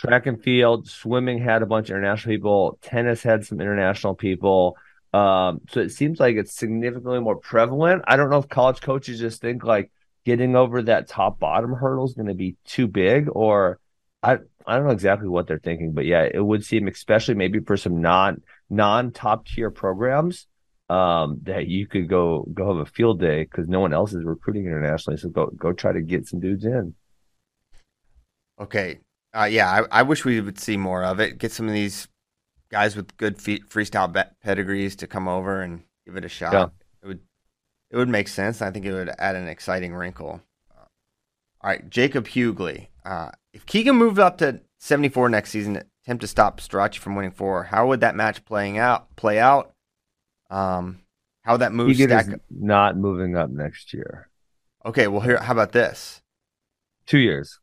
Track 0.03 0.25
and 0.25 0.41
field, 0.41 0.87
swimming 0.87 1.39
had 1.39 1.61
a 1.61 1.65
bunch 1.65 1.89
of 1.89 1.95
international 1.95 2.33
people, 2.33 2.79
tennis 2.81 3.23
had 3.23 3.45
some 3.45 3.61
international 3.61 4.15
people. 4.15 4.77
Um, 5.13 5.61
so 5.69 5.79
it 5.79 5.89
seems 5.89 6.19
like 6.19 6.35
it's 6.35 6.53
significantly 6.53 7.19
more 7.19 7.35
prevalent. 7.35 8.03
I 8.07 8.15
don't 8.15 8.29
know 8.29 8.39
if 8.39 8.49
college 8.49 8.81
coaches 8.81 9.19
just 9.19 9.41
think 9.41 9.63
like 9.63 9.91
getting 10.25 10.55
over 10.55 10.81
that 10.83 11.07
top 11.07 11.39
bottom 11.39 11.73
hurdle 11.73 12.05
is 12.05 12.13
going 12.13 12.27
to 12.27 12.33
be 12.33 12.55
too 12.65 12.87
big, 12.87 13.27
or 13.31 13.79
I 14.21 14.37
I 14.65 14.75
don't 14.75 14.85
know 14.85 14.91
exactly 14.91 15.27
what 15.27 15.47
they're 15.47 15.59
thinking, 15.59 15.93
but 15.93 16.05
yeah, 16.05 16.27
it 16.31 16.43
would 16.43 16.65
seem, 16.65 16.87
especially 16.87 17.35
maybe 17.35 17.59
for 17.59 17.77
some 17.77 18.01
non 18.01 18.41
non 18.69 19.11
top 19.11 19.45
tier 19.45 19.69
programs, 19.69 20.47
um, 20.89 21.39
that 21.43 21.67
you 21.67 21.87
could 21.87 22.09
go 22.09 22.47
go 22.53 22.75
have 22.75 22.87
a 22.87 22.89
field 22.89 23.19
day 23.19 23.43
because 23.43 23.67
no 23.67 23.79
one 23.79 23.93
else 23.93 24.13
is 24.13 24.23
recruiting 24.23 24.65
internationally. 24.65 25.17
So 25.17 25.29
go 25.29 25.47
go 25.47 25.73
try 25.73 25.91
to 25.91 26.01
get 26.01 26.27
some 26.27 26.39
dudes 26.39 26.65
in. 26.65 26.95
Okay. 28.59 28.99
Uh, 29.35 29.45
yeah, 29.45 29.85
I, 29.91 29.99
I 29.99 30.01
wish 30.03 30.25
we 30.25 30.39
would 30.41 30.59
see 30.59 30.77
more 30.77 31.03
of 31.03 31.19
it. 31.19 31.37
Get 31.39 31.51
some 31.51 31.67
of 31.67 31.73
these 31.73 32.07
guys 32.69 32.95
with 32.95 33.15
good 33.17 33.37
freestyle 33.37 34.25
pedigrees 34.43 34.95
to 34.97 35.07
come 35.07 35.27
over 35.27 35.61
and 35.61 35.83
give 36.05 36.15
it 36.15 36.25
a 36.25 36.29
shot. 36.29 36.53
Yeah. 36.53 36.67
It 37.01 37.07
would 37.07 37.19
it 37.89 37.97
would 37.97 38.09
make 38.09 38.27
sense. 38.27 38.61
I 38.61 38.71
think 38.71 38.85
it 38.85 38.93
would 38.93 39.11
add 39.19 39.35
an 39.35 39.47
exciting 39.47 39.93
wrinkle. 39.93 40.41
Uh, 40.71 40.85
all 41.61 41.69
right, 41.69 41.89
Jacob 41.89 42.27
Hughley. 42.27 42.87
Uh, 43.05 43.29
if 43.53 43.65
Keegan 43.65 43.95
moved 43.95 44.19
up 44.19 44.37
to 44.39 44.61
74 44.79 45.29
next 45.29 45.51
season, 45.51 45.83
attempt 46.03 46.21
to 46.21 46.27
stop 46.27 46.59
Starocci 46.59 46.97
from 46.97 47.15
winning 47.15 47.31
four, 47.31 47.63
how 47.63 47.87
would 47.87 48.01
that 48.01 48.15
match 48.15 48.45
playing 48.45 48.77
out 48.77 49.15
play 49.15 49.39
out? 49.39 49.73
Um, 50.49 50.99
how 51.43 51.57
that 51.57 51.73
move 51.73 51.89
Egan 51.89 52.09
stack? 52.09 52.27
is 52.27 52.35
not 52.49 52.97
moving 52.97 53.35
up 53.35 53.49
next 53.49 53.93
year. 53.93 54.29
Okay, 54.85 55.07
well 55.07 55.21
here, 55.21 55.37
how 55.41 55.53
about 55.53 55.71
this? 55.71 56.21
Two 57.05 57.19
years. 57.19 57.59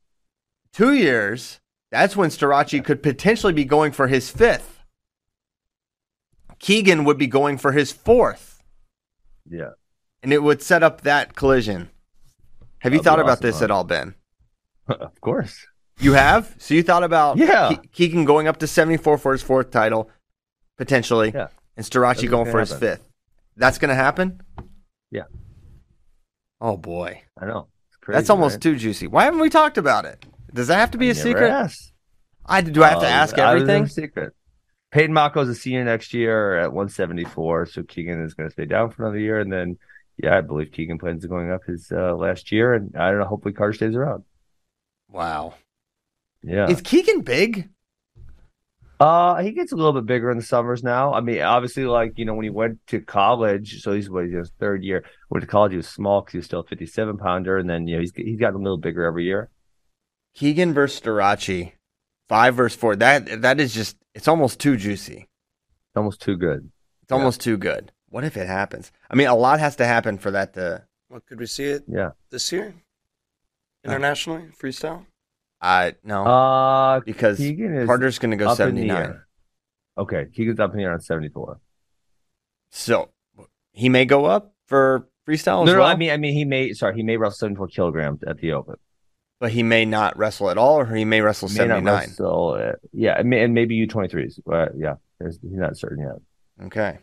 two 0.73 0.93
years, 0.93 1.61
that's 1.91 2.17
when 2.17 2.31
Starocci 2.31 2.85
could 2.85 3.03
potentially 3.03 3.53
be 3.53 3.65
going 3.65 3.93
for 3.93 4.07
his 4.09 4.31
fifth. 4.31 4.79
Keegan 6.59 7.05
would 7.05 7.19
be 7.19 7.27
going 7.27 7.57
for 7.59 7.73
his 7.73 7.91
fourth, 7.93 8.63
Yeah. 9.49 9.71
and 10.23 10.33
it 10.33 10.43
would 10.43 10.61
set 10.63 10.83
up 10.83 11.01
that 11.03 11.35
collision. 11.35 11.91
Have 12.81 12.93
you 12.93 12.99
That'd 12.99 13.01
be 13.01 13.05
thought 13.05 13.21
about 13.21 13.33
awesome, 13.39 13.47
this 13.47 13.59
huh? 13.59 13.65
at 13.65 13.71
all, 13.71 13.85
Ben? 13.85 14.15
of 14.89 15.21
course. 15.21 15.67
You 15.99 16.13
have? 16.15 16.55
So 16.59 16.75
you 16.75 16.83
thought 16.83 17.05
about 17.05 17.37
Yeah. 17.39 17.75
Ke- 17.75 17.93
Keegan 17.93 18.25
going 18.25 18.47
up 18.47 18.59
to 18.59 18.67
74 18.67 19.19
for 19.19 19.33
his 19.33 19.43
fourth 19.43 19.71
title, 19.71 20.11
potentially, 20.79 21.33
Yeah. 21.35 21.49
and 21.77 21.85
Starocci 21.85 22.17
That's 22.23 22.29
going 22.31 22.51
for 22.51 22.61
his 22.61 22.73
fifth. 22.73 23.07
That's 23.57 23.79
going 23.79 23.91
to 23.91 23.95
happen? 23.95 24.41
Yeah. 25.11 25.25
Oh, 26.61 26.77
boy. 26.77 27.23
I 27.41 27.47
know. 27.47 27.69
It's 27.89 27.97
crazy, 27.99 28.17
That's 28.17 28.31
almost 28.31 28.55
right? 28.55 28.61
too 28.63 28.77
juicy. 28.77 29.07
Why 29.07 29.25
haven't 29.25 29.41
we 29.41 29.51
talked 29.51 29.77
about 29.79 30.05
it? 30.05 30.25
Does 30.55 30.69
that 30.69 30.77
have 30.79 30.91
to 30.93 30.99
be 30.99 31.09
I 31.09 31.11
a 31.11 31.15
never 31.15 31.15
secret? 31.15 31.49
asked. 31.49 31.93
I, 32.47 32.61
do 32.63 32.83
I 32.83 32.89
have 32.91 33.01
to 33.01 33.07
Uh, 33.07 33.09
ask 33.09 33.39
I 33.39 33.55
was 33.55 33.69
in 33.69 33.69
everything? 33.69 33.87
secret. 33.87 34.35
Peyton 34.93 35.13
Mocco's 35.15 35.49
a 35.49 35.55
senior 35.55 35.85
next 35.85 36.15
year 36.15 36.59
at 36.59 36.73
174, 36.73 37.67
so 37.67 37.83
Keegan 37.85 38.23
is 38.25 38.35
going 38.35 38.49
to 38.49 38.53
stay 38.53 38.65
down 38.67 38.91
for 38.91 39.05
another 39.05 39.19
year, 39.19 39.39
and 39.41 39.53
then 39.53 39.79
yeah, 40.19 40.37
I 40.37 40.41
believe 40.43 40.73
Keegan 40.73 40.99
plans 40.99 41.25
on 41.25 41.31
going 41.31 41.51
up 41.51 41.65
his 41.65 41.91
uh, 41.93 42.15
last 42.17 42.53
year, 42.53 42.75
and 42.75 42.95
I 42.97 43.11
don't 43.11 43.21
know. 43.21 43.27
Hopefully, 43.27 43.55
Carter 43.55 43.73
stays 43.75 43.95
around. 43.95 44.25
Wow. 45.09 45.55
Yeah, 46.43 46.71
Is 46.71 46.81
Keegan 46.81 47.21
big? 47.23 47.69
uh, 48.99 49.43
he 49.43 49.53
gets 49.53 49.73
a 49.73 49.77
little 49.77 49.93
bit 49.95 50.05
bigger 50.07 50.31
in 50.31 50.37
the 50.37 50.43
summers 50.45 50.83
now. 50.83 51.15
I 51.15 51.21
mean, 51.21 51.41
obviously, 51.41 51.85
like 51.85 52.19
you 52.19 52.25
know, 52.27 52.35
when 52.35 52.45
he 52.45 52.51
went 52.51 52.87
to 52.89 53.01
college, 53.01 53.81
so 53.83 53.93
he's 53.93 54.11
what 54.11 54.25
he's 54.25 54.33
in 54.35 54.41
his 54.41 54.53
third 54.61 54.85
year. 54.85 55.05
Went 55.31 55.43
to 55.43 55.47
college, 55.47 55.73
he 55.73 55.77
was 55.77 55.89
small 55.89 56.21
because 56.21 56.33
he 56.33 56.39
was 56.39 56.47
still 56.47 56.61
a 56.61 56.65
57 56.67 57.17
pounder, 57.17 57.57
and 57.59 57.69
then 57.69 57.87
you 57.87 57.97
know 57.97 58.01
he's 58.01 58.13
he's 58.15 58.39
gotten 58.39 58.61
a 58.61 58.63
little 58.63 58.77
bigger 58.79 59.05
every 59.05 59.25
year. 59.25 59.49
Keegan 60.35 60.73
versus 60.75 61.01
Starocci, 61.01 61.73
five 62.29 62.55
versus 62.55 62.79
four. 62.79 62.97
That 62.97 63.43
that 63.43 63.61
is 63.61 63.75
just 63.75 63.97
it's 64.15 64.29
almost 64.29 64.59
too 64.61 64.77
juicy. 64.77 65.27
It's 65.89 65.97
almost 65.97 66.21
too 66.21 66.37
good. 66.37 66.71
It's 67.03 67.13
almost 67.13 67.41
too 67.41 67.57
good. 67.57 67.93
What 68.09 68.25
if 68.25 68.37
it 68.37 68.47
happens? 68.47 68.91
I 69.11 69.17
mean, 69.17 69.27
a 69.29 69.35
lot 69.35 69.61
has 69.61 69.77
to 69.77 69.87
happen 69.87 70.19
for 70.19 70.31
that 70.33 70.55
to. 70.55 70.85
What 71.09 71.27
could 71.27 71.39
we 71.41 71.47
see 71.47 71.65
it 71.65 71.85
Yeah. 71.89 72.11
this 72.31 72.51
year? 72.53 72.75
Internationally, 73.85 74.49
freestyle. 74.61 75.07
I 75.61 75.95
no 76.05 76.25
Uh, 76.25 77.01
because 77.01 77.37
Keegan 77.39 77.75
is 77.75 77.87
Carter's 77.87 78.19
going 78.19 78.31
to 78.31 78.37
go 78.37 78.47
up 78.49 78.53
in 78.61 78.75
the 78.75 78.81
seventy 78.83 78.85
nine. 78.87 79.03
air. 79.03 79.27
Okay, 79.99 80.27
Keegan's 80.33 80.61
up 80.61 80.71
in 80.73 80.79
the 80.79 80.85
air 80.85 80.93
on 80.93 81.01
74. 81.01 81.61
So 82.71 83.11
he 83.73 83.89
may 83.89 84.05
go 84.05 84.25
up 84.27 84.55
for 84.67 85.09
freestyle 85.29 85.65
No, 85.65 85.73
as 85.73 85.73
no, 85.75 85.79
well. 85.81 85.89
I 85.89 85.97
mean, 85.97 86.11
I 86.11 86.17
mean, 86.17 86.33
he 86.35 86.45
may. 86.45 86.73
Sorry, 86.73 86.95
he 86.95 87.03
may 87.03 87.17
wrestle 87.17 87.37
74 87.39 87.69
kilograms 87.69 88.23
at 88.27 88.39
the 88.39 88.53
Open. 88.53 88.77
But 89.41 89.51
he 89.51 89.63
may 89.63 89.85
not 89.85 90.17
wrestle 90.17 90.51
at 90.51 90.59
all, 90.59 90.79
or 90.79 90.87
he 90.95 91.05
may 91.05 91.23
wrestle 91.23 91.49
May 91.49 91.55
not 91.55 91.83
seventy 91.83 91.85
nine. 91.85 92.09
uh, 92.51 92.73
yeah, 92.93 93.19
and, 93.19 93.29
may, 93.29 93.43
and 93.43 93.55
maybe 93.55 93.87
U23s. 93.87 94.39
Uh, 94.51 94.67
yeah, 94.77 94.95
there's, 95.19 95.39
he's 95.41 95.53
not 95.53 95.77
certain 95.77 96.05
yet. 96.05 96.67
Okay, 96.67 96.99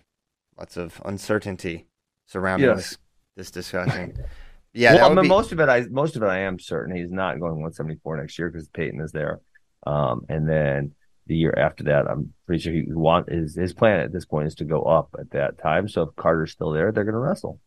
lots 0.58 0.78
of 0.78 1.02
uncertainty 1.04 1.88
surrounding 2.28 2.70
Yes. 2.70 2.78
this 2.78 2.98
this 3.36 3.52
discussion. 3.52 4.16
yeah, 4.74 4.96
well, 4.96 5.12
I 5.12 5.14
mean, 5.14 5.24
be, 5.24 5.28
most 5.30 5.52
of 5.52 5.60
it, 5.60 5.68
I 5.68 5.82
most 5.90 6.16
of 6.16 6.22
it, 6.24 6.28
I 6.28 6.40
am 6.42 6.60
certain 6.60 6.96
he's 6.96 7.12
not 7.12 7.40
going 7.40 7.54
174 7.54 8.18
next 8.18 8.38
year 8.38 8.50
because 8.50 8.68
Peyton 8.70 9.02
is 9.02 9.12
there. 9.12 9.42
Um, 9.86 10.26
and 10.30 10.48
then 10.48 10.94
the 11.26 11.36
year 11.36 11.54
after 11.58 11.86
that, 11.86 12.08
I'm 12.08 12.34
pretty 12.46 12.62
sure 12.62 12.74
he 12.74 12.84
want 12.88 13.32
his 13.32 13.56
his 13.56 13.74
plan 13.74 14.00
at 14.02 14.14
this 14.14 14.26
point 14.26 14.48
is 14.48 14.56
to 14.56 14.66
go 14.66 14.84
up 14.84 15.10
at 15.20 15.32
that 15.32 15.58
time. 15.58 15.88
So 15.90 16.04
if 16.04 16.16
Carter's 16.16 16.52
still 16.52 16.72
there, 16.72 16.92
they're 16.92 17.04
going 17.04 17.14
to 17.14 17.20
wrestle. 17.20 17.60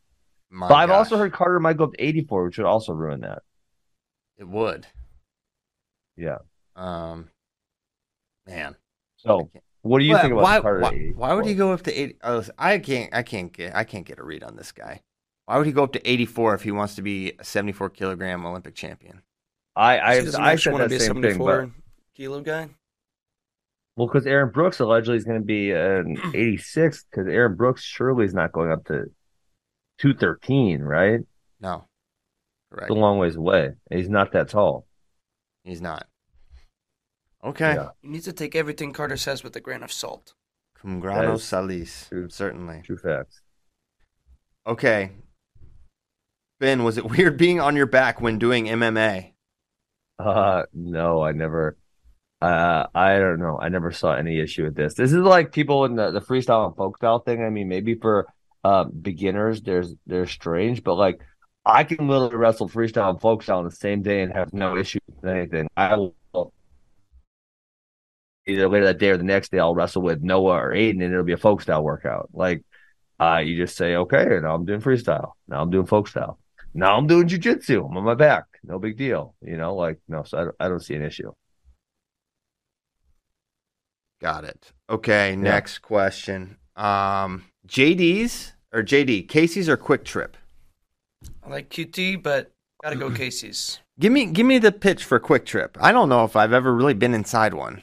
my 0.49 0.69
but 0.69 0.75
I've 0.77 0.91
also 0.91 1.17
heard 1.17 1.33
Carter 1.33 1.59
might 1.59 1.77
go 1.77 1.85
up 1.85 1.93
to 1.95 2.05
84, 2.05 2.45
which 2.45 2.59
would 2.59 2.67
also 2.67 2.93
ruin 2.93 3.21
that. 3.23 3.43
It 4.41 4.49
would. 4.49 4.87
Yeah. 6.17 6.39
Um, 6.75 7.29
man. 8.47 8.75
So 9.19 9.51
what 9.83 9.99
do 10.01 10.05
you 10.05 10.15
Why- 10.15 10.21
think 10.23 10.33
about 10.33 10.43
why, 10.43 10.61
Carter? 10.61 10.81
why, 10.81 11.13
why 11.15 11.35
would 11.35 11.47
he 11.47 11.55
go 11.55 11.73
up 11.73 11.83
to 11.83 11.93
80 11.95 12.17
oh, 12.25 12.45
I 12.59 12.79
can't 12.79 13.15
I 13.15 13.23
can't 13.23 13.53
get 13.53 13.75
I 13.77 13.85
can't 13.85 14.07
get 14.07 14.19
a 14.19 14.25
read 14.25 14.43
on 14.43 14.57
this 14.57 14.73
guy. 14.73 15.03
Why 15.47 15.59
would 15.59 15.67
he 15.67 15.73
go 15.73 15.83
up 15.85 15.93
to 15.93 16.11
84 16.11 16.55
if 16.55 16.63
he 16.63 16.71
wants 16.71 16.95
to 16.97 17.03
be 17.03 17.33
a 17.39 17.45
74 17.45 17.91
kilogram 17.91 18.45
Olympic 18.47 18.75
champion? 18.75 19.23
I 19.77 19.99
I, 19.99 20.21
He 20.23 20.29
I 20.35 20.57
said 20.57 20.73
want 20.73 20.83
to 20.85 20.89
that 20.89 20.91
be 20.91 20.97
a 20.97 21.01
same 21.01 21.15
thing, 21.23 21.23
74 21.33 21.63
but 21.67 21.71
kilo 22.17 22.41
guy. 22.41 22.69
well, 23.97 24.07
because 24.07 24.27
Aaron 24.27 24.51
Brooks 24.51 24.81
allegedly 24.81 25.17
is 25.17 25.25
going 25.25 25.41
to 25.41 25.45
be 25.47 25.71
an 25.73 26.17
86, 26.35 27.05
because 27.11 27.27
Aaron 27.29 27.57
Brooks 27.57 27.83
surely 27.83 28.25
is 28.25 28.35
not 28.35 28.53
going 28.53 28.71
up 28.73 28.85
to 28.87 29.05
213, 29.99 30.81
right? 30.83 31.21
No. 31.61 31.85
Correct. 32.71 32.91
It's 32.91 32.97
a 32.97 33.01
long 33.01 33.19
ways 33.19 33.37
away. 33.37 33.71
He's 33.91 34.09
not 34.09 34.33
that 34.33 34.49
tall. 34.49 34.87
He's 35.65 35.81
not. 35.81 36.07
Okay. 37.45 37.75
Yeah. 37.75 37.91
You 38.03 38.11
need 38.11 38.25
to 38.25 38.33
take 38.33 38.55
everything 38.55 38.93
Carter 38.93 39.17
says 39.17 39.43
with 39.43 39.57
a 39.57 39.61
grain 39.61 39.83
of 39.83 39.93
salt. 39.93 40.35
Cum 40.81 41.01
grano 41.01 41.37
salis. 41.37 42.07
true. 42.09 42.29
Certainly. 42.29 42.83
True 42.85 42.97
facts. 42.97 43.41
Okay. 44.67 45.13
Ben, 46.59 46.85
was 46.85 46.99
it 46.99 47.05
weird 47.11 47.37
being 47.37 47.61
on 47.61 47.77
your 47.77 47.87
back 47.87 48.21
when 48.21 48.39
doing 48.39 48.67
MMA? 48.67 49.33
Uh, 50.19 50.65
no, 50.75 51.23
I 51.23 51.33
never. 51.33 51.77
Uh, 52.43 52.87
I 52.95 53.19
don't 53.19 53.39
know. 53.39 53.59
I 53.61 53.69
never 53.69 53.93
saw 53.93 54.15
any 54.15 54.41
issue 54.41 54.65
with 54.65 54.75
this. 54.75 54.95
This 54.95 55.13
is 55.13 55.19
like 55.19 55.53
people 55.53 55.85
in 55.85 55.97
the, 55.97 56.11
the 56.11 56.21
freestyle 56.21 56.67
and 56.67 56.77
folk 56.77 56.97
style 56.97 57.19
thing. 57.19 57.43
I 57.43 57.51
mean, 57.51 57.69
maybe 57.69 57.95
for 57.95 58.27
uh, 58.65 58.85
beginners, 58.85 59.61
there's 59.63 59.95
they're 60.07 60.27
strange, 60.27 60.83
but 60.83 60.95
like 60.95 61.21
I 61.65 61.85
can 61.85 62.09
literally 62.09 62.37
wrestle 62.37 62.69
freestyle 62.69 63.11
and 63.11 63.21
folk 63.21 63.43
style 63.43 63.59
on 63.59 63.65
the 63.65 63.71
same 63.71 64.03
day 64.03 64.23
and 64.23 64.33
have 64.33 64.53
no 64.53 64.77
issue 64.77 64.99
with 65.07 65.31
anything. 65.31 65.69
I 65.77 65.97
will 65.97 66.15
either 68.47 68.69
later 68.69 68.87
that 68.87 68.99
day 68.99 69.11
or 69.11 69.17
the 69.17 69.25
next 69.25 69.51
day. 69.51 69.59
I'll 69.59 69.75
wrestle 69.75 70.03
with 70.03 70.23
Noah 70.23 70.57
or 70.57 70.71
Aiden, 70.73 71.03
and 71.03 71.13
it'll 71.13 71.25
be 71.25 71.33
a 71.33 71.39
folk 71.39 71.63
style 71.63 71.83
workout. 71.83 72.31
Like, 72.33 72.63
uh, 73.19 73.39
you 73.39 73.57
just 73.57 73.77
say, 73.77 73.97
okay, 73.97 74.27
now 74.43 74.55
I'm 74.55 74.65
doing 74.65 74.81
freestyle. 74.81 75.33
Now 75.49 75.61
I'm 75.63 75.71
doing 75.71 75.87
folk 75.87 76.09
style. 76.09 76.39
Now 76.73 76.97
I'm 76.97 77.07
doing 77.07 77.29
jujitsu. 77.29 77.89
I'm 77.89 77.97
on 77.97 78.05
my 78.05 78.15
back. 78.15 78.45
No 78.63 78.79
big 78.79 78.97
deal. 78.97 79.35
You 79.43 79.57
know, 79.57 79.75
like 79.75 79.99
no. 80.09 80.23
So 80.23 80.39
I 80.39 80.45
don't, 80.45 80.57
I 80.61 80.69
don't 80.69 80.81
see 80.81 80.95
an 80.95 81.03
issue. 81.03 81.33
Got 84.21 84.45
it. 84.45 84.73
Okay, 84.89 85.35
next 85.35 85.79
question. 85.79 86.59
Um, 86.77 87.45
JD's 87.67 88.53
or 88.73 88.83
JD, 88.83 89.29
Casey's 89.29 89.69
or 89.69 89.77
Quick 89.77 90.05
Trip? 90.05 90.37
I 91.45 91.49
like 91.51 91.71
QT, 91.71 92.23
but 92.23 92.53
gotta 92.83 92.97
go 92.97 93.11
Casey's. 93.15 93.81
Give 93.99 94.13
me 94.13 94.27
give 94.27 94.47
me 94.47 94.59
the 94.59 94.73
pitch 94.73 95.05
for 95.05 95.19
Quick 95.19 95.45
Trip. 95.47 95.77
I 95.81 95.93
don't 95.93 96.09
know 96.09 96.25
if 96.25 96.37
I've 96.37 96.53
ever 96.53 96.75
really 96.75 96.95
been 96.95 97.15
inside 97.15 97.55
one. 97.55 97.83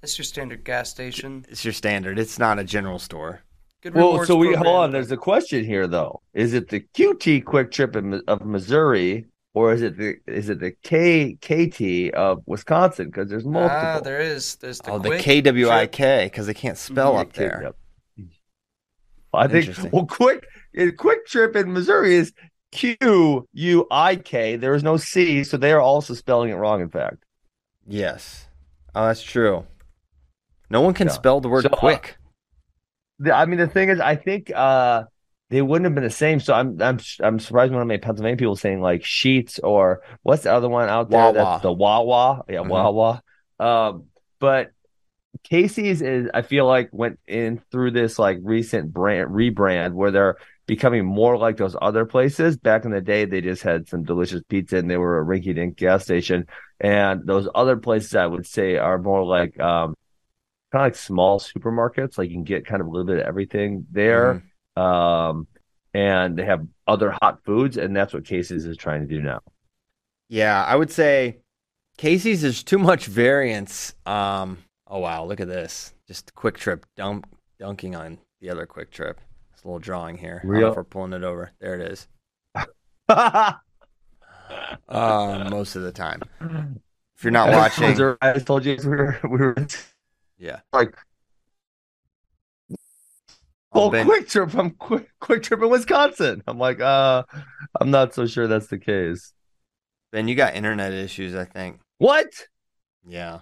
That's 0.00 0.16
your 0.16 0.24
standard 0.24 0.64
gas 0.64 0.90
station. 0.90 1.44
It's 1.48 1.64
your 1.64 1.72
standard. 1.72 2.18
It's 2.18 2.38
not 2.38 2.58
a 2.58 2.64
general 2.64 2.98
store. 2.98 3.42
Good 3.82 3.94
Well, 3.94 4.24
so 4.24 4.36
we 4.36 4.48
program. 4.48 4.64
hold 4.64 4.76
on. 4.84 4.90
There's 4.92 5.12
a 5.12 5.16
question 5.16 5.64
here 5.64 5.86
though. 5.86 6.20
Is 6.34 6.54
it 6.54 6.68
the 6.68 6.80
QT 6.94 7.44
Quick 7.44 7.70
Trip 7.70 7.96
in, 7.96 8.22
of 8.28 8.44
Missouri, 8.44 9.26
or 9.54 9.72
is 9.72 9.82
it 9.82 9.96
the 9.96 10.16
is 10.26 10.48
it 10.48 10.60
the 10.60 10.72
KKT 10.84 12.10
of 12.10 12.42
Wisconsin? 12.46 13.06
Because 13.06 13.28
there's 13.28 13.44
multiple. 13.44 13.76
Ah, 13.78 14.00
there 14.00 14.20
is. 14.20 14.56
There's 14.56 14.78
the 14.80 14.92
oh, 14.92 14.98
the 14.98 15.10
KWIK 15.10 16.24
because 16.24 16.46
they 16.46 16.54
can't 16.54 16.78
spell 16.78 17.14
Yeah, 17.14 17.20
up 17.20 17.32
there. 17.34 17.60
Yep. 17.64 17.76
I 19.34 19.46
think 19.46 19.92
well, 19.92 20.06
quick 20.06 20.46
eh, 20.76 20.90
Quick 20.96 21.26
Trip 21.26 21.54
in 21.54 21.72
Missouri 21.72 22.14
is 22.14 22.32
Q 22.72 23.46
U 23.52 23.86
I 23.90 24.16
K. 24.16 24.56
There 24.56 24.74
is 24.74 24.82
no 24.82 24.96
C, 24.96 25.44
so 25.44 25.56
they 25.56 25.72
are 25.72 25.80
also 25.80 26.14
spelling 26.14 26.50
it 26.50 26.54
wrong. 26.54 26.80
In 26.80 26.90
fact, 26.90 27.24
Yes. 27.86 28.46
Oh, 28.94 29.06
that's 29.06 29.22
true. 29.22 29.64
No 30.70 30.80
one 30.82 30.92
can 30.94 31.08
Yeah. 31.08 31.14
spell 31.14 31.40
the 31.40 31.48
word 31.48 31.62
So, 31.62 31.70
uh, 31.70 31.76
quick. 31.76 32.18
The, 33.18 33.32
I 33.34 33.46
mean, 33.46 33.58
the 33.58 33.66
thing 33.66 33.88
is, 33.88 34.00
I 34.00 34.16
think 34.16 34.52
uh, 34.54 35.04
they 35.50 35.62
wouldn't 35.62 35.84
have 35.86 35.94
been 35.94 36.04
the 36.04 36.10
same. 36.10 36.40
So 36.40 36.52
I'm 36.52 36.80
I'm 36.80 36.98
I'm 37.20 37.38
surprised 37.38 37.72
when 37.72 37.80
I 37.80 37.84
made 37.84 38.02
Pennsylvania 38.02 38.36
people 38.36 38.56
saying 38.56 38.80
like 38.80 39.04
Sheets 39.04 39.58
or 39.60 40.02
what's 40.22 40.42
the 40.42 40.52
other 40.52 40.68
one 40.68 40.88
out 40.88 41.10
there? 41.10 41.20
Wawa. 41.20 41.32
That's 41.32 41.62
the 41.62 41.72
Wawa. 41.72 42.44
Yeah, 42.48 42.58
Mhm. 42.60 42.68
Wawa. 42.68 43.22
Um, 43.58 44.04
but 44.38 44.70
Casey's 45.42 46.02
is 46.02 46.28
I 46.34 46.42
feel 46.42 46.66
like 46.66 46.90
went 46.92 47.18
in 47.26 47.60
through 47.70 47.92
this 47.92 48.18
like 48.18 48.38
recent 48.42 48.92
brand 48.92 49.30
rebrand 49.30 49.92
where 49.94 50.10
they're 50.10 50.36
becoming 50.68 51.04
more 51.04 51.36
like 51.36 51.56
those 51.56 51.74
other 51.82 52.04
places. 52.04 52.56
Back 52.56 52.84
in 52.84 52.92
the 52.92 53.00
day, 53.00 53.24
they 53.24 53.40
just 53.40 53.62
had 53.62 53.88
some 53.88 54.04
delicious 54.04 54.42
pizza 54.48 54.76
and 54.76 54.88
they 54.88 54.98
were 54.98 55.18
a 55.18 55.24
rinky 55.24 55.52
dink 55.54 55.76
gas 55.76 56.04
station. 56.04 56.46
And 56.78 57.26
those 57.26 57.48
other 57.54 57.76
places 57.78 58.14
I 58.14 58.26
would 58.26 58.46
say 58.46 58.76
are 58.76 58.98
more 58.98 59.24
like 59.24 59.58
um 59.58 59.96
kind 60.70 60.84
of 60.84 60.92
like 60.92 60.94
small 60.94 61.40
supermarkets. 61.40 62.18
Like 62.18 62.28
you 62.28 62.36
can 62.36 62.44
get 62.44 62.66
kind 62.66 62.80
of 62.80 62.86
a 62.86 62.90
little 62.90 63.06
bit 63.06 63.18
of 63.18 63.26
everything 63.26 63.86
there. 63.90 64.44
Um, 64.76 65.48
and 65.94 66.38
they 66.38 66.44
have 66.44 66.64
other 66.86 67.16
hot 67.22 67.40
foods, 67.44 67.78
and 67.78 67.96
that's 67.96 68.12
what 68.12 68.24
Casey's 68.24 68.66
is 68.66 68.76
trying 68.76 69.00
to 69.00 69.06
do 69.06 69.20
now. 69.20 69.40
Yeah, 70.28 70.62
I 70.62 70.76
would 70.76 70.92
say 70.92 71.38
Casey's 71.96 72.44
is 72.44 72.62
too 72.62 72.78
much 72.78 73.06
variance. 73.06 73.94
Um, 74.04 74.58
oh 74.86 74.98
wow, 74.98 75.24
look 75.24 75.40
at 75.40 75.48
this! 75.48 75.94
Just 76.06 76.34
quick 76.34 76.58
trip 76.58 76.84
dump 76.94 77.26
dunking 77.58 77.96
on 77.96 78.18
the 78.40 78.50
other 78.50 78.66
quick 78.66 78.90
trip. 78.90 79.18
It's 79.58 79.64
a 79.64 79.66
little 79.66 79.80
drawing 79.80 80.16
here. 80.16 80.40
Real- 80.44 80.70
if 80.70 80.76
we're 80.76 80.84
pulling 80.84 81.12
it 81.12 81.24
over. 81.24 81.50
There 81.60 81.74
it 81.74 81.90
is. 81.90 82.06
uh, 83.08 83.54
most 84.88 85.74
of 85.74 85.82
the 85.82 85.90
time, 85.90 86.22
if 87.16 87.24
you're 87.24 87.32
not 87.32 87.50
watching, 87.50 88.00
I 88.22 88.34
just 88.34 88.46
told 88.46 88.64
you 88.64 88.76
we 88.84 88.88
were 88.88 89.18
we 89.24 89.36
were 89.36 89.56
yeah. 90.38 90.60
like 90.72 90.96
Oh, 93.72 93.88
well, 93.90 94.04
quick 94.04 94.28
trip 94.28 94.50
from 94.50 94.70
quick 94.70 95.10
quick 95.18 95.42
trip 95.42 95.60
in 95.60 95.70
Wisconsin. 95.70 96.44
I'm 96.46 96.58
like, 96.58 96.80
uh, 96.80 97.24
I'm 97.80 97.90
not 97.90 98.14
so 98.14 98.26
sure 98.26 98.46
that's 98.46 98.68
the 98.68 98.78
case. 98.78 99.32
Ben, 100.12 100.28
you 100.28 100.36
got 100.36 100.54
internet 100.54 100.92
issues, 100.92 101.34
I 101.34 101.46
think. 101.46 101.80
What? 101.98 102.28
Yeah. 103.04 103.40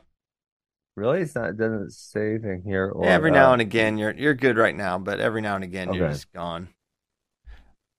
Really? 0.97 1.21
It's 1.21 1.35
not. 1.35 1.51
It 1.51 1.59
doesn't 1.59 1.93
say 1.93 2.31
anything 2.31 2.63
here. 2.65 2.89
Or, 2.89 3.05
every 3.05 3.31
now 3.31 3.51
uh, 3.51 3.53
and 3.55 3.63
again, 3.63 3.99
you're 3.99 4.15
you're 4.15 4.35
good 4.35 4.57
right 4.57 4.75
now, 4.75 4.99
but 4.99 5.21
every 5.21 5.43
now 5.43 5.55
and 5.55 5.65
again, 5.65 5.93
you're 5.93 6.09
just 6.09 6.33
gone. 6.33 6.69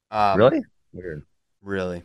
Um, 0.09 0.37
really 0.37 0.61
weird. 0.93 1.23
Really. 1.61 2.03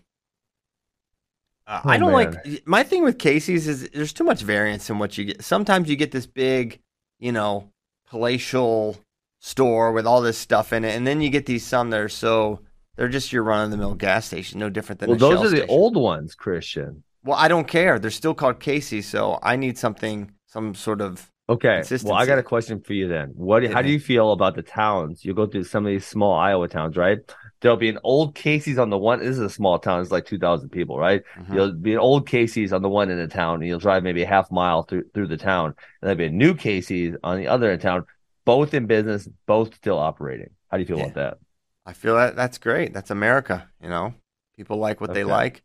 Uh, 1.66 1.80
Oh, 1.84 1.88
I 1.88 1.97
don't 1.97 2.12
man. 2.12 2.32
like 2.34 2.66
my 2.66 2.82
thing 2.82 3.05
with 3.05 3.18
Casey's 3.18 3.68
is 3.68 3.88
there's 3.90 4.12
too 4.12 4.24
much 4.24 4.43
variance 4.43 4.90
in 4.90 4.99
what 4.99 5.16
you 5.16 5.26
get. 5.26 5.43
Sometimes 5.43 5.88
you 5.88 5.97
get 5.97 6.11
this 6.11 6.26
big, 6.26 6.80
you 7.18 7.32
know, 7.32 7.70
palatial 8.09 8.97
store 9.38 9.93
with 9.93 10.07
all 10.07 10.20
this 10.20 10.36
stuff 10.36 10.72
in 10.72 10.84
it, 10.84 10.95
and 10.95 11.07
then 11.07 11.20
you 11.20 11.30
get 11.30 11.47
these 11.47 11.64
some 11.64 11.90
that 11.90 12.01
are 12.01 12.09
so 12.09 12.61
they're 12.97 13.09
just 13.09 13.32
your 13.32 13.45
run 13.45 13.64
of 13.64 13.70
the 13.70 13.76
mill 13.76 13.95
gas 13.95 14.26
station, 14.26 14.59
no 14.61 14.68
different 14.68 15.01
than 15.01 15.11
well, 15.11 15.18
those 15.18 15.38
are 15.40 15.49
the 15.49 15.59
station. 15.59 15.70
old 15.70 15.97
ones, 15.97 16.34
Christian. 16.34 17.05
Well, 17.24 17.38
I 17.38 17.47
don't 17.49 17.68
care. 17.68 17.99
They're 17.99 18.11
still 18.11 18.34
called 18.34 18.59
Casey, 18.59 19.01
so 19.01 19.38
I 19.43 19.55
need 19.55 19.78
something, 19.78 20.32
some 20.53 20.74
sort 20.74 21.00
of. 21.00 21.28
Okay. 21.48 21.82
Well, 22.05 22.14
I 22.14 22.24
got 22.24 22.38
a 22.38 22.42
question 22.42 22.80
for 22.80 22.92
you 22.92 23.09
then. 23.09 23.30
What? 23.34 23.62
Hit 23.62 23.72
How 23.72 23.82
do 23.82 23.90
you 23.90 23.98
feel 23.98 24.32
about 24.32 24.55
the 24.55 24.62
towns? 24.62 25.24
You 25.24 25.34
go 25.34 25.46
through 25.46 25.64
some 25.64 25.84
of 25.84 25.90
these 25.90 26.07
small 26.07 26.34
Iowa 26.34 26.68
towns, 26.68 26.96
right? 26.96 27.18
There'll 27.61 27.76
be 27.76 27.88
an 27.88 27.98
old 28.05 28.34
Casey's 28.34 28.78
on 28.78 28.90
the 28.90 28.98
one. 28.98 29.18
This 29.18 29.30
is 29.30 29.38
a 29.40 29.50
small 29.50 29.78
town. 29.78 30.00
It's 30.00 30.11
like 30.12 30.24
two 30.24 30.38
thousand 30.38 30.68
people, 30.70 30.98
right? 30.98 31.22
Mhm. 31.36 31.55
You'll 31.55 31.72
be 31.72 31.92
an 31.94 31.98
old 31.98 32.26
Casey's 32.28 32.72
on 32.72 32.82
the 32.82 32.88
one 32.88 33.11
end 33.11 33.20
of 33.20 33.30
town, 33.32 33.57
and 33.57 33.66
you'll 33.66 33.78
drive 33.80 34.03
maybe 34.03 34.22
a 34.22 34.26
half 34.26 34.50
mile 34.53 34.82
through 34.84 35.05
through 35.14 35.26
the 35.28 35.36
town, 35.36 35.66
and 35.66 35.76
there'll 36.03 36.16
be 36.16 36.26
a 36.26 36.30
new 36.30 36.55
Casey's 36.55 37.16
on 37.24 37.38
the 37.38 37.48
other 37.48 37.66
end 37.70 37.74
of 37.76 37.82
town, 37.82 38.05
both 38.44 38.72
in 38.74 38.86
business, 38.86 39.28
both 39.46 39.74
still 39.74 39.98
operating. 39.98 40.50
How 40.70 40.76
do 40.76 40.82
you 40.82 40.86
feel 40.86 40.98
Yeah. 40.98 41.05
about 41.07 41.14
that? 41.14 41.38
I 41.86 41.92
feel 41.92 42.14
that 42.16 42.36
that's 42.36 42.59
great. 42.59 42.92
That's 42.94 43.11
America. 43.11 43.68
You 43.82 43.88
know, 43.88 44.14
people 44.57 44.76
like 44.76 45.00
what 45.00 45.12
they 45.12 45.24
Okay. 45.24 45.32
like. 45.32 45.62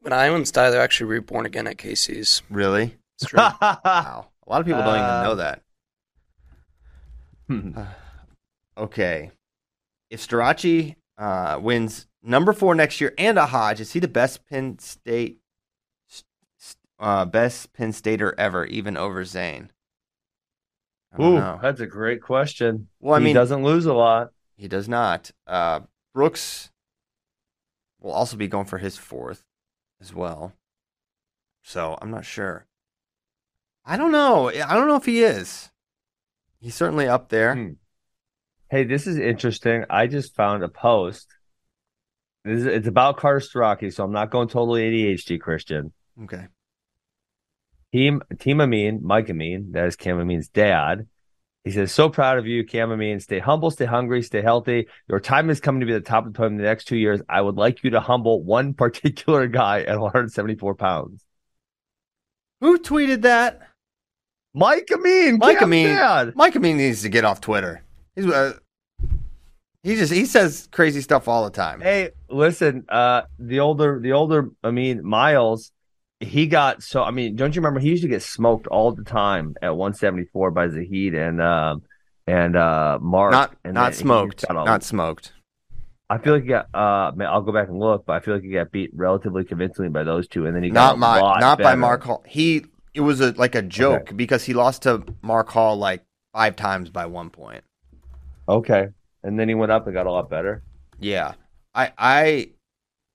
When 0.00 0.12
Iowans 0.12 0.50
die, 0.50 0.70
they're 0.70 0.82
actually 0.82 1.06
reborn 1.10 1.46
again 1.46 1.66
at 1.68 1.78
Casey's. 1.78 2.42
Really? 2.50 2.96
It's 3.18 3.26
true. 3.30 3.38
Wow. 3.60 4.28
A 4.44 4.50
lot 4.50 4.60
of 4.60 4.66
people 4.66 4.82
don't 4.82 4.96
even 4.96 5.22
know 5.22 5.34
that. 5.36 5.62
Okay. 8.76 9.30
If 10.10 10.26
Starocci 10.26 10.96
uh, 11.18 11.58
wins 11.60 12.06
number 12.22 12.52
four 12.52 12.74
next 12.74 13.00
year 13.00 13.12
and 13.18 13.38
a 13.38 13.46
Hodge, 13.46 13.80
is 13.80 13.92
he 13.92 14.00
the 14.00 14.08
best 14.08 14.46
Penn 14.46 14.78
State, 14.78 15.40
uh, 16.98 17.24
best 17.26 17.72
Penn 17.74 17.92
Stater 17.92 18.34
ever, 18.38 18.64
even 18.66 18.96
over 18.96 19.24
Zane? 19.24 19.70
I 21.12 21.22
Ooh, 21.22 21.34
know. 21.34 21.58
that's 21.62 21.80
a 21.80 21.86
great 21.86 22.22
question. 22.22 22.88
Well, 23.00 23.14
I 23.16 23.18
he 23.18 23.26
mean, 23.26 23.34
doesn't 23.34 23.62
lose 23.62 23.84
a 23.84 23.92
lot. 23.92 24.30
he 24.56 24.68
does 24.68 24.88
not. 24.88 25.30
Uh, 25.46 25.80
Brooks 26.14 26.70
will 28.00 28.12
also 28.12 28.36
be 28.38 28.48
going 28.48 28.66
for 28.66 28.78
his 28.78 28.96
fourth 28.96 29.44
as 30.00 30.14
well. 30.14 30.54
So 31.62 31.98
I'm 32.00 32.10
not 32.10 32.24
sure. 32.24 32.66
I 33.84 33.96
don't 33.96 34.12
know. 34.12 34.48
I 34.48 34.74
don't 34.74 34.88
know 34.88 34.96
if 34.96 35.04
he 35.04 35.22
is. 35.22 35.70
He's 36.60 36.74
certainly 36.74 37.08
up 37.08 37.28
there. 37.28 37.54
Hmm. 37.54 37.72
Hey, 38.70 38.84
this 38.84 39.06
is 39.06 39.18
interesting. 39.18 39.84
I 39.90 40.06
just 40.06 40.34
found 40.34 40.62
a 40.62 40.68
post. 40.68 41.28
This 42.44 42.60
is, 42.60 42.66
it's 42.66 42.88
about 42.88 43.18
Carter 43.18 43.40
Starocci, 43.40 43.92
so 43.92 44.04
I'm 44.04 44.12
not 44.12 44.30
going 44.30 44.48
totally 44.48 44.82
ADHD, 44.82 45.40
Christian. 45.40 45.92
Okay. 46.24 46.46
Team 47.92 48.22
Team 48.38 48.60
Amine, 48.60 49.00
Mike 49.02 49.28
Amine, 49.28 49.72
that 49.72 49.86
is 49.86 49.96
Cam 49.96 50.18
Amine's 50.18 50.48
dad. 50.48 51.06
He 51.64 51.70
says, 51.70 51.92
"So 51.92 52.08
proud 52.08 52.38
of 52.38 52.46
you, 52.46 52.64
Cam 52.64 52.90
Amine. 52.90 53.20
Stay 53.20 53.38
humble, 53.38 53.70
stay 53.70 53.84
hungry, 53.84 54.22
stay 54.22 54.40
healthy. 54.40 54.88
Your 55.08 55.20
time 55.20 55.50
is 55.50 55.60
coming 55.60 55.80
to 55.80 55.86
be 55.86 55.92
the 55.92 56.00
top 56.00 56.26
of 56.26 56.32
the 56.32 56.36
podium 56.36 56.54
in 56.54 56.58
the 56.58 56.64
next 56.64 56.86
two 56.86 56.96
years. 56.96 57.20
I 57.28 57.40
would 57.40 57.56
like 57.56 57.84
you 57.84 57.90
to 57.90 58.00
humble 58.00 58.42
one 58.42 58.74
particular 58.84 59.46
guy 59.46 59.82
at 59.82 60.00
174 60.00 60.74
pounds. 60.74 61.22
Who 62.60 62.78
tweeted 62.78 63.22
that? 63.22 63.60
Mike 64.54 64.88
Amine, 64.92 65.38
Mike 65.38 65.60
Amine. 65.62 65.86
dad. 65.88 66.32
Mike 66.36 66.54
Amine 66.54 66.76
needs 66.76 67.02
to 67.02 67.08
get 67.08 67.24
off 67.24 67.40
Twitter. 67.40 67.82
He's 68.14 68.26
uh, 68.26 68.54
he 69.82 69.96
just 69.96 70.12
he 70.12 70.26
says 70.26 70.68
crazy 70.72 71.00
stuff 71.00 71.26
all 71.28 71.44
the 71.44 71.50
time. 71.50 71.80
Hey, 71.80 72.10
listen, 72.28 72.84
uh, 72.88 73.22
the 73.38 73.60
older, 73.60 73.98
the 74.00 74.12
older, 74.12 74.50
I 74.62 74.70
mean, 74.70 75.04
Myles, 75.04 75.72
he 76.20 76.46
got 76.46 76.82
so. 76.82 77.02
I 77.02 77.10
mean, 77.10 77.34
don't 77.36 77.54
you 77.54 77.60
remember? 77.62 77.80
He 77.80 77.88
used 77.88 78.02
to 78.02 78.08
get 78.08 78.22
smoked 78.22 78.66
all 78.66 78.92
the 78.92 79.04
time 79.04 79.54
at 79.62 79.70
174 79.74 80.50
by 80.50 80.68
Zahid 80.68 81.14
and 81.14 81.40
um 81.40 81.82
and 82.26 82.54
uh 82.54 82.98
Mark. 83.00 83.32
not 83.32 83.56
and 83.64 83.74
not 83.74 83.94
smoked. 83.94 84.46
got 84.46 84.56
a- 84.56 84.64
Not 84.64 84.82
smoked. 84.84 85.32
I 86.10 86.18
feel 86.18 86.34
like 86.34 86.42
he 86.42 86.48
got. 86.50 86.66
Uh, 86.74 87.10
man, 87.16 87.28
I'll 87.28 87.40
go 87.40 87.52
back 87.52 87.68
and 87.68 87.78
look, 87.78 88.04
but 88.04 88.12
I 88.12 88.20
feel 88.20 88.34
like 88.34 88.42
he 88.42 88.50
got 88.50 88.70
beat 88.70 88.90
relatively 88.92 89.44
convincingly 89.44 89.88
by 89.88 90.02
those 90.04 90.28
two, 90.28 90.44
and 90.44 90.54
then 90.54 90.62
he 90.62 90.68
Not 90.70 90.90
got 90.90 90.94
a 90.94 90.98
my 90.98 91.40
not 91.40 91.58
by. 91.58 91.74
Mark 91.74 92.02
Hall. 92.04 92.22
He 92.28 92.66
it 92.94 93.00
was 93.00 93.20
a 93.20 93.32
like 93.32 93.54
a 93.54 93.62
joke 93.62 94.16
because 94.16 94.44
he 94.44 94.54
lost 94.54 94.82
to 94.82 95.02
Mark 95.22 95.48
Hall 95.48 95.76
like 95.76 96.04
five 96.32 96.56
times 96.56 96.90
by 96.90 97.06
one 97.06 97.30
point. 97.30 97.64
Okay, 98.48 98.88
and 99.22 99.38
then 99.38 99.48
he 99.48 99.54
went 99.54 99.72
up 99.72 99.86
and 99.86 99.94
got 99.94 100.06
a 100.06 100.10
lot 100.10 100.28
better. 100.28 100.62
Yeah. 101.00 101.34
I 101.74 101.92
I 101.96 102.48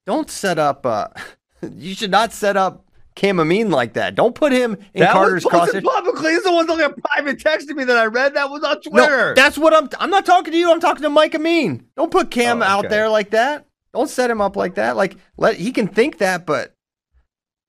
don't 0.05 0.30
set 0.32 0.57
up 0.57 0.86
uh 0.86 1.07
you 1.75 1.93
should 1.93 2.11
not 2.11 2.34
set 2.34 2.57
up 2.57 2.86
Cam 3.15 3.39
Amine 3.39 3.69
like 3.71 3.93
that. 3.93 4.15
Don't 4.15 4.34
put 4.36 4.51
him 4.51 4.78
in 4.93 5.01
that 5.01 5.11
Carter's 5.11 5.43
was 5.43 5.51
posted 5.51 5.84
crosshairs. 5.84 5.88
publicly. 5.95 6.32
He's 6.32 6.43
the 6.43 6.51
one 6.51 6.67
that 6.67 6.78
got 6.78 6.97
private 6.97 7.38
texted 7.39 7.75
me 7.75 7.84
that 7.84 7.97
I 7.97 8.05
read. 8.05 8.36
That 8.36 8.49
was 8.49 8.63
on 8.63 8.82
Twitter. 8.82 9.30
No, 9.30 9.34
that's 9.34 9.57
what 9.57 9.73
I'm. 9.75 9.89
I'm 9.99 10.09
not 10.09 10.25
talking 10.25 10.51
to 10.53 10.57
you. 10.57 10.71
I'm 10.71 10.80
talking 10.80 11.03
to 11.03 11.09
Mike 11.09 11.34
Amine. 11.36 11.86
Don't 11.95 12.11
put 12.11 12.32
Cam 12.32 12.61
Oh, 12.61 12.65
out 12.65 12.89
there 12.89 13.09
like 13.09 13.32
that. 13.32 13.65
Don't 13.93 14.09
set 14.09 14.30
him 14.30 14.39
up 14.41 14.55
like 14.55 14.75
that. 14.75 14.95
Like 14.95 15.17
let 15.38 15.55
he 15.55 15.71
can 15.71 15.88
think 15.88 16.19
that, 16.19 16.45
but 16.45 16.73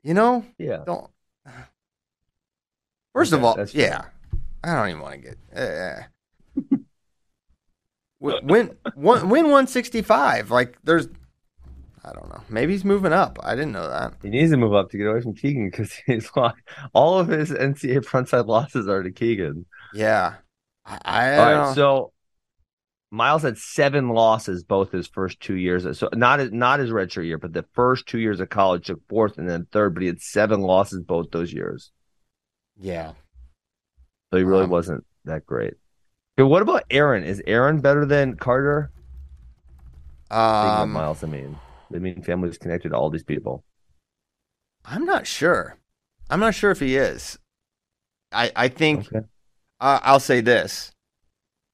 you 0.02 0.14
know, 0.14 0.44
yeah. 0.58 0.82
don't. 0.86 1.10
First 3.14 3.32
of 3.32 3.42
all, 3.44 3.58
yeah, 3.72 4.06
I 4.62 4.74
don't 4.74 4.88
even 4.88 5.00
want 5.00 5.14
to 5.14 5.20
get. 5.20 5.38
Uh, 5.56 6.76
win 8.20 8.46
win 8.46 8.76
one 8.94 9.28
win 9.28 9.50
one 9.50 9.66
sixty 9.66 10.02
five. 10.02 10.50
Like 10.50 10.76
there's, 10.84 11.08
I 12.04 12.12
don't 12.12 12.28
know. 12.28 12.42
Maybe 12.48 12.72
he's 12.72 12.84
moving 12.84 13.12
up. 13.12 13.38
I 13.42 13.54
didn't 13.54 13.72
know 13.72 13.88
that. 13.88 14.14
He 14.22 14.28
needs 14.30 14.50
to 14.50 14.56
move 14.56 14.74
up 14.74 14.90
to 14.90 14.98
get 14.98 15.06
away 15.06 15.20
from 15.20 15.34
Keegan 15.34 15.70
because 15.70 15.92
he's 16.06 16.30
lost 16.36 16.56
all 16.92 17.18
of 17.18 17.28
his 17.28 17.50
NCAA 17.50 18.04
frontside 18.04 18.46
losses 18.46 18.88
are 18.88 19.02
to 19.02 19.10
Keegan. 19.10 19.66
Yeah, 19.94 20.34
I, 20.84 20.98
I 21.04 21.54
All 21.54 21.68
know. 21.68 21.74
so 21.74 22.12
Myles 23.10 23.42
had 23.42 23.56
seven 23.58 24.08
losses 24.10 24.64
both 24.64 24.92
his 24.92 25.06
first 25.08 25.40
two 25.40 25.54
years. 25.54 25.98
So 25.98 26.08
not 26.14 26.40
his, 26.40 26.52
not 26.52 26.80
his 26.80 26.90
redshirt 26.90 27.24
year, 27.24 27.38
but 27.38 27.52
the 27.52 27.64
first 27.74 28.06
two 28.06 28.18
years 28.18 28.40
of 28.40 28.50
college 28.50 28.86
took 28.86 29.00
fourth 29.08 29.38
and 29.38 29.48
then 29.48 29.66
third, 29.72 29.94
but 29.94 30.02
he 30.02 30.08
had 30.08 30.20
seven 30.20 30.60
losses 30.60 31.02
both 31.02 31.30
those 31.30 31.52
years. 31.52 31.90
Yeah, 32.80 33.12
So 34.32 34.38
he 34.38 34.44
really 34.44 34.64
Um, 34.64 34.70
wasn't 34.70 35.04
that 35.24 35.44
great. 35.46 35.74
Okay, 36.38 36.48
what 36.48 36.62
about 36.62 36.84
Aaron? 36.90 37.24
Is 37.24 37.42
Aaron 37.46 37.80
better 37.80 38.06
than 38.06 38.36
Carter? 38.36 38.90
Um, 40.30 40.92
Myles, 40.92 41.24
I 41.24 41.26
mean, 41.26 41.58
I 41.92 41.98
mean, 41.98 42.22
family's 42.22 42.58
connected 42.58 42.90
to 42.90 42.94
all 42.96 43.10
these 43.10 43.24
people. 43.24 43.64
I'm 44.84 45.04
not 45.04 45.26
sure. 45.26 45.76
I'm 46.30 46.40
not 46.40 46.54
sure 46.54 46.70
if 46.70 46.80
he 46.80 46.96
is. 46.96 47.38
I 48.30 48.52
I 48.54 48.68
think 48.68 49.08
Okay. 49.08 49.26
uh, 49.80 50.00
I'll 50.02 50.20
say 50.20 50.40
this, 50.40 50.92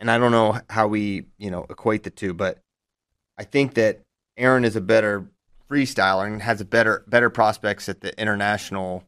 and 0.00 0.10
I 0.10 0.18
don't 0.18 0.32
know 0.32 0.60
how 0.70 0.86
we 0.86 1.26
you 1.38 1.50
know 1.50 1.66
equate 1.68 2.04
the 2.04 2.10
two, 2.10 2.32
but 2.32 2.60
I 3.36 3.44
think 3.44 3.74
that 3.74 4.00
Aaron 4.36 4.64
is 4.64 4.76
a 4.76 4.80
better 4.80 5.28
freestyler 5.68 6.26
and 6.26 6.40
has 6.42 6.60
a 6.60 6.64
better 6.64 7.04
better 7.08 7.28
prospects 7.30 7.88
at 7.88 8.00
the 8.00 8.18
international 8.20 9.04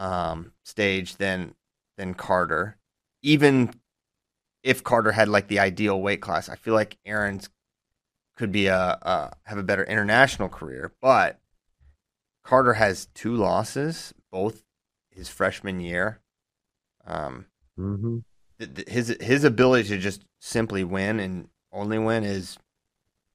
um, 0.00 0.52
stage 0.64 1.14
than 1.16 1.54
than 1.96 2.14
Carter. 2.14 2.76
Even 3.22 3.72
if 4.64 4.82
Carter 4.82 5.12
had 5.12 5.28
like 5.28 5.46
the 5.48 5.60
ideal 5.60 6.00
weight 6.00 6.20
class, 6.20 6.48
I 6.48 6.56
feel 6.56 6.74
like 6.74 6.96
Aaron's 7.06 7.48
could 8.36 8.50
be 8.50 8.66
a, 8.66 8.98
a 9.02 9.32
have 9.44 9.58
a 9.58 9.62
better 9.62 9.84
international 9.84 10.48
career, 10.48 10.92
but 11.00 11.38
Carter 12.42 12.72
has 12.74 13.06
two 13.14 13.36
losses, 13.36 14.14
both 14.32 14.64
his 15.10 15.28
freshman 15.28 15.78
year. 15.80 16.20
Um, 17.06 17.46
Mm-hmm. 17.78 18.18
th- 18.58 18.74
th- 18.74 18.88
his 18.88 19.16
his 19.20 19.44
ability 19.44 19.88
to 19.88 19.98
just 19.98 20.24
simply 20.38 20.84
win 20.84 21.18
and 21.20 21.48
only 21.72 21.98
win 21.98 22.24
is 22.24 22.58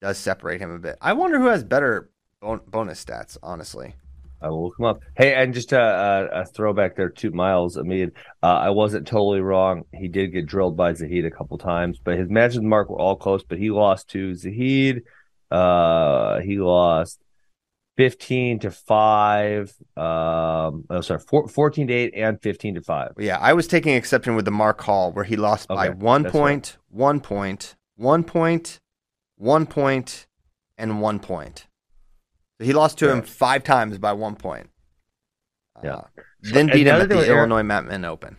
does 0.01 0.17
separate 0.19 0.61
him 0.61 0.69
a 0.71 0.77
bit. 0.77 0.97
I 1.01 1.13
wonder 1.13 1.39
who 1.39 1.47
has 1.47 1.63
better 1.63 2.11
bon- 2.41 2.61
bonus 2.67 3.03
stats, 3.03 3.37
honestly. 3.41 3.95
I 4.41 4.49
will 4.49 4.65
look 4.65 4.79
him 4.79 4.85
up. 4.85 4.99
Hey, 5.15 5.33
and 5.33 5.53
just 5.53 5.71
a, 5.71 5.79
a, 5.79 6.41
a 6.41 6.45
throwback 6.45 6.95
there 6.95 7.09
to 7.09 7.31
Myles. 7.31 7.77
Mean, 7.77 8.11
uh, 8.43 8.47
I 8.47 8.69
wasn't 8.69 9.07
totally 9.07 9.41
wrong. 9.41 9.83
He 9.93 10.07
did 10.07 10.33
get 10.33 10.45
drilled 10.45 10.77
by 10.77 10.93
Zahid 10.93 11.25
a 11.25 11.31
couple 11.31 11.57
times, 11.57 11.99
but 12.03 12.17
his 12.17 12.29
matches 12.29 12.57
with 12.57 12.65
Mark 12.65 12.89
were 12.89 12.99
all 12.99 13.15
close. 13.15 13.43
But 13.43 13.57
he 13.57 13.71
lost 13.71 14.09
to 14.09 14.35
Zahid. 14.35 15.03
Uh, 15.49 16.41
he 16.41 16.57
lost 16.57 17.19
fifteen 17.97 18.59
to 18.59 18.71
five. 18.71 19.73
Um, 19.95 20.85
oh, 20.89 21.01
sorry, 21.01 21.19
four, 21.19 21.47
fourteen 21.47 21.87
to 21.87 21.93
eight 21.93 22.13
and 22.15 22.41
fifteen 22.41 22.75
to 22.75 22.81
five. 22.81 23.13
Yeah, 23.17 23.37
I 23.39 23.53
was 23.53 23.67
taking 23.67 23.95
exception 23.95 24.35
with 24.35 24.45
the 24.45 24.51
Mark 24.51 24.81
Hall 24.81 25.11
where 25.11 25.25
he 25.25 25.37
lost 25.37 25.67
by 25.67 25.87
Okay, 25.87 25.95
one 25.97 26.23
that's 26.23 26.33
point, 26.33 26.77
one 26.89 27.19
point, 27.19 27.75
one 27.95 28.23
point, 28.23 28.79
one 29.37 29.65
point, 29.65 30.27
and 30.77 31.01
one 31.01 31.19
point. 31.19 31.67
So 32.59 32.65
he 32.65 32.73
lost 32.73 32.97
to 32.99 33.11
him 33.11 33.21
five 33.21 33.63
times 33.63 33.97
by 33.97 34.13
one 34.13 34.35
point. 34.35 34.69
Yeah. 35.83 35.95
Uh, 35.95 36.01
then 36.41 36.67
beat 36.67 36.87
him 36.87 37.01
at 37.01 37.09
the 37.09 37.17
Aaron- 37.17 37.51
Illinois 37.51 37.63
Matman 37.63 38.05
Open. 38.05 38.37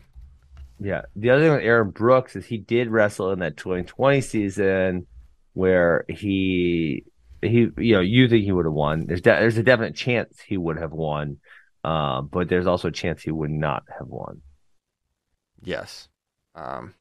Yeah. 0.80 1.02
The 1.14 1.30
other 1.30 1.42
thing 1.42 1.52
with 1.52 1.62
Aaron 1.64 1.90
Brooks 1.90 2.34
is 2.36 2.46
he 2.46 2.58
did 2.58 2.88
wrestle 2.88 3.32
in 3.32 3.40
that 3.40 3.56
2020 3.56 4.20
season 4.22 5.06
where 5.52 6.04
he 6.08 7.04
he 7.42 7.68
you 7.76 7.94
know 7.94 8.00
you 8.00 8.28
think 8.28 8.44
he 8.44 8.52
would 8.52 8.64
have 8.64 8.72
won. 8.74 9.06
There's 9.06 9.20
de- 9.20 9.30
there's 9.30 9.58
a 9.58 9.62
definite 9.62 9.94
chance 9.94 10.40
he 10.40 10.56
would 10.56 10.78
have 10.78 10.92
won, 10.92 11.38
um, 11.84 12.28
but 12.32 12.48
there's 12.48 12.66
also 12.66 12.88
a 12.88 12.92
chance 12.92 13.22
he 13.22 13.30
would 13.30 13.50
not 13.50 13.84
have 13.98 14.06
won. 14.08 14.40
Yes. 15.62 16.08
Um, 16.54 16.94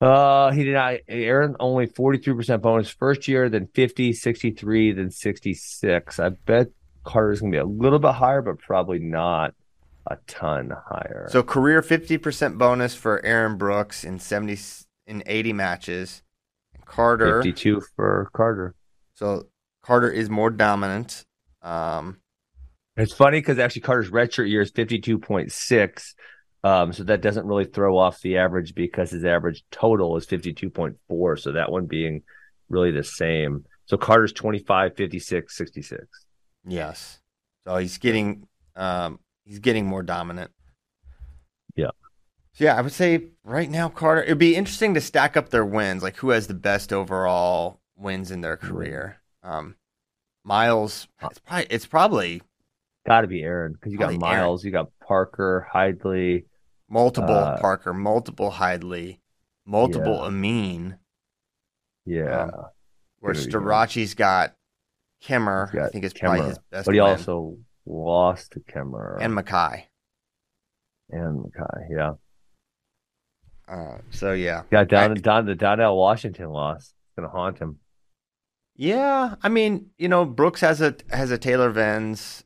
Uh, 0.00 0.50
he 0.50 0.64
did 0.64 0.74
not. 0.74 0.94
Aaron 1.08 1.56
only 1.58 1.86
43% 1.86 2.60
bonus 2.60 2.90
first 2.90 3.28
year, 3.28 3.48
then 3.48 3.68
50, 3.74 4.12
63, 4.12 4.92
then 4.92 5.10
66. 5.10 6.20
I 6.20 6.28
bet 6.30 6.68
Carter's 7.04 7.40
going 7.40 7.52
to 7.52 7.56
be 7.56 7.60
a 7.60 7.64
little 7.64 7.98
bit 7.98 8.12
higher, 8.14 8.42
but 8.42 8.58
probably 8.58 8.98
not 8.98 9.54
a 10.08 10.16
ton 10.26 10.70
higher. 10.88 11.28
So 11.30 11.42
career 11.42 11.80
50% 11.82 12.58
bonus 12.58 12.94
for 12.94 13.24
Aaron 13.24 13.56
Brooks 13.56 14.04
in 14.04 14.18
70 14.18 14.58
in 15.06 15.22
80 15.26 15.52
matches. 15.52 16.22
Carter 16.84 17.42
52 17.42 17.82
for 17.96 18.30
Carter. 18.32 18.74
So 19.14 19.48
Carter 19.82 20.10
is 20.10 20.30
more 20.30 20.50
dominant. 20.50 21.24
Um, 21.62 22.18
It's 22.96 23.12
funny 23.12 23.40
because 23.40 23.58
actually 23.58 23.82
Carter's 23.82 24.10
redshirt 24.10 24.48
year 24.48 24.60
is 24.60 24.70
52.6. 24.70 26.14
Um, 26.66 26.92
so 26.92 27.04
that 27.04 27.20
doesn't 27.20 27.46
really 27.46 27.64
throw 27.64 27.96
off 27.96 28.20
the 28.22 28.38
average 28.38 28.74
because 28.74 29.12
his 29.12 29.24
average 29.24 29.62
total 29.70 30.16
is 30.16 30.26
52.4. 30.26 31.38
So 31.38 31.52
that 31.52 31.70
one 31.70 31.86
being 31.86 32.22
really 32.68 32.90
the 32.90 33.04
same. 33.04 33.64
So 33.84 33.96
Carter's 33.96 34.32
25, 34.32 34.96
56, 34.96 35.56
66. 35.56 36.04
yes. 36.66 37.20
So 37.64 37.76
he's 37.76 37.98
getting 37.98 38.48
um, 38.74 39.20
he's 39.44 39.60
getting 39.60 39.86
more 39.86 40.02
dominant. 40.02 40.50
Yeah. 41.76 41.90
So 42.54 42.64
yeah, 42.64 42.76
I 42.76 42.80
would 42.80 42.92
say 42.92 43.28
right 43.44 43.70
now 43.70 43.88
Carter. 43.88 44.24
It'd 44.24 44.38
be 44.38 44.56
interesting 44.56 44.94
to 44.94 45.00
stack 45.00 45.36
up 45.36 45.50
their 45.50 45.64
wins, 45.64 46.02
like 46.02 46.16
who 46.16 46.30
has 46.30 46.48
the 46.48 46.54
best 46.54 46.92
overall 46.92 47.80
wins 47.96 48.32
in 48.32 48.40
their 48.40 48.56
career. 48.56 49.20
Um, 49.44 49.76
Myles, 50.42 51.06
it's 51.22 51.38
probably 51.38 51.66
it's 51.70 51.86
probably 51.86 52.42
Got 53.06 53.20
to 53.20 53.28
be 53.28 53.42
Aaron 53.42 53.72
because 53.72 53.92
you 53.92 53.98
got 53.98 54.06
Probably 54.06 54.26
Aaron. 54.26 54.40
Myles, 54.40 54.64
you 54.64 54.72
got 54.72 54.90
Parker, 55.06 55.68
Hidlay. 55.72 56.44
Multiple 56.88 57.34
Uh, 57.34 57.60
Parker, 57.60 57.92
multiple 57.92 58.52
Hidlay, 58.52 59.18
multiple 59.64 60.18
Yeah. 60.20 60.26
Amine. 60.28 60.98
Yeah. 62.04 62.42
Um, 62.42 62.50
Where 63.20 63.34
There 63.34 63.44
we 63.44 63.50
go. 63.50 63.58
Starocci's 63.60 64.14
got 64.14 64.54
Kimmer. 65.20 65.70
He's 65.72 65.80
I 65.80 65.88
think 65.88 66.04
it's 66.04 66.14
probably 66.18 66.46
his 66.46 66.58
best 66.70 66.86
but 66.86 66.94
he 66.94 67.00
win. 67.00 67.10
also 67.10 67.58
lost 67.86 68.52
to 68.52 68.60
Kemmer 68.60 69.16
and 69.20 69.32
Mekhi. 69.36 69.84
and 71.10 71.44
Mekhi. 71.44 71.86
Yeah. 71.90 72.12
Uh, 73.68 73.98
so 74.10 74.32
yeah, 74.32 74.62
Got 74.70 74.86
down, 74.88 75.10
I- 75.12 75.14
down 75.14 75.46
the 75.46 75.54
Donnell 75.56 75.96
Washington 75.98 76.50
loss. 76.50 76.82
It's 76.94 77.16
going 77.16 77.28
to 77.28 77.34
haunt 77.34 77.58
him. 77.58 77.80
Yeah, 78.76 79.34
I 79.42 79.48
mean, 79.48 79.90
you 79.98 80.06
know, 80.08 80.24
Brooks 80.24 80.60
has 80.60 80.80
a 80.80 80.94
has 81.10 81.30
a 81.32 81.38
Taylor 81.38 81.72
Venz, 81.72 82.44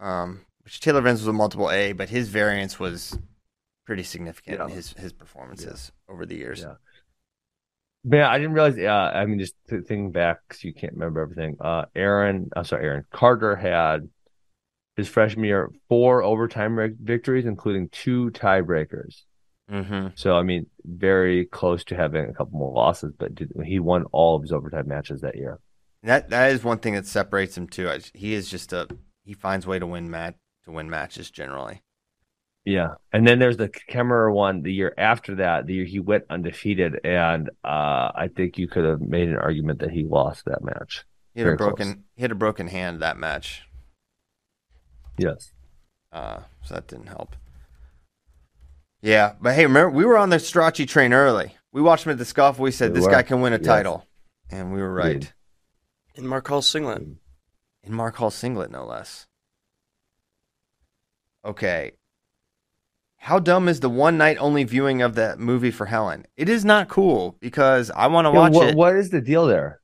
um, 0.00 0.44
which 0.64 0.80
Taylor 0.80 1.00
Venz 1.02 1.12
was 1.20 1.26
a 1.26 1.32
multiple 1.32 1.70
A, 1.70 1.92
but 1.92 2.08
his 2.08 2.28
variance 2.28 2.78
was 2.78 3.18
pretty 3.86 4.02
significant 4.02 4.60
in 4.60 4.68
his 4.68 4.92
his 4.94 5.12
performances 5.12 5.92
over 6.08 6.24
the 6.26 6.36
years. 6.36 6.60
Yeah. 6.60 6.74
Man, 8.04 8.22
I 8.24 8.38
didn't 8.38 8.52
realize. 8.54 8.78
Uh, 8.78 8.88
I 9.14 9.26
mean, 9.26 9.38
just 9.38 9.54
th- 9.68 9.84
thinking 9.84 10.10
back, 10.10 10.38
'cause 10.48 10.64
you 10.64 10.72
can't 10.72 10.94
remember 10.94 11.20
everything. 11.20 11.56
Uh, 11.60 11.84
Aaron, 11.94 12.48
I'm 12.56 12.64
sorry, 12.64 12.84
Aaron 12.86 13.04
Carter 13.10 13.56
had 13.56 14.08
his 14.96 15.06
freshman 15.08 15.44
year 15.44 15.70
four 15.88 16.22
overtime 16.22 16.78
rec- 16.78 16.92
victories, 16.98 17.44
including 17.44 17.88
two 17.90 18.30
tiebreakers. 18.30 19.22
Mm-hmm. 19.70 20.08
So, 20.14 20.34
I 20.36 20.42
mean, 20.42 20.66
very 20.84 21.44
close 21.46 21.84
to 21.84 21.94
having 21.96 22.24
a 22.28 22.32
couple 22.32 22.58
more 22.58 22.72
losses, 22.72 23.12
but 23.18 23.34
did, 23.34 23.52
he 23.64 23.78
won 23.78 24.04
all 24.12 24.34
of 24.34 24.42
his 24.42 24.50
overtime 24.52 24.88
matches 24.88 25.20
that 25.20 25.36
year. 25.36 25.60
That 26.02 26.30
that 26.30 26.52
is 26.52 26.64
one 26.64 26.78
thing 26.78 26.94
that 26.94 27.06
separates 27.06 27.56
him 27.56 27.68
too. 27.68 27.88
I- 27.90 28.00
He 28.14 28.32
is 28.34 28.48
just 28.50 28.72
a 28.72 28.88
he 29.24 29.34
finds 29.34 29.66
way 29.66 29.78
to 29.78 29.86
win 29.86 30.10
mat 30.10 30.36
to 30.70 30.76
win 30.76 30.88
matches 30.90 31.30
generally. 31.30 31.82
Yeah, 32.64 32.94
and 33.12 33.26
then 33.26 33.38
there's 33.38 33.56
the 33.56 33.68
Kemerer 33.68 34.32
one 34.32 34.62
the 34.62 34.72
year 34.72 34.92
after 34.98 35.36
that. 35.36 35.66
The 35.66 35.74
year 35.74 35.84
he 35.86 35.98
went 35.98 36.24
undefeated, 36.28 37.00
and 37.04 37.48
uh, 37.64 38.12
I 38.14 38.28
think 38.34 38.58
you 38.58 38.68
could 38.68 38.84
have 38.84 39.00
made 39.00 39.28
an 39.30 39.36
argument 39.36 39.78
that 39.80 39.90
he 39.90 40.04
lost 40.04 40.44
that 40.44 40.62
match. 40.62 41.04
He 41.34 41.40
had 41.40 41.54
a 41.54 41.56
broken 41.56 41.86
close. 41.94 42.04
he 42.16 42.22
had 42.22 42.30
a 42.32 42.34
broken 42.34 42.66
hand 42.68 43.00
that 43.00 43.16
match, 43.16 43.62
Yes. 45.16 45.52
uh, 46.12 46.40
so 46.62 46.74
that 46.74 46.86
didn't 46.86 47.06
help. 47.06 47.34
Yeah, 49.00 49.34
but 49.40 49.54
hey, 49.54 49.64
remember 49.64 49.90
we 49.96 50.04
were 50.04 50.18
on 50.18 50.28
the 50.28 50.36
Starocci 50.36 50.86
train 50.86 51.12
early. 51.14 51.56
We 51.72 51.80
watched 51.80 52.04
him 52.04 52.12
at 52.12 52.18
the 52.18 52.24
scuffle. 52.26 52.62
We 52.62 52.72
said 52.72 52.90
We 52.92 52.96
this 52.96 53.06
were. 53.06 53.10
guy 53.12 53.22
can 53.22 53.40
win 53.40 53.52
a 53.54 53.56
Yes. 53.56 53.64
title, 53.66 54.06
and 54.50 54.72
we 54.72 54.80
were 54.82 54.92
right. 54.92 55.16
Agreed. 55.16 55.32
In 56.16 56.26
Mark 56.26 56.48
Hall 56.48 56.60
singlet. 56.60 57.02
in 57.82 57.92
Mark 57.94 58.16
Hall 58.16 58.30
singlet, 58.30 58.70
no 58.70 58.84
less. 58.84 59.26
Okay. 61.44 61.92
How 63.18 63.38
dumb 63.38 63.68
is 63.68 63.80
the 63.80 63.90
one 63.90 64.16
night 64.16 64.38
only 64.40 64.64
viewing 64.64 65.02
of 65.02 65.14
that 65.16 65.38
movie 65.38 65.70
for 65.70 65.86
Helen? 65.86 66.26
It 66.36 66.48
is 66.48 66.64
not 66.64 66.88
cool 66.88 67.36
because 67.40 67.90
I 67.90 68.06
want 68.06 68.26
to 68.26 68.30
Yeah, 68.30 68.38
watch 68.38 68.52
what, 68.54 68.68
it. 68.68 68.76
what 68.76 68.96
is 68.96 69.10
the 69.10 69.20
deal 69.20 69.46
there? 69.46 69.80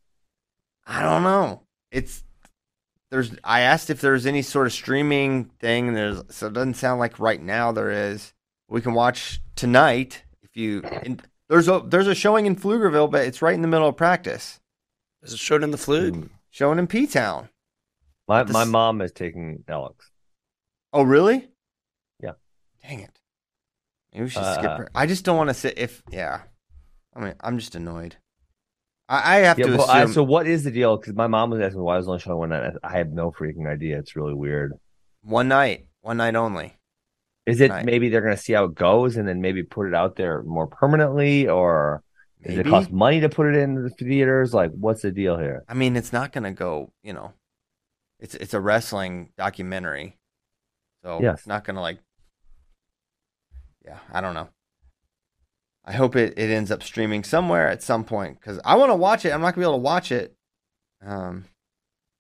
I 0.87 1.03
don't 1.03 1.23
know. 1.23 1.63
It's 1.91 2.23
there's. 3.11 3.35
I 3.45 3.61
asked 3.61 3.91
if 3.91 4.01
there's 4.01 4.25
any 4.27 4.43
sort 4.43 4.67
of 4.67 4.73
streaming 4.73 5.45
thing. 5.61 5.89
and 5.89 5.97
There's 5.97 6.23
so 6.31 6.47
it 6.47 6.55
doesn't 6.55 6.75
sound 6.75 6.99
like 6.99 7.19
right 7.19 7.41
now 7.41 7.73
there 7.73 7.91
is. 7.91 8.33
We 8.69 8.81
can 8.81 8.95
watch 8.95 9.41
tonight 9.55 10.25
if 10.43 10.57
you. 10.57 10.83
And 10.83 11.23
there's 11.49 11.69
a 11.69 11.83
there's 11.85 12.09
a 12.09 12.15
showing 12.15 12.47
in 12.47 12.57
Pflugerville, 12.57 13.11
but 13.11 13.27
it's 13.27 13.43
right 13.43 13.55
in 13.55 13.63
the 13.63 13.69
middle 13.69 13.89
of 13.89 13.97
practice. 13.97 14.61
Is 15.23 15.33
it 15.35 15.39
shown 15.39 15.63
in 15.63 15.71
the 15.73 15.79
flute? 15.79 16.31
Showing 16.51 16.79
in 16.79 16.87
P 16.87 17.07
Town. 17.07 17.49
My 18.27 18.43
This- 18.45 18.53
my 18.55 18.65
mom 18.65 19.01
is 19.03 19.13
taking 19.13 19.63
Alex. 19.69 20.11
Oh, 20.97 21.03
really? 21.03 21.49
Yeah. 22.21 22.33
Dang 22.83 23.01
it. 23.01 23.21
Maybe 24.13 24.25
we 24.25 24.31
should 24.31 24.45
skip 24.55 24.65
Uh, 24.71 24.77
her. 24.79 24.89
I 24.95 25.07
just 25.07 25.25
don't 25.25 25.37
want 25.37 25.51
to 25.51 25.55
sit 25.55 25.79
if 25.79 26.03
yeah. 26.11 26.43
I 27.15 27.21
mean, 27.21 27.35
I'm 27.41 27.59
just 27.59 27.75
annoyed. 27.75 28.17
I, 29.09 29.37
I 29.37 29.39
have 29.41 29.59
Yeah, 29.59 29.67
to 29.67 29.77
well, 29.77 29.91
I, 29.91 30.07
so 30.07 30.23
what 30.23 30.47
is 30.47 30.65
the 30.65 30.71
deal? 30.71 30.97
Because 30.97 31.15
my 31.15 31.27
mom 31.27 31.51
was 31.51 31.61
asking 31.61 31.81
me 31.81 31.85
why 31.85 31.95
I 31.95 31.99
was 31.99 32.09
only 32.09 32.21
showing 32.21 32.39
one 32.39 32.49
night. 32.49 32.73
I 32.83 32.99
have 32.99 33.11
no 33.13 33.31
freaking 33.31 33.67
idea. 33.71 33.99
It's 33.99 34.17
really 34.17 34.35
weird. 34.35 34.73
one 35.23 35.49
night, 35.49 35.89
one 36.03 36.17
night 36.17 36.35
only. 36.35 36.77
Is 37.47 37.61
it 37.61 37.69
Night. 37.69 37.85
maybe 37.85 38.09
they're 38.09 38.23
going 38.23 38.35
to 38.37 38.43
see 38.43 38.55
how 38.55 38.65
it 38.65 38.75
goes 38.75 39.17
and 39.17 39.29
then 39.29 39.41
maybe 39.41 39.63
put 39.63 39.87
it 39.87 39.95
out 39.95 40.17
there 40.17 40.43
more 40.43 40.67
permanently, 40.67 41.47
or 41.49 42.03
does 42.45 42.59
it 42.59 42.67
cost 42.67 42.91
money 42.91 43.21
to 43.21 43.29
put 43.29 43.47
it 43.47 43.55
in 43.55 43.75
the 43.85 43.91
theaters? 43.91 44.53
Like, 44.53 44.73
what's 44.73 45.03
the 45.03 45.13
deal 45.13 45.39
here? 45.39 45.63
I 45.69 45.75
mean, 45.75 45.95
it's 45.97 46.13
not 46.13 46.33
going 46.33 46.43
to 46.43 46.51
go. 46.51 46.91
You 47.05 47.13
know, 47.13 47.33
it's 48.19 48.35
it's 48.35 48.53
a 48.55 48.61
wrestling 48.61 49.31
documentary, 49.39 50.19
so 51.07 51.21
Yes. 51.23 51.39
it's 51.39 51.47
not 51.47 51.65
going 51.65 51.77
to 51.77 51.81
like. 51.81 51.99
Yeah, 53.85 53.99
I 54.13 54.21
don't 54.21 54.35
know. 54.35 54.49
I 55.85 55.93
hope 55.93 56.17
it, 56.17 56.37
it 56.37 56.51
ends 56.51 56.73
up 56.73 56.83
streaming 56.83 57.23
somewhere 57.23 57.69
at 57.69 57.81
some 57.81 58.03
point 58.03 58.41
because 58.41 58.59
I 58.65 58.75
want 58.75 58.91
to 58.91 58.97
watch 58.97 59.25
it. 59.25 59.31
I'm 59.33 59.41
not 59.41 59.55
gonna 59.55 59.65
be 59.65 59.71
able 59.71 59.79
to 59.79 59.83
watch 59.83 60.11
it. 60.11 60.35
Um, 61.01 61.45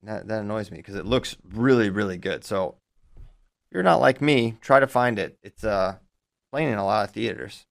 that 0.05 0.29
that 0.29 0.43
annoys 0.43 0.71
me 0.71 0.77
because 0.77 0.95
it 0.95 1.05
looks 1.05 1.37
really 1.43 1.91
really 1.91 2.17
good. 2.17 2.45
So, 2.45 2.77
if 3.17 3.75
you're 3.75 3.83
not 3.83 4.01
like 4.01 4.21
me, 4.23 4.57
try 4.61 4.79
to 4.79 4.87
find 4.87 5.19
it. 5.19 5.37
It's 5.43 5.65
uh 5.65 5.97
playing 6.53 6.69
in 6.69 6.79
a 6.79 6.85
lot 6.85 7.09
of 7.09 7.11
theaters. 7.13 7.67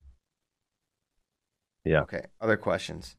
Yeah. 1.85 2.01
Okay. 2.01 2.25
Other 2.41 2.57
questions. 2.57 3.15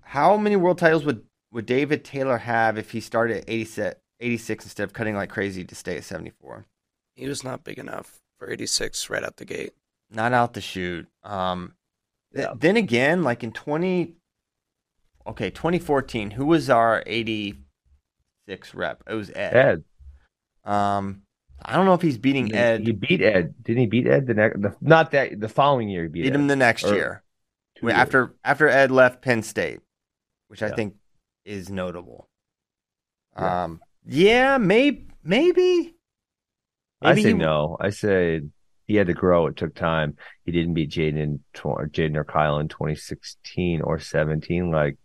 How 0.00 0.36
many 0.36 0.56
world 0.56 0.78
titles 0.78 1.04
would 1.04 1.22
would 1.52 1.66
David 1.66 2.04
Taylor 2.04 2.38
have 2.38 2.76
if 2.76 2.90
he 2.90 3.00
started 3.00 3.38
at 3.38 3.44
86, 3.46 4.00
86 4.20 4.64
instead 4.64 4.84
of 4.84 4.92
cutting 4.92 5.14
like 5.14 5.30
crazy 5.30 5.64
to 5.64 5.74
stay 5.74 5.96
at 5.96 6.04
74? 6.04 6.66
He 7.14 7.26
was 7.28 7.42
not 7.44 7.64
big 7.64 7.78
enough 7.78 8.20
for 8.38 8.50
86 8.50 9.10
right 9.10 9.22
out 9.24 9.36
the 9.36 9.44
gate. 9.44 9.72
not 10.10 10.32
out 10.32 10.54
the 10.54 10.60
chute. 10.60 11.06
Um, 11.22 11.74
th- 12.34 12.46
Yeah. 12.46 12.54
then 12.56 12.76
again, 12.76 13.22
like 13.24 13.42
in 13.44 13.52
twenty, 13.52 14.14
okay, 15.26 15.50
twenty 15.50 15.78
fourteen, 15.78 16.30
who 16.30 16.46
was 16.46 16.70
our 16.70 17.02
eighty 17.06 17.58
six 18.48 18.74
rep? 18.74 19.02
It 19.06 19.14
was 19.14 19.30
Ed. 19.30 19.54
Ed, 19.54 19.84
Um, 20.70 21.22
I 21.60 21.74
don't 21.74 21.84
know 21.86 21.94
if 21.94 22.00
he's 22.02 22.16
beating 22.18 22.46
he, 22.46 22.54
Ed. 22.54 22.80
he 22.82 22.92
beat 22.92 23.20
Ed. 23.20 23.54
Didn't 23.62 23.80
he 23.80 23.86
beat 23.86 24.06
Ed 24.06 24.26
the 24.26 24.34
next? 24.34 24.62
The, 24.62 24.74
not 24.80 25.10
that 25.10 25.38
the 25.40 25.48
following 25.48 25.88
year. 25.90 26.04
He 26.04 26.08
beat, 26.08 26.22
beat 26.22 26.32
Ed. 26.32 26.36
him 26.36 26.46
the 26.46 26.56
next 26.56 26.84
Or 26.84 26.94
year 26.94 27.22
Wait, 27.82 27.92
years. 27.92 28.00
after 28.00 28.34
after 28.44 28.68
Ed 28.68 28.90
left 28.90 29.20
Penn 29.20 29.42
State, 29.42 29.80
which 30.46 30.62
I 30.62 30.70
think 30.70 30.94
is 31.44 31.68
notable. 31.68 32.28
Yeah. 33.36 33.64
Um, 33.64 33.80
yeah, 34.08 34.58
maybe 34.58 35.06
maybe. 35.22 35.94
I 37.00 37.14
say 37.14 37.28
he- 37.28 37.34
no. 37.34 37.76
I 37.80 37.90
say 37.90 38.40
he 38.86 38.96
had 38.96 39.06
to 39.06 39.14
grow. 39.14 39.46
It 39.46 39.56
took 39.56 39.74
time. 39.74 40.16
He 40.44 40.52
didn't 40.52 40.74
beat 40.74 40.90
J'den, 40.90 41.40
J'den 41.54 42.16
or 42.16 42.24
Kyle 42.24 42.58
in 42.58 42.68
2016 42.68 43.82
or 43.82 43.98
17. 43.98 44.70
Like, 44.70 44.96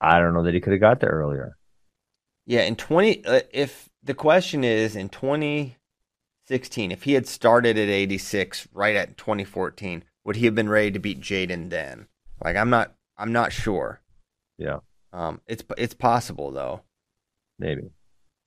I 0.00 0.18
don't 0.20 0.34
know 0.34 0.44
that 0.44 0.54
he 0.54 0.60
could 0.60 0.72
have 0.72 0.80
got 0.80 1.00
there 1.00 1.10
earlier. 1.10 1.56
Yeah, 2.46 2.62
in 2.62 2.76
20 2.76 3.24
uh, 3.24 3.40
if 3.52 3.88
the 4.02 4.14
question 4.14 4.64
is 4.64 4.96
in 4.96 5.08
2016 5.10 6.90
if 6.90 7.02
he 7.04 7.12
had 7.12 7.26
started 7.26 7.76
at 7.78 7.88
86 7.88 8.68
right 8.72 8.96
at 8.96 9.16
2014 9.16 10.04
would 10.24 10.36
he 10.36 10.44
have 10.46 10.54
been 10.54 10.68
ready 10.68 10.90
to 10.90 10.98
beat 10.98 11.20
J'den 11.20 11.70
then? 11.70 12.06
Like 12.42 12.56
I'm 12.56 12.70
not 12.70 12.94
I'm 13.16 13.32
not 13.32 13.52
sure. 13.52 14.00
Yeah, 14.58 14.80
Um 15.12 15.40
it's 15.46 15.62
it's 15.76 15.94
possible 15.94 16.50
though. 16.50 16.82
maybe. 17.58 17.90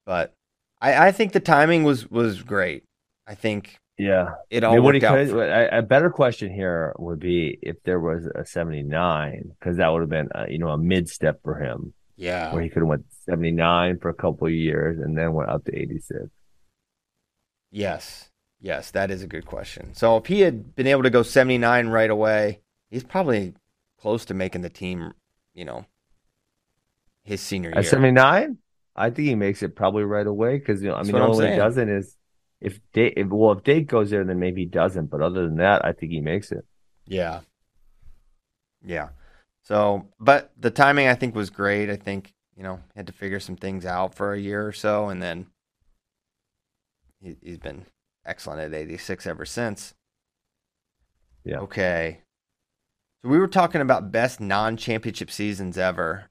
But 0.06 0.34
I 0.82 1.08
I 1.08 1.12
think 1.12 1.34
the 1.34 1.40
timing 1.40 1.84
was 1.84 2.10
was 2.10 2.44
great. 2.44 2.84
I 3.28 3.36
think 3.36 3.78
Yeah. 3.98 4.36
it 4.50 4.64
I 4.64 4.68
all 4.68 4.74
mean, 4.76 4.84
what 4.84 4.94
worked 4.94 5.04
out. 5.04 5.16
could, 5.28 5.30
a, 5.38 5.80
a 5.80 5.82
better 5.82 6.10
question 6.10 6.54
here 6.54 6.94
would 7.00 7.20
be 7.20 7.58
if 7.62 7.82
there 7.84 8.00
was 8.00 8.26
a 8.36 8.46
79, 8.46 9.52
because 9.60 9.78
that 9.78 9.88
would 9.90 10.02
have 10.02 10.10
been, 10.10 10.30
uh, 10.36 10.46
you 10.48 10.60
know, 10.60 10.70
a 10.70 10.78
mid 10.78 11.10
step 11.10 11.42
for 11.44 11.56
him 11.60 11.94
yeah. 12.18 12.54
where 12.54 12.62
he 12.62 12.70
could 12.70 12.82
have 12.82 12.88
went 12.88 13.06
79 13.26 14.00
for 14.00 14.10
a 14.10 14.14
couple 14.14 14.48
of 14.48 14.54
years 14.54 15.00
and 15.00 15.18
then 15.18 15.34
went 15.34 15.50
up 15.50 15.64
to 15.66 15.76
86. 15.76 16.30
Yes. 17.72 18.30
Yes, 18.62 18.92
that 18.92 19.12
is 19.12 19.22
a 19.22 19.28
good 19.28 19.46
question. 19.46 19.94
So 19.94 20.18
if 20.18 20.26
he 20.28 20.42
had 20.42 20.76
been 20.76 20.88
able 20.88 21.04
to 21.04 21.10
go 21.10 21.24
79 21.24 21.88
right 21.88 22.10
away, 22.10 22.62
he's 22.90 23.04
probably 23.04 23.54
close 24.00 24.26
to 24.26 24.34
making 24.34 24.62
the 24.62 24.70
team, 24.70 25.14
you 25.54 25.66
know, 25.66 25.86
his 27.24 27.42
senior 27.42 27.70
year. 27.70 27.80
At 27.80 27.86
79, 27.86 28.58
I 28.96 29.10
think 29.10 29.28
he 29.28 29.36
makes 29.36 29.62
it 29.62 29.76
probably 29.76 30.04
right 30.04 30.26
away 30.26 30.58
because, 30.58 30.82
you 30.82 30.90
know, 30.90 30.96
I 30.96 31.04
mean, 31.04 31.12
the 31.12 31.20
only 31.20 31.46
way 31.46 31.52
he 31.52 31.58
doesn't 31.58 31.90
is 31.90 32.16
if 32.62 32.80
Dake, 32.94 33.14
if, 33.18 33.28
well, 33.28 33.52
if 33.52 33.64
Dake 33.64 33.88
goes 33.88 34.10
there, 34.10 34.24
then 34.24 34.40
maybe 34.40 34.62
he 34.62 34.68
doesn't. 34.68 35.08
But 35.08 35.22
other 35.22 35.46
than 35.46 35.58
that, 35.58 35.84
I 35.84 35.92
think 35.92 36.12
he 36.12 36.22
makes 36.22 36.52
it. 36.52 36.66
Yeah. 37.06 37.42
Yeah. 38.84 39.10
So, 39.64 40.08
but 40.20 40.52
the 40.58 40.72
timing 40.72 41.08
I 41.08 41.16
think 41.16 41.36
was 41.36 41.50
great. 41.50 41.90
I 41.90 41.96
think, 41.98 42.34
you 42.56 42.64
know, 42.64 42.80
had 42.96 43.08
to 43.08 43.14
figure 43.14 43.40
some 43.40 43.58
things 43.58 43.86
out 43.86 44.16
for 44.16 44.34
a 44.34 44.40
year 44.40 44.66
or 44.66 44.72
so 44.72 45.10
and 45.10 45.22
then 45.22 45.48
he, 47.22 47.36
he's 47.42 47.58
been 47.58 47.86
excellent 48.26 48.62
at 48.62 48.74
86 48.74 49.28
ever 49.28 49.46
since. 49.46 49.94
Yeah. 51.44 51.60
Okay. 51.60 52.20
So 53.22 53.30
we 53.30 53.40
were 53.40 53.48
talking 53.48 53.82
about 53.82 54.12
best 54.12 54.40
non-championship 54.40 55.30
seasons 55.30 55.78
ever 55.78 56.30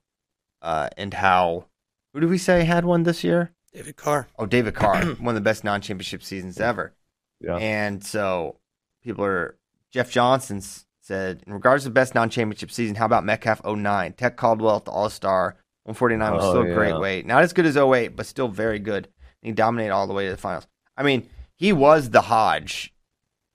uh 0.62 0.88
and 0.96 1.12
how 1.12 1.66
who 2.14 2.20
did 2.20 2.30
we 2.30 2.38
say 2.38 2.64
had 2.64 2.84
one 2.86 3.02
this 3.02 3.22
year? 3.22 3.52
David 3.72 3.96
Carr. 3.96 4.28
Oh, 4.38 4.46
David 4.46 4.74
Carr, 4.74 5.04
one 5.18 5.34
of 5.36 5.42
the 5.42 5.44
best 5.44 5.64
non-championship 5.64 6.22
seasons 6.22 6.60
ever. 6.60 6.94
Yeah. 7.40 7.56
And 7.56 8.02
so 8.04 8.56
people 9.02 9.24
are 9.24 9.58
Jeff 9.90 10.10
Johnson 10.10 10.62
said, 11.02 11.42
in 11.46 11.52
regards 11.52 11.82
to 11.82 11.90
the 11.90 11.92
best 11.94 12.14
non-championship 12.14 12.70
season, 12.70 12.94
how 12.96 13.04
about 13.04 13.24
Metcalf 13.24 13.62
09? 13.64 14.12
Tech 14.14 14.36
Caldwell 14.36 14.76
at 14.76 14.84
the 14.84 14.90
All-Star, 14.92 15.56
149 15.82 16.32
was 16.32 16.44
Oh, 16.44 16.50
still 16.50 16.70
a 16.70 16.74
great 16.74 16.98
weight. 16.98 17.26
Not 17.26 17.42
as 17.42 17.52
good 17.52 17.66
as 17.66 17.76
08, 17.76 18.16
but 18.16 18.26
still 18.26 18.48
very 18.48 18.78
good. 18.78 19.08
He 19.42 19.52
dominated 19.52 19.92
all 19.92 20.06
the 20.06 20.14
way 20.14 20.24
to 20.26 20.30
the 20.30 20.36
finals. 20.38 20.66
I 20.96 21.02
mean, 21.02 21.28
he 21.56 21.72
was 21.72 22.10
the 22.10 22.22
Hodge 22.22 22.94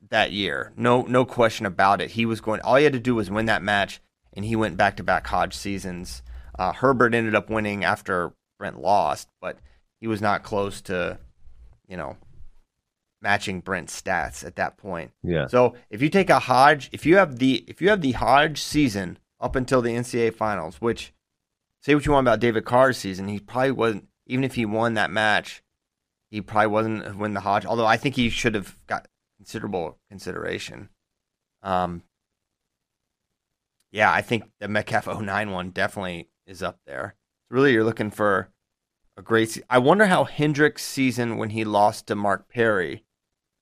that 0.09 0.31
year. 0.31 0.71
No 0.75 1.01
no 1.03 1.25
question 1.25 1.65
about 1.65 2.01
it. 2.01 2.11
He 2.11 2.25
was 2.25 2.41
going 2.41 2.61
all 2.61 2.75
he 2.75 2.83
had 2.83 2.93
to 2.93 2.99
do 2.99 3.15
was 3.15 3.31
win 3.31 3.45
that 3.47 3.63
match 3.63 4.01
and 4.33 4.45
he 4.45 4.55
went 4.55 4.77
back 4.77 4.97
to 4.97 5.03
back 5.03 5.25
Hodge 5.27 5.55
seasons. 5.55 6.21
Uh, 6.57 6.73
Herbert 6.73 7.13
ended 7.15 7.35
up 7.35 7.49
winning 7.49 7.83
after 7.83 8.33
Brent 8.59 8.79
lost, 8.79 9.29
but 9.41 9.57
he 9.99 10.05
was 10.05 10.21
not 10.21 10.43
close 10.43 10.81
to, 10.81 11.17
you 11.87 11.97
know, 11.97 12.17
matching 13.21 13.61
Brent's 13.61 13.99
stats 13.99 14.45
at 14.45 14.57
that 14.57 14.77
point. 14.77 15.11
Yeah. 15.23 15.47
So 15.47 15.73
if 15.89 16.01
you 16.01 16.09
take 16.09 16.29
a 16.29 16.39
Hodge, 16.39 16.89
if 16.91 17.05
you 17.05 17.17
have 17.17 17.39
the 17.39 17.63
if 17.67 17.81
you 17.81 17.89
have 17.89 18.01
the 18.01 18.11
Hodge 18.11 18.61
season 18.61 19.17
up 19.39 19.55
until 19.55 19.81
the 19.81 19.95
NCAA 19.95 20.33
finals, 20.35 20.75
which 20.79 21.13
say 21.81 21.95
what 21.95 22.05
you 22.05 22.11
want 22.11 22.27
about 22.27 22.39
David 22.39 22.65
Carr's 22.65 22.97
season, 22.97 23.27
he 23.27 23.39
probably 23.39 23.71
wasn't 23.71 24.07
even 24.27 24.43
if 24.43 24.55
he 24.55 24.65
won 24.65 24.93
that 24.93 25.09
match, 25.09 25.63
he 26.29 26.41
probably 26.41 26.67
wasn't 26.67 27.17
win 27.17 27.33
the 27.33 27.39
Hodge. 27.39 27.65
Although 27.65 27.87
I 27.87 27.97
think 27.97 28.15
he 28.15 28.29
should 28.29 28.53
have 28.55 28.77
got 28.85 29.07
considerable 29.37 29.97
consideration. 30.09 30.89
Um, 31.63 32.03
yeah, 33.91 34.11
I 34.11 34.21
think 34.21 34.43
the 34.59 34.67
Metcalf 34.67 35.07
09 35.07 35.51
one 35.51 35.71
definitely 35.71 36.29
is 36.45 36.61
up 36.61 36.79
there. 36.85 37.15
Really, 37.49 37.73
you're 37.73 37.83
looking 37.83 38.11
for 38.11 38.49
a 39.17 39.21
great. 39.21 39.49
Se- 39.51 39.63
I 39.69 39.79
wonder 39.79 40.05
how 40.05 40.25
Hendrick's 40.25 40.83
season 40.85 41.37
when 41.37 41.49
he 41.51 41.63
lost 41.63 42.07
to 42.07 42.15
Mark 42.15 42.49
Perry 42.49 43.03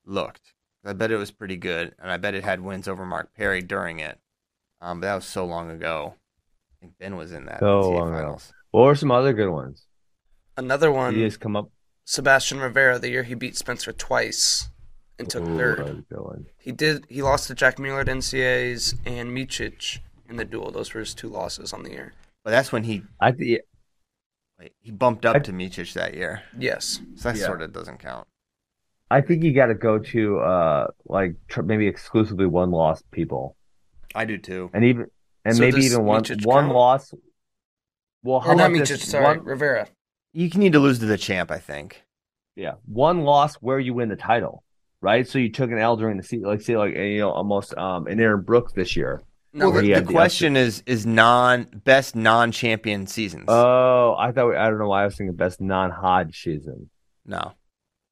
looked. 0.06 0.54
I 0.86 0.94
bet 0.94 1.12
it 1.12 1.18
was 1.18 1.32
pretty 1.32 1.58
good, 1.58 1.94
and 2.00 2.10
I 2.12 2.18
bet 2.18 2.34
it 2.36 2.44
had 2.46 2.62
wins 2.62 2.88
over 2.88 3.06
Mark 3.06 3.34
Perry 3.36 3.62
during 3.62 4.00
it. 4.00 4.20
Um, 4.80 5.00
but 5.02 5.08
that 5.08 5.16
was 5.16 5.26
so 5.26 5.46
long 5.46 5.70
ago. 5.70 6.16
I 6.72 6.76
think 6.82 6.94
Ben 7.00 7.16
was 7.18 7.32
in 7.32 7.46
that 7.46 7.60
So 7.60 7.66
NCAA 7.82 7.94
long 7.98 8.08
ago. 8.10 8.18
finals. 8.18 8.54
What 8.72 8.84
were 8.84 8.96
some 8.96 9.12
other 9.12 9.34
good 9.34 9.50
ones? 9.50 9.86
Another 10.56 10.92
one, 10.92 11.16
he 11.16 11.22
just 11.22 11.40
come 11.40 11.56
up? 11.56 11.70
Sebastian 12.06 12.60
Rivera, 12.60 13.00
the 13.00 13.10
year 13.10 13.24
he 13.24 13.34
beat 13.36 13.58
Spencer 13.58 13.92
twice 13.92 14.70
and 15.20 15.30
took 15.30 15.44
Ooh, 15.44 15.58
third. 15.58 15.80
that 15.80 15.86
was 15.88 15.98
a 16.00 16.14
good 16.14 16.20
one. 16.24 16.46
He 16.58 16.72
did. 16.72 17.06
He 17.10 17.22
lost 17.22 17.48
to 17.48 17.56
Jack 17.56 17.80
Mueller 17.80 18.02
at 18.02 18.08
NCAAs 18.08 18.98
and 19.06 19.30
Micic 19.36 20.00
in 20.30 20.38
the 20.38 20.46
duel. 20.46 20.72
Those 20.72 20.94
were 20.94 21.00
his 21.02 21.14
two 21.14 21.28
losses 21.30 21.74
on 21.74 21.84
the 21.84 21.92
year. 21.92 22.14
But 22.44 22.52
that's 22.52 22.72
when 22.72 22.84
he 22.84 23.04
I 23.20 23.32
think 23.32 23.62
wait, 24.60 24.74
he 24.80 24.92
bumped 24.92 25.26
up 25.26 25.36
I- 25.36 25.40
to 25.40 25.52
Micic 25.54 25.94
that 25.94 26.14
year, 26.14 26.44
Yes. 26.58 27.02
so 27.16 27.30
that 27.30 27.38
Yeah. 27.38 27.46
sort 27.46 27.62
of 27.62 27.74
doesn't 27.74 28.00
count. 28.00 28.28
I 29.10 29.22
think 29.22 29.44
you 29.44 29.54
got 29.54 29.68
to 29.68 29.74
go 29.76 30.00
to 30.00 30.40
uh 30.40 30.88
like 31.06 31.36
tr- 31.48 31.62
maybe 31.62 31.88
exclusively 31.88 32.46
one 32.46 32.72
loss 32.72 33.02
people, 33.12 33.56
I 34.14 34.26
do 34.26 34.38
too. 34.38 34.70
and 34.74 34.84
even 34.84 35.08
and 35.46 35.56
So 35.56 35.62
maybe 35.62 35.80
even 35.82 36.04
one 36.04 36.24
Micic 36.24 36.46
one 36.46 36.66
count? 36.66 36.76
loss. 36.76 37.14
Well, 38.24 38.42
how 38.42 38.52
Or 38.52 38.56
not 38.56 38.72
about 38.72 38.82
Micic, 38.82 38.88
this? 39.00 39.10
sorry, 39.10 39.38
One, 39.38 39.46
Rivera. 39.46 39.88
You 40.34 40.50
can 40.50 40.60
need 40.60 40.74
to 40.74 40.80
lose 40.80 41.00
to 41.00 41.06
the 41.06 41.18
champ, 41.18 41.52
I 41.52 41.60
think. 41.60 42.04
yeah, 42.56 42.74
one 42.86 43.22
loss 43.22 43.56
where 43.56 43.80
you 43.80 43.94
win 43.94 44.10
the 44.10 44.16
title, 44.18 44.64
right? 45.00 45.26
So 45.28 45.40
you 45.40 45.52
took 45.52 45.72
an 45.72 45.78
L 45.78 45.96
during 45.96 46.18
the 46.18 46.24
season, 46.24 46.48
like 46.48 46.62
say 46.62 46.76
like 46.76 46.96
you 46.96 47.20
know 47.20 47.30
almost 47.30 47.78
um 47.78 48.08
an 48.08 48.20
Aaron 48.20 48.42
Brooks 48.42 48.74
this 48.74 48.98
year. 48.98 49.22
No, 49.58 49.70
well, 49.72 49.82
the, 49.82 49.88
the 49.88 49.94
had 49.96 50.08
the 50.08 50.12
question 50.12 50.56
is 50.56 50.84
is 50.86 51.06
non 51.06 51.64
best 51.84 52.16
non 52.16 52.52
champion 52.52 53.08
seasons. 53.08 53.46
Oh, 53.48 54.16
I 54.18 54.32
thought 54.32 54.56
I 54.56 54.70
don't 54.70 54.80
know 54.80 54.88
why 54.90 55.02
I 55.02 55.06
was 55.06 55.16
thinking 55.16 55.36
best 55.36 55.60
non-Hodge 55.62 56.42
season. 56.44 56.90
no, 57.26 57.54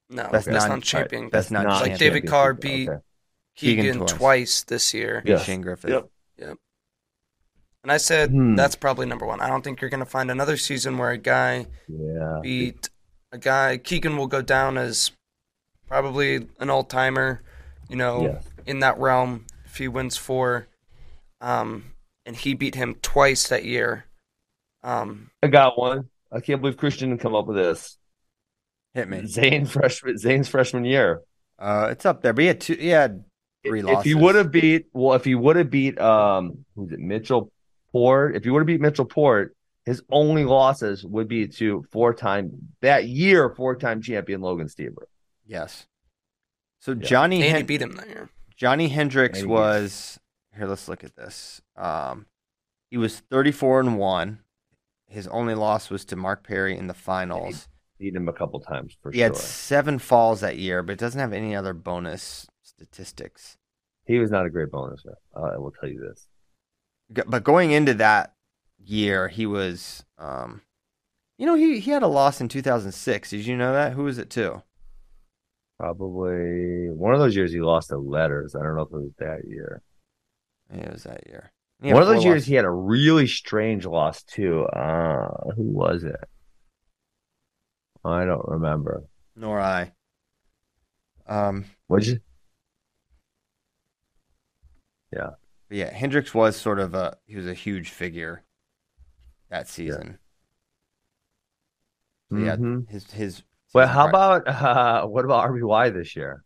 no, 0.09 0.23
best 0.23 0.47
best, 0.47 0.49
non- 0.49 0.69
non 0.69 0.81
champion. 0.81 1.29
best 1.29 1.51
non- 1.51 1.65
Like 1.65 1.97
David 1.97 2.27
Carr 2.27 2.55
season. 2.55 2.59
beat 2.61 2.89
Okay. 2.89 2.99
Keegan 3.55 3.83
Keegan, 3.85 3.99
twice. 3.99 4.11
twice. 4.17 4.63
this 4.63 4.93
year. 4.93 5.23
Yeah. 5.25 5.37
Shane 5.39 5.61
Griffith. 5.61 5.89
Yep. 5.91 6.09
And 7.83 7.91
I 7.91 7.97
said 7.97 8.31
Hmm. 8.31 8.55
that's 8.55 8.75
probably 8.75 9.05
number 9.05 9.25
one. 9.27 9.39
I 9.41 9.47
don't 9.47 9.63
think 9.63 9.79
you're 9.79 9.91
going 9.91 10.03
to 10.03 10.09
find 10.09 10.31
another 10.31 10.57
season 10.57 10.97
where 10.97 11.11
a 11.11 11.17
guy 11.17 11.67
Yeah. 11.87 12.39
beat 12.41 12.89
a 13.31 13.37
guy. 13.37 13.77
Keegan 13.77 14.17
will 14.17 14.25
go 14.27 14.41
down 14.41 14.77
as 14.77 15.11
probably 15.87 16.47
an 16.59 16.69
all 16.71 16.83
timer, 16.83 17.43
you 17.87 17.95
know, 17.95 18.23
Yes. 18.23 18.47
in 18.65 18.79
that 18.79 18.97
realm 18.97 19.45
if 19.65 19.77
he 19.77 19.87
wins 19.87 20.17
four. 20.17 20.67
Um, 21.41 21.91
and 22.25 22.35
he 22.35 22.53
beat 22.53 22.75
him 22.75 22.95
twice 23.01 23.47
that 23.49 23.65
year. 23.65 24.05
Um, 24.83 25.31
I 25.43 25.47
got 25.47 25.77
one. 25.77 26.09
I 26.31 26.39
can't 26.39 26.61
believe 26.61 26.77
Christian 26.77 27.09
didn't 27.09 27.21
come 27.21 27.35
up 27.35 27.47
with 27.47 27.57
this. 27.57 27.97
Hit 28.93 29.09
me. 29.09 29.25
Zane 29.27 29.65
freshman 29.65 30.17
Zane's 30.17 30.47
freshman 30.47 30.85
year. 30.85 31.21
Uh, 31.59 31.89
it's 31.91 32.05
up 32.05 32.21
there, 32.21 32.33
but 32.33 32.41
he 32.41 32.47
had 32.47 32.61
two. 32.61 32.75
He 32.75 32.89
had 32.89 33.23
three 33.65 33.79
if 33.79 33.85
losses. 33.85 34.03
he 34.03 34.13
would 34.15 34.35
have 34.35 34.51
beat 34.51 34.87
well, 34.93 35.15
if 35.15 35.25
he 35.25 35.35
would 35.35 35.55
have 35.55 35.69
beat 35.69 35.99
um 35.99 36.65
who's 36.75 36.91
it, 36.91 36.99
Mitchell 36.99 37.51
Port, 37.91 38.35
if 38.35 38.43
he 38.43 38.49
would 38.49 38.59
have 38.59 38.67
beat 38.67 38.81
Mitchell 38.81 39.05
Port, 39.05 39.55
his 39.85 40.01
only 40.09 40.45
losses 40.45 41.03
would 41.05 41.27
be 41.27 41.47
to 41.47 41.85
four 41.91 42.13
time 42.13 42.51
that 42.81 43.07
year, 43.07 43.49
four 43.49 43.75
time 43.75 44.01
champion 44.01 44.41
Logan 44.41 44.67
Stieber. 44.67 45.03
yes. 45.45 45.85
So 46.79 46.91
Yeah. 46.91 46.99
Johny 47.07 47.35
and 47.37 47.43
he 47.45 47.49
Hen- 47.51 47.65
beat 47.65 47.81
him 47.81 47.93
that 47.95 48.07
year. 48.07 48.29
Johnny 48.55 48.87
Hendricks 48.87 49.39
Maybe. 49.39 49.47
was 49.49 50.19
here. 50.55 50.67
Let's 50.67 50.87
look 50.87 51.03
at 51.03 51.15
this. 51.15 51.61
Um, 51.75 52.25
he 52.89 52.97
was 52.97 53.19
thirty 53.19 53.51
four 53.51 53.79
and 53.79 53.97
one. 53.97 54.39
His 55.07 55.27
only 55.27 55.53
loss 55.55 55.89
was 55.89 56.03
to 56.05 56.15
Mark 56.15 56.45
Perry 56.45 56.77
in 56.77 56.87
the 56.87 56.93
finals. 56.93 57.67
Beat 57.99 58.15
him 58.15 58.27
a 58.27 58.33
couple 58.33 58.59
times 58.59 58.97
for 59.01 59.11
He 59.11 59.19
sure. 59.19 59.19
He 59.19 59.21
had 59.21 59.37
seven 59.37 59.99
falls 59.99 60.41
that 60.41 60.57
year, 60.57 60.83
but 60.83 60.97
doesn't 60.97 61.19
have 61.19 61.31
any 61.33 61.55
other 61.55 61.73
bonus 61.73 62.47
statistics. 62.61 63.57
He 64.05 64.19
was 64.19 64.31
not 64.31 64.45
a 64.45 64.49
great 64.49 64.71
bonus. 64.71 65.03
Uh, 65.05 65.39
I 65.41 65.57
will 65.57 65.71
tell 65.71 65.89
you 65.89 65.99
this. 65.99 66.27
But 67.25 67.43
going 67.43 67.71
into 67.71 67.93
that 67.95 68.33
year, 68.83 69.27
he 69.27 69.45
was, 69.45 70.03
um, 70.17 70.61
you 71.37 71.45
know, 71.45 71.55
he 71.55 71.79
he 71.79 71.91
had 71.91 72.03
a 72.03 72.07
loss 72.07 72.41
in 72.41 72.49
two 72.49 72.61
thousand 72.61 72.91
six. 72.91 73.29
Did 73.29 73.45
you 73.45 73.55
know 73.55 73.73
that? 73.73 73.93
Who 73.93 74.03
was 74.03 74.17
it 74.17 74.29
to? 74.31 74.63
Probably 75.79 76.89
one 76.89 77.13
of 77.13 77.19
those 77.19 77.35
years 77.35 77.51
he 77.51 77.61
lost 77.61 77.89
to 77.89 77.97
letters. 77.97 78.55
I 78.55 78.63
don't 78.63 78.75
know 78.75 78.83
if 78.83 78.91
it 78.91 78.93
was 78.93 79.11
that 79.19 79.41
year. 79.47 79.81
Yeah, 80.73 80.81
It 80.85 80.91
was 80.93 81.03
that 81.03 81.27
year. 81.27 81.51
One 81.79 82.01
of 82.01 82.07
those 82.07 82.23
years 82.23 82.35
losses. 82.35 82.47
he 82.47 82.55
had 82.55 82.65
a 82.65 82.69
really 82.71 83.27
strange 83.27 83.85
loss 83.85 84.23
too. 84.23 84.63
Uh 84.65 85.51
who 85.55 85.63
was 85.63 86.03
it? 86.03 86.15
I 88.03 88.25
don't 88.25 88.47
remember. 88.47 89.03
Nor 89.35 89.59
I. 89.59 89.91
Um, 91.27 91.65
What'd 91.87 92.07
you 92.07 92.19
but 95.67 95.77
yeah, 95.77 95.93
Hendricks 95.93 96.33
was 96.33 96.55
sort 96.55 96.79
of 96.79 96.93
a 96.93 97.17
he 97.25 97.35
was 97.35 97.47
a 97.47 97.53
huge 97.53 97.89
figure 97.89 98.43
that 99.49 99.67
season. 99.67 100.19
So 102.31 102.37
yeah, 102.37 102.55
Mhm. 102.55 102.89
his 102.89 103.11
his. 103.11 103.43
Well, 103.73 103.87
how 103.87 104.07
about 104.07 104.47
uh 104.47 105.05
what 105.07 105.25
about 105.25 105.45
RBY 105.49 105.89
this 105.93 106.15
year? 106.15 106.43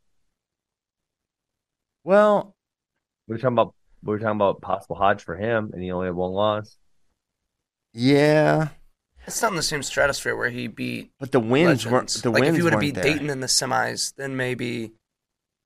Well, 2.04 2.56
we're 3.28 3.38
talking 3.38 3.54
about 3.54 3.76
we 4.04 4.10
were 4.12 4.20
talking 4.20 4.36
about 4.36 4.62
possible 4.62 4.96
Hodge 4.96 5.24
for 5.24 5.36
him, 5.36 5.72
and 5.74 5.82
he 5.84 5.92
only 5.92 6.08
had 6.08 6.16
one 6.16 6.32
loss. 6.32 6.78
yeah, 7.94 8.70
It's 9.28 9.42
not 9.42 9.52
in 9.52 9.58
the 9.58 9.64
same 9.64 9.84
stratosphere 9.84 10.36
where 10.36 10.50
he 10.50 10.68
beat 10.68 11.12
but 11.20 11.32
the 11.32 11.40
wins 11.40 11.86
weren't 11.86 12.04
legends. 12.10 12.22
the 12.22 12.30
like 12.32 12.42
wins 12.42 12.54
if 12.54 12.56
he 12.58 12.64
would 12.64 12.74
have 12.74 12.82
weren't 12.82 12.96
beat 12.96 13.02
there. 13.02 13.18
Daton 13.18 13.30
in 13.30 13.40
the 13.42 13.48
semis, 13.48 14.14
then 14.16 14.36
maybe 14.38 14.94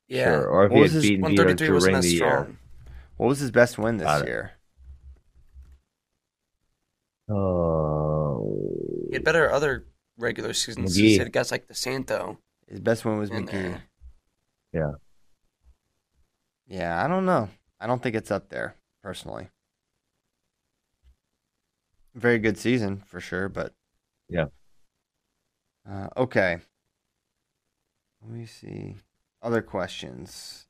Yeah. 0.07 0.25
Sure. 0.25 0.45
Or 0.47 0.65
if 0.65 0.71
What 0.71 0.75
he 0.77 0.81
was 0.84 0.91
had 0.93 1.01
his- 1.01 1.09
beaten 1.09 1.23
Vitor 1.25 1.38
133 1.45 1.67
to 1.67 1.73
wasn't 1.73 1.93
ring 1.93 2.01
the 2.01 2.07
year. 2.09 2.17
strong. 2.29 2.57
What 3.17 3.27
was 3.27 3.39
his 3.39 3.51
best 3.51 3.77
win 3.77 3.97
this 3.97 4.05
Got 4.05 4.25
year? 4.27 4.51
Oh, 7.29 9.05
He 9.09 9.13
had 9.15 9.23
better 9.23 9.49
other 9.51 9.86
regular 10.17 10.53
seasons. 10.53 10.95
McGee. 10.97 11.01
He 11.01 11.17
had 11.17 11.31
guys 11.31 11.51
like 11.51 11.67
DeSanto. 11.67 12.38
His 12.67 12.79
best 12.79 13.05
win 13.05 13.17
was 13.17 13.29
in 13.29 13.45
McGee. 13.45 13.51
there. 13.51 13.84
Yeah. 14.73 14.91
Yeah, 16.67 17.03
I 17.03 17.07
don't 17.07 17.25
know. 17.25 17.49
I 17.84 17.86
don't 17.86 18.01
think 18.01 18.15
it's 18.15 18.31
up 18.31 18.47
there 18.47 18.77
personally. 19.03 19.49
Very 22.15 22.39
good 22.39 22.57
season 22.57 23.03
for 23.05 23.19
sure, 23.19 23.49
but 23.49 23.73
Yeah. 24.29 24.45
Uh, 25.88 26.07
okay. 26.15 26.59
Let 28.21 28.31
me 28.31 28.45
see. 28.45 28.95
Other 29.41 29.61
questions. 29.61 30.67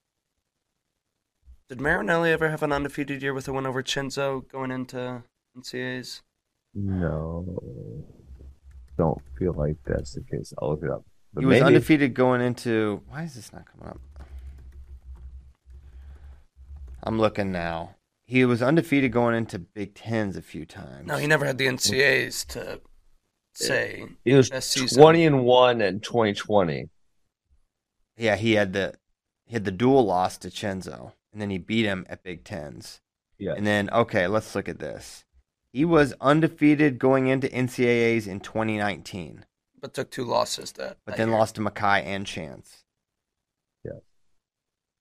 Did 1.70 1.80
Marinelli 1.80 2.32
ever 2.32 2.49
have 2.49 2.64
an 2.64 2.72
undefeated 2.72 3.22
year 3.22 3.36
with 3.36 3.47
a 3.47 3.53
win 3.53 3.68
over 3.68 3.84
Chinzo 3.84 4.47
going 4.49 4.72
into 4.72 5.22
NCAAs? 5.55 6.22
no. 6.74 7.45
Don't 8.97 9.22
feel 9.38 9.53
like 9.53 9.78
that's 9.86 10.14
the 10.14 10.24
case. 10.24 10.53
I'll 10.59 10.70
look 10.70 10.84
it 10.84 10.89
up. 10.89 11.03
But 11.34 11.41
he 11.41 11.45
was 11.45 11.55
maybe. 11.55 11.66
undefeated 11.66 12.14
going 12.14 12.41
into. 12.41 13.01
Why 13.07 13.24
is 13.24 13.36
this 13.36 13.51
not 13.51 13.66
coming 13.66 13.89
up? 13.89 13.99
I'm 17.04 17.20
looking 17.20 17.51
now. 17.51 17.95
He 18.26 18.45
was 18.45 18.62
undefeated 18.62 19.12
going 19.12 19.36
into 19.36 19.60
Big 19.60 19.93
Tens 19.95 20.38
a 20.38 20.41
few 20.41 20.66
times. 20.66 21.06
No, 21.08 21.18
he 21.18 21.28
never 21.28 21.45
had 21.45 21.58
the 21.58 21.68
NCAAs 21.68 22.45
to 22.47 22.80
say. 23.54 24.06
He 24.24 24.34
was 24.34 24.49
best 24.49 24.72
season. 24.72 25.01
20 25.01 25.26
and 25.26 25.43
1 25.43 25.82
in 25.82 25.99
2020. 25.99 26.89
Yeah, 28.18 28.36
he 28.38 28.54
had 28.54 28.74
the 28.74 28.93
he 29.45 29.54
had 29.54 29.66
the 29.66 29.72
dual 29.72 30.06
loss 30.06 30.38
to 30.39 30.49
Chenzo, 30.49 31.12
and 31.34 31.41
then 31.41 31.49
he 31.49 31.58
beat 31.58 31.86
him 31.86 32.06
at 32.10 32.24
Big 32.24 32.43
Tens. 32.45 33.01
Yeah. 33.38 33.54
And 33.58 33.68
then 33.68 33.89
okay, 33.89 34.28
let's 34.28 34.56
look 34.56 34.70
at 34.70 34.80
this. 34.80 35.26
He 35.74 35.84
was 35.84 36.14
undefeated 36.22 36.99
going 36.99 37.28
into 37.28 37.49
NCAAs 37.49 38.28
in 38.28 38.39
2019, 38.39 39.43
But 39.82 39.93
took 39.95 40.12
two 40.12 40.24
losses 40.24 40.72
that. 40.74 40.97
but 41.04 41.14
that 41.14 41.18
then 41.18 41.30
year. 41.30 41.38
lost 41.38 41.56
to 41.56 41.62
Mekhi 41.62 42.04
and 42.06 42.26
Chance. 42.28 42.84
Yeah. 43.84 43.99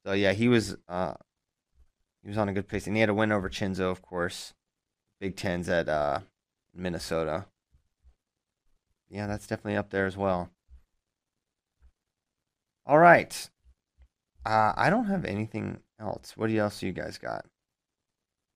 So 0.05 0.13
yeah, 0.15 0.33
he 0.33 0.49
was 0.49 0.77
uh 0.89 1.15
he 2.23 2.29
was 2.29 2.39
on 2.39 2.49
a 2.49 2.53
good 2.53 2.69
pace, 2.69 2.87
and 2.87 2.97
he 2.97 3.01
had 3.01 3.09
a 3.09 3.15
win 3.15 3.33
over 3.33 3.49
Chinzo, 3.49 3.91
of 3.91 4.03
course. 4.03 4.55
Big 5.21 5.37
Tens 5.37 5.69
at 5.69 5.89
uh 5.89 6.21
Minnesota. 6.75 7.47
Yeah, 9.09 9.27
that's 9.29 9.47
definitely 9.47 9.77
up 9.77 9.91
there 9.91 10.07
as 10.07 10.17
well. 10.17 10.51
All 12.87 12.99
right. 12.99 13.51
Uh, 14.47 14.73
I 14.77 14.91
don't 14.91 15.07
have 15.07 15.25
anything 15.25 15.81
else. 15.99 16.37
What 16.37 16.51
else 16.51 16.83
you 16.83 16.93
guys 16.93 17.19
got? 17.19 17.47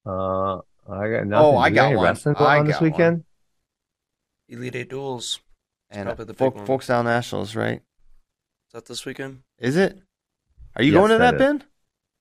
Uh, 0.07 0.59
I 0.89 1.11
got 1.11 1.27
nothing. 1.27 1.33
Oh, 1.33 1.57
I 1.57 1.69
Do 1.69 1.75
got 1.75 1.85
have 1.85 1.93
any 1.93 1.97
one. 1.97 2.05
wrestling 2.05 2.35
going 2.35 2.55
I 2.55 2.59
on 2.59 2.67
this 2.67 2.81
got 2.81 2.89
one. 2.89 2.91
weekend? 2.93 3.25
Elite 4.49 4.75
Eight 4.75 4.91
duels. 4.91 5.39
It's 5.91 5.99
And 5.99 6.03
probably 6.03 6.25
the 6.25 6.35
big 6.35 6.39
Folk, 6.39 6.55
one. 6.55 6.67
Folkstyle 6.67 7.03
Nationals, 7.05 7.57
right? 7.57 7.83
Is 8.69 8.73
that 8.75 8.87
this 8.87 9.05
weekend? 9.05 9.43
Is 9.59 9.77
it? 9.77 10.01
Are 10.77 10.83
you 10.83 10.93
Yes, 10.93 11.01
going 11.01 11.11
to 11.11 11.19
that 11.19 11.19
that, 11.19 11.35
is. 11.35 11.39
Ben? 11.39 11.65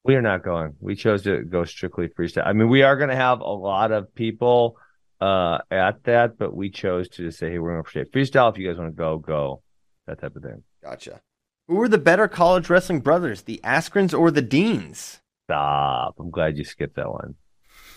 We 0.06 0.14
are 0.16 0.22
not 0.22 0.43
going. 0.43 0.76
We 0.80 0.95
chose 0.95 1.24
to 1.24 1.43
go 1.43 1.66
strictly 1.66 2.10
freestyle. 2.10 2.45
I 2.45 2.53
mean, 2.53 2.70
we 2.70 2.84
are 2.84 2.95
going 2.95 3.10
to 3.10 3.16
have 3.16 3.39
a 3.39 3.49
lot 3.49 3.91
of 3.91 4.14
people 4.14 4.78
uh, 5.20 5.58
at 5.72 6.03
that, 6.03 6.38
but 6.38 6.56
we 6.56 6.70
chose 6.70 7.10
to 7.10 7.24
just 7.24 7.39
say, 7.39 7.49
hey, 7.49 7.58
we're 7.58 7.74
going 7.74 7.84
to 7.84 7.89
stay 7.89 8.03
freestyle. 8.03 8.51
If 8.51 8.60
you 8.60 8.68
guys 8.68 8.78
want 8.78 8.91
to 8.91 8.95
go, 8.95 9.18
go. 9.18 9.64
That 10.06 10.22
type 10.22 10.36
of 10.36 10.43
thing. 10.43 10.62
Gotcha. 10.84 11.22
Who 11.68 11.78
were 11.78 11.89
the 11.89 11.97
better 11.97 12.28
college 12.28 12.70
wrestling 12.70 12.99
brothers, 12.99 13.41
the 13.41 13.60
Askrens 13.64 14.18
or 14.18 14.30
the 14.30 14.43
Deans? 14.43 15.20
Stop. 15.47 16.16
I'm 16.20 16.30
glad 16.30 16.56
you 16.56 16.64
skipped 16.64 16.97
that 16.97 17.10
one. 17.10 17.34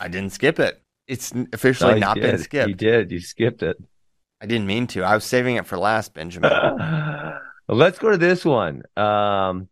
I 0.00 0.08
didn't 0.08 0.32
skip 0.32 0.58
it. 0.58 0.82
It's 1.06 1.34
officially 1.52 1.94
No, 1.94 1.98
not 1.98 2.16
been 2.16 2.38
skipped. 2.38 2.68
You 2.68 2.74
did. 2.74 3.10
You 3.10 3.20
skipped 3.20 3.62
it. 3.62 3.76
I 4.40 4.46
didn't 4.46 4.66
mean 4.66 4.86
to. 4.88 5.02
I 5.02 5.14
was 5.14 5.24
saving 5.24 5.56
it 5.56 5.66
for 5.66 5.76
last, 5.76 6.14
Benjamin. 6.14 6.50
Let's 7.68 7.98
go 7.98 8.10
to 8.10 8.16
this 8.16 8.46
one. 8.46 8.84
Um, 8.96 9.68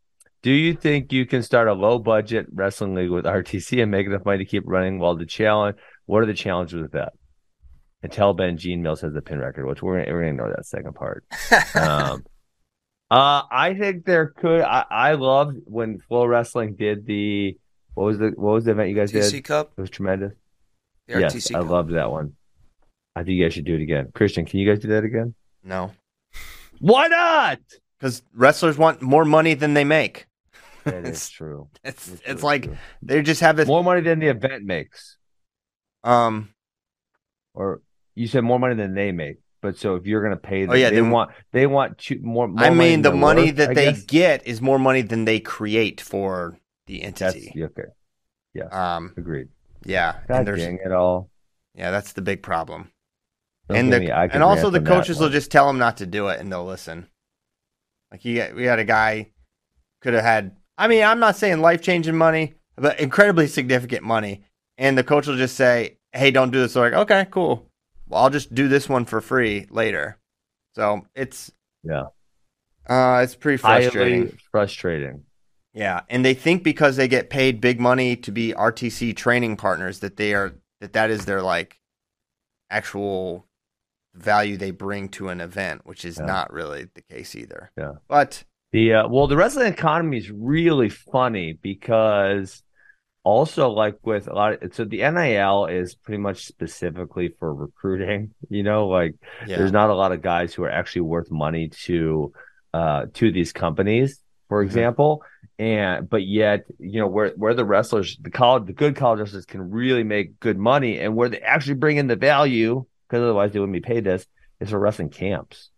do 0.47 0.53
you 0.53 0.75
think 0.75 1.11
you 1.11 1.27
can 1.27 1.43
start 1.43 1.67
a 1.67 1.73
low 1.73 1.99
budget 1.99 2.47
wrestling 2.55 2.95
league 2.95 3.11
with 3.11 3.25
RTC 3.25 3.83
and 3.83 3.91
make 3.91 4.07
enough 4.07 4.25
money 4.25 4.39
to 4.39 4.45
keep 4.45 4.63
running 4.65 5.01
while 5.01 5.17
the 5.17 5.27
challenge? 5.27 5.77
What 6.05 6.23
are 6.23 6.27
the 6.27 6.35
challenges 6.35 6.81
with 6.81 6.93
that? 6.93 7.15
Until 8.05 8.33
Ben 8.33 8.57
Gene 8.57 8.81
Mills 8.81 9.01
has 9.01 9.13
the 9.13 9.23
pin 9.23 9.41
record, 9.41 9.67
which 9.67 9.83
we're 9.83 9.99
gonna, 9.99 10.15
we're 10.15 10.21
gonna 10.21 10.31
ignore 10.35 10.55
that 10.57 10.65
second 10.65 10.95
part. 10.95 11.25
um, 11.75 12.25
uh, 13.11 13.43
I 13.51 13.75
think 13.77 14.05
there 14.05 14.29
could. 14.29 14.61
I, 14.61 14.85
I 14.89 15.13
loved 15.15 15.57
when 15.65 15.99
Flow 15.99 16.25
Wrestling 16.25 16.77
did 16.77 17.07
the 17.07 17.57
what 17.95 18.05
was 18.05 18.19
the 18.19 18.27
what 18.37 18.53
was 18.53 18.67
the 18.67 18.71
event 18.71 18.91
you 18.91 18.95
guys 18.95 19.11
did? 19.11 19.25
TC 19.25 19.43
Cup? 19.43 19.73
It 19.77 19.81
was 19.81 19.91
tremendous. 19.91 20.33
The 21.09 21.19
yes, 21.19 21.35
RTC 21.35 21.57
I 21.57 21.59
Cup. 21.59 21.71
loved 21.71 21.93
that 21.95 22.13
one. 22.13 22.35
I 23.17 23.25
think 23.25 23.31
you 23.31 23.43
guys 23.43 23.53
should 23.53 23.65
do 23.65 23.75
it 23.75 23.83
again. 23.83 24.13
Christian, 24.15 24.47
can 24.47 24.61
you 24.61 24.71
guys 24.73 24.79
do 24.79 24.87
that 24.91 25.03
again? 25.03 25.35
no, 25.65 25.91
Why 26.79 27.09
not? 27.09 27.59
because 27.99 28.23
wrestlers 28.33 28.79
want 28.79 29.03
more 29.03 29.25
money 29.25 29.55
than 29.55 29.75
they 29.75 29.83
make. 29.83 30.27
That 30.87 30.95
It's- 31.05 31.25
is 31.25 31.29
true. 31.31 31.69
It's 31.85 32.09
It's 32.09 32.23
it's 32.25 32.43
like 32.43 32.63
true. 32.65 32.77
they 33.03 33.21
just 33.23 33.41
have 33.43 33.57
this. 33.57 33.67
more 33.69 33.85
money 33.85 34.01
than 34.01 34.19
the 34.21 34.29
event 34.29 34.65
makes, 34.65 35.19
Um, 36.05 36.55
or 37.55 37.83
you 38.15 38.27
said 38.29 38.43
more 38.45 38.59
money 38.59 38.75
than 38.75 38.95
they 38.95 39.13
make. 39.13 39.37
But 39.63 39.79
so 39.79 39.97
if 39.97 40.07
you're 40.07 40.21
going 40.23 40.31
to 40.35 40.37
pay 40.41 40.63
them, 40.63 40.71
Oh, 40.71 40.75
yeah, 40.75 40.91
they, 40.91 40.97
they- 40.97 41.03
want 41.03 41.31
they 41.53 41.67
want 41.67 41.99
to, 41.99 42.19
more, 42.21 42.47
more. 42.49 42.65
I 42.65 42.71
mean, 42.71 43.03
the 43.03 43.13
money 43.13 43.47
worth, 43.47 43.57
that 43.57 43.71
I 43.71 43.75
they 43.75 43.93
guess. 43.93 44.05
get 44.05 44.47
is 44.47 44.63
more 44.63 44.79
money 44.79 45.03
than 45.03 45.25
they 45.25 45.41
create 45.41 46.01
for 46.01 46.59
the 46.87 47.01
That's 47.03 47.21
entity. 47.23 47.53
okay. 47.65 48.63
Um, 48.71 49.13
Agreed. 49.19 49.49
yeah, 49.85 50.21
God 50.29 50.39
and 50.39 50.47
there's 50.47 50.61
dang 50.63 50.79
it 50.85 50.93
all. 50.93 51.31
yeah, 51.75 51.91
that's 51.91 52.13
the 52.15 52.23
big 52.23 52.43
problem. 52.43 52.91
Don't 53.69 53.79
and 53.79 53.93
the 53.93 54.17
and 54.17 54.43
also 54.43 54.71
the 54.71 54.81
coaches 54.81 55.19
will 55.19 55.29
just 55.31 55.51
tell 55.51 55.67
them 55.67 55.79
not 55.79 55.97
to 55.99 56.07
do 56.07 56.29
it, 56.29 56.39
and 56.41 56.51
they'll 56.53 56.65
listen. 56.65 57.09
Like 58.13 58.25
you, 58.25 58.37
got- 58.39 58.55
we 58.55 58.65
had 58.65 58.79
a 58.79 58.85
guy 58.85 59.33
could 60.01 60.15
have 60.15 60.23
had. 60.23 60.57
I 60.79 60.89
mean, 60.89 61.03
I'm 61.05 61.19
not 61.21 61.37
saying 61.37 61.61
life 61.61 61.81
changing 61.83 62.17
money, 62.17 62.55
but 62.77 63.01
incredibly 63.01 63.47
significant 63.47 64.03
money, 64.03 64.43
and 64.79 64.97
the 64.99 65.05
coach 65.05 65.27
will 65.27 65.37
just 65.37 65.57
say, 65.57 65.99
"Hey, 66.13 66.31
don't 66.31 66.51
do 66.51 66.61
this." 66.61 66.75
They're 66.75 66.91
like, 66.91 67.01
"Okay, 67.11 67.27
cool. 67.31 67.71
Well, 68.09 68.23
I'll 68.23 68.31
just 68.31 68.55
do 68.55 68.69
this 68.69 68.89
one 68.89 69.05
for 69.05 69.21
free 69.21 69.67
later." 69.71 70.19
So 70.75 71.07
it's 71.15 71.51
Yeah. 71.83 72.09
uh, 72.89 73.21
it's 73.25 73.35
pretty 73.35 73.57
frustrating. 73.57 74.27
highly 74.27 74.39
frustrating. 74.51 75.25
Yeah, 75.73 76.03
and 76.09 76.25
they 76.25 76.35
think 76.35 76.63
because 76.63 76.97
they 76.97 77.09
get 77.09 77.29
paid 77.31 77.61
big 77.61 77.81
money 77.81 78.17
to 78.17 78.31
be 78.31 78.53
RTC 78.55 79.13
training 79.15 79.57
partners 79.57 80.01
that 80.01 80.17
they 80.17 80.35
are 80.35 80.53
that 80.81 80.93
that 80.93 81.11
is 81.11 81.25
their 81.25 81.41
like 81.43 81.81
actual 82.71 83.47
value 84.15 84.57
they 84.57 84.71
bring 84.71 85.09
to 85.11 85.29
an 85.29 85.41
event, 85.41 85.87
which 85.87 86.05
is 86.05 86.19
Yeah. 86.19 86.25
not 86.27 86.53
really 86.53 86.89
the 86.95 87.03
case 87.03 87.35
either. 87.35 87.71
Yeah. 87.77 87.95
But 88.09 88.45
The 88.77 88.93
uh, 88.93 89.09
well, 89.09 89.27
the 89.27 89.39
wrestling 89.39 89.73
economy 89.73 90.19
is 90.19 90.31
really 90.31 90.91
funny 90.91 91.55
because 91.55 92.63
also 93.25 93.71
like 93.71 93.97
with 94.03 94.29
a 94.29 94.35
lot 94.35 94.63
of 94.63 94.75
so 94.75 94.85
the 94.85 95.01
NIL 95.01 95.65
is 95.65 95.95
pretty 95.95 96.19
much 96.19 96.45
specifically 96.45 97.35
for 97.39 97.55
recruiting. 97.55 98.35
You 98.51 98.65
know, 98.65 98.89
like 98.89 99.15
yeah, 99.49 99.57
there's 99.57 99.73
not 99.73 99.89
a 99.89 99.95
lot 99.95 100.13
of 100.13 100.21
guys 100.21 100.53
who 100.53 100.63
are 100.65 100.71
actually 100.71 101.01
worth 101.13 101.31
money 101.31 101.71
to 101.87 102.35
uh 102.75 103.07
to 103.15 103.33
these 103.33 103.51
companies, 103.51 104.21
for 104.51 104.63
Mhm. 104.63 104.67
example. 104.67 105.23
And 105.59 106.07
but 106.07 106.27
yet, 106.27 106.67
you 106.79 107.01
know, 107.01 107.07
where 107.07 107.31
where 107.31 107.55
the 107.55 107.65
wrestlers, 107.65 108.19
the 108.21 108.31
college, 108.31 108.67
the 108.67 108.75
good 108.75 108.95
college 108.95 109.21
wrestlers 109.21 109.47
can 109.47 109.71
really 109.71 110.05
make 110.05 110.39
good 110.39 110.59
money, 110.59 110.99
and 110.99 111.17
where 111.17 111.31
they 111.31 111.41
actually 111.41 111.77
bring 111.77 111.97
in 111.97 112.09
the 112.09 112.17
value, 112.17 112.85
because 113.09 113.23
otherwise 113.23 113.53
they 113.53 113.59
wouldn't 113.59 113.73
be 113.73 113.81
paid 113.81 114.05
this, 114.05 114.27
is 114.61 114.69
for 114.69 114.79
wrestling 114.79 115.09
camps 115.09 115.71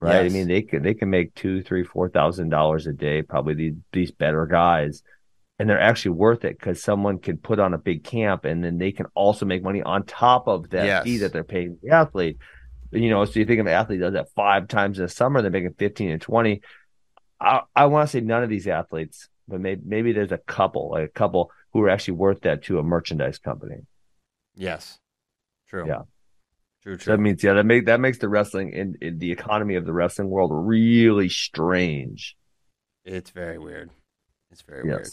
right? 0.00 0.24
Yes. 0.24 0.32
I 0.32 0.34
mean, 0.34 0.48
they 0.48 0.62
can 0.62 0.82
they 0.82 0.94
can 0.94 1.10
make 1.10 1.34
two, 1.34 1.62
three, 1.62 1.84
four 1.84 2.08
thousand 2.08 2.50
dollars 2.50 2.86
a 2.86 2.92
day. 2.92 3.22
Probably 3.22 3.54
these 3.54 3.74
these 3.92 4.10
better 4.10 4.46
guys, 4.46 5.02
and 5.58 5.68
they're 5.68 5.80
actually 5.80 6.12
worth 6.12 6.44
it 6.44 6.58
because 6.58 6.82
someone 6.82 7.18
can 7.18 7.36
put 7.38 7.58
on 7.58 7.74
a 7.74 7.78
big 7.78 8.04
camp, 8.04 8.44
and 8.44 8.62
then 8.62 8.78
they 8.78 8.92
can 8.92 9.06
also 9.14 9.44
make 9.46 9.62
money 9.62 9.82
on 9.82 10.04
top 10.04 10.46
of 10.48 10.70
that 10.70 10.86
Yes. 10.86 11.04
fee 11.04 11.18
that 11.18 11.32
they're 11.32 11.44
paying 11.44 11.78
the 11.82 11.90
athlete. 11.90 12.38
You 12.90 13.10
know, 13.10 13.24
so 13.26 13.38
you 13.38 13.44
think 13.44 13.60
of 13.60 13.66
an 13.66 13.72
athlete 13.72 14.00
does 14.00 14.14
that 14.14 14.30
five 14.34 14.66
times 14.68 14.98
in 14.98 15.04
the 15.04 15.10
summer, 15.10 15.42
they're 15.42 15.50
making 15.50 15.74
fifteen 15.74 16.10
and 16.10 16.22
twenty. 16.22 16.62
I 17.40 17.62
I 17.76 17.86
want 17.86 18.08
to 18.08 18.12
say 18.12 18.20
none 18.20 18.42
of 18.42 18.48
these 18.48 18.66
athletes, 18.66 19.28
but 19.46 19.60
maybe 19.60 19.82
maybe 19.84 20.12
there's 20.12 20.32
a 20.32 20.38
couple, 20.38 20.90
like 20.92 21.04
a 21.04 21.12
couple 21.12 21.50
who 21.72 21.82
are 21.82 21.90
actually 21.90 22.14
worth 22.14 22.40
that 22.42 22.62
to 22.64 22.78
a 22.78 22.82
merchandise 22.82 23.38
company. 23.38 23.80
yes, 24.56 24.98
true. 25.68 25.86
Yeah. 25.86 26.02
True, 26.96 26.98
So 26.98 27.04
true. 27.04 27.16
that 27.16 27.18
means 27.22 27.42
yeah, 27.44 27.54
that 27.54 27.64
make 27.66 27.86
that 27.86 28.00
makes 28.00 28.18
the 28.18 28.28
wrestling 28.28 28.72
in, 28.72 28.96
in 29.00 29.18
the 29.18 29.30
economy 29.32 29.74
of 29.76 29.84
the 29.86 29.92
wrestling 29.92 30.28
world 30.30 30.50
really 30.54 31.28
strange. 31.28 32.36
it's 33.04 33.30
very 33.30 33.58
weird. 33.58 33.90
It's 34.50 34.62
very 34.62 34.82
weird. 34.82 35.08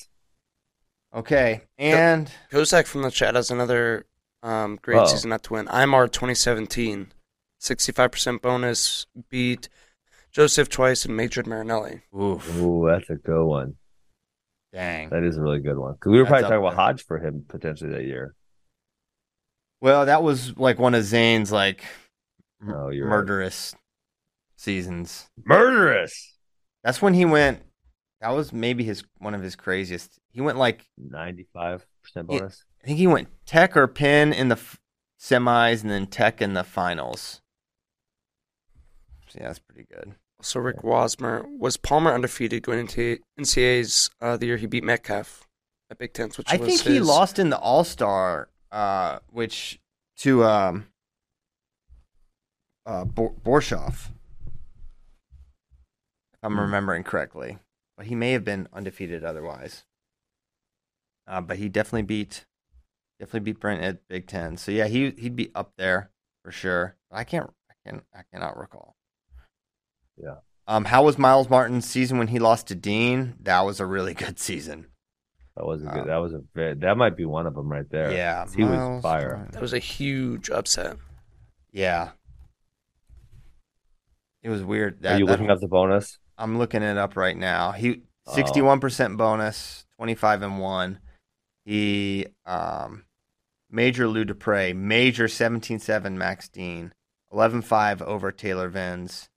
Okay, 1.13 1.61
and 1.77 2.29
Kozak 2.51 2.87
from 2.87 3.01
the 3.03 3.11
chat 3.11 3.35
has 3.35 3.49
another 3.49 4.05
um, 4.43 4.77
great 4.81 4.97
Uh-oh. 4.97 5.05
season 5.05 5.29
not 5.29 5.43
to 5.43 5.53
win. 5.53 5.65
IMAR 5.67 6.11
2017, 6.11 7.13
65% 7.61 8.41
bonus, 8.41 9.05
beat 9.29 9.69
Joseph 10.31 10.67
twice 10.67 11.05
and 11.05 11.15
majored 11.15 11.47
Marinelli. 11.47 12.01
oof, 12.13 12.61
Ooh, 12.61 12.85
that's 12.89 13.09
a 13.09 13.15
good 13.15 13.45
one. 13.45 13.75
Dang. 14.73 15.09
That 15.09 15.23
is 15.23 15.37
a 15.37 15.41
really 15.41 15.61
good 15.61 15.77
one. 15.77 15.93
Because 15.93 16.11
we 16.11 16.17
were 16.17 16.25
That's 16.25 16.41
probably 16.41 16.43
up 16.43 16.49
talking 16.49 16.59
about 16.67 16.75
there. 16.75 16.85
Hodge 16.85 17.05
for 17.05 17.19
him 17.19 17.45
potentially 17.47 17.91
that 17.91 18.03
year. 18.03 18.35
Well, 19.81 20.05
that 20.05 20.23
was 20.23 20.57
like 20.57 20.79
one 20.79 20.95
of 20.95 21.03
Zane's 21.03 21.51
like 21.51 21.83
Oh, 22.67 22.89
you're 22.89 23.05
right. 23.05 23.11
murderous 23.17 23.75
seasons. 24.55 25.29
Murderous. 25.45 26.37
That's 26.83 27.01
when 27.01 27.13
he 27.13 27.25
went. 27.25 27.61
That 28.21 28.29
was 28.29 28.51
maybe 28.53 28.83
his 28.83 29.03
one 29.19 29.35
of 29.35 29.41
his 29.41 29.55
craziest. 29.55 30.19
He 30.31 30.41
went 30.41 30.57
like 30.57 30.85
95% 30.99 31.81
Yeah. 32.15 32.21
bonus. 32.23 32.63
I 32.83 32.87
think 32.87 32.97
he 32.97 33.07
went 33.07 33.27
Tech 33.45 33.75
or 33.75 33.87
Pin 33.87 34.31
in 34.33 34.47
the 34.49 34.55
f- 34.55 34.79
semis, 35.19 35.81
and 35.81 35.89
then 35.91 36.07
Tech 36.07 36.41
in 36.41 36.53
the 36.53 36.63
finals. 36.63 37.41
So 39.27 39.39
yeah, 39.41 39.47
that's 39.47 39.59
pretty 39.59 39.85
good. 39.91 40.15
So 40.41 40.59
Rick 40.59 40.77
Wasmer 40.83 41.45
was 41.57 41.77
Palmer 41.77 42.13
undefeated 42.13 42.63
going 42.63 42.79
into 42.79 43.19
NCAA's 43.39 44.09
uh, 44.21 44.37
the 44.37 44.45
year 44.47 44.57
he 44.57 44.67
beat 44.67 44.83
Metcalf 44.83 45.47
at 45.89 45.97
Big 45.97 46.13
Tens, 46.13 46.37
which 46.37 46.47
I 46.51 46.57
was 46.57 46.67
think 46.67 46.81
he 46.81 46.99
lost 46.99 47.39
in 47.39 47.49
the 47.49 47.57
All 47.57 47.83
Star, 47.83 48.49
uh, 48.71 49.19
which 49.31 49.79
to 50.17 50.43
um, 50.43 50.87
uh, 52.85 53.05
Bor- 53.05 53.33
Borshoff, 53.33 54.09
if 56.33 56.39
I'm 56.43 56.53
Hmm. 56.53 56.59
remembering 56.59 57.03
correctly. 57.03 57.59
But 57.97 58.07
he 58.07 58.15
may 58.15 58.31
have 58.33 58.43
been 58.43 58.67
undefeated 58.73 59.23
otherwise. 59.23 59.85
Uh, 61.27 61.41
but 61.41 61.57
he 61.57 61.69
definitely 61.69 62.03
beat, 62.03 62.45
definitely 63.19 63.51
beat 63.51 63.59
Brent 63.59 63.81
at 63.81 64.07
Big 64.07 64.27
Ten. 64.27 64.57
So 64.57 64.71
yeah, 64.71 64.87
he 64.87 65.11
he'd 65.11 65.35
be 65.35 65.51
up 65.55 65.73
there 65.77 66.11
for 66.43 66.51
sure. 66.51 66.97
I 67.11 67.23
can't, 67.23 67.49
I 67.69 67.73
can, 67.89 68.01
I 68.13 68.23
cannot 68.31 68.57
recall. 68.57 68.95
Yeah. 70.17 70.35
Um, 70.67 70.85
how 70.85 71.03
was 71.03 71.17
Myles 71.17 71.49
Martin's 71.49 71.89
season 71.89 72.17
when 72.17 72.27
he 72.27 72.39
lost 72.39 72.67
to 72.67 72.75
Dean? 72.75 73.35
That 73.39 73.61
was 73.61 73.79
a 73.79 73.85
really 73.85 74.13
good 74.25 74.39
season. 74.39 74.87
That 75.55 75.65
was 75.65 75.81
a 75.83 75.85
good. 75.85 76.07
That 76.07 76.17
was 76.17 76.33
a 76.33 76.41
very, 76.53 76.73
that 76.75 76.97
might 76.97 77.15
be 77.15 77.25
one 77.25 77.47
of 77.47 77.55
them 77.55 77.71
right 77.71 77.89
there. 77.89 78.11
Yeah, 78.11 78.45
he 78.53 78.63
was 78.63 79.01
fire. 79.01 79.35
Martin. 79.37 79.51
That 79.53 79.61
was 79.61 79.73
a 79.73 79.79
huge 79.79 80.49
upset. 80.49 80.97
Yeah. 81.71 82.09
It 84.43 84.49
was 84.49 84.63
weird. 84.63 85.01
That, 85.01 85.13
Are 85.13 85.19
you 85.19 85.25
that- 85.25 85.31
looking 85.31 85.49
up 85.49 85.59
the 85.59 85.67
bonus? 85.67 86.19
I'm 86.37 86.57
looking 86.57 86.83
it 86.83 86.97
up 86.97 87.15
right 87.15 87.37
now. 87.37 87.71
He 87.71 88.03
Oh. 88.27 88.35
61% 88.35 89.17
bonus, 89.17 89.85
25 89.97 90.41
and 90.41 90.59
1. 90.59 90.99
He 91.63 92.25
um 92.45 93.05
Major 93.69 94.07
Lou 94.07 94.25
DePrez, 94.25 94.75
major 94.75 95.25
17-7 95.27 96.13
Max 96.17 96.47
Dean, 96.49 96.93
11-5 97.31 98.01
over 98.01 98.31
Taylor 98.31 98.69
Venz, 98.69 99.29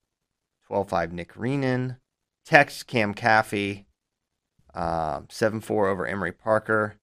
12-5 0.70 1.12
Nick 1.12 1.34
Reenan, 1.34 1.98
Tex 2.44 2.82
Cam 2.82 3.14
Caffey, 3.14 3.84
um 4.74 5.26
7-4 5.28 5.88
over 5.88 6.06
Emery 6.06 6.32
Parker, 6.32 6.96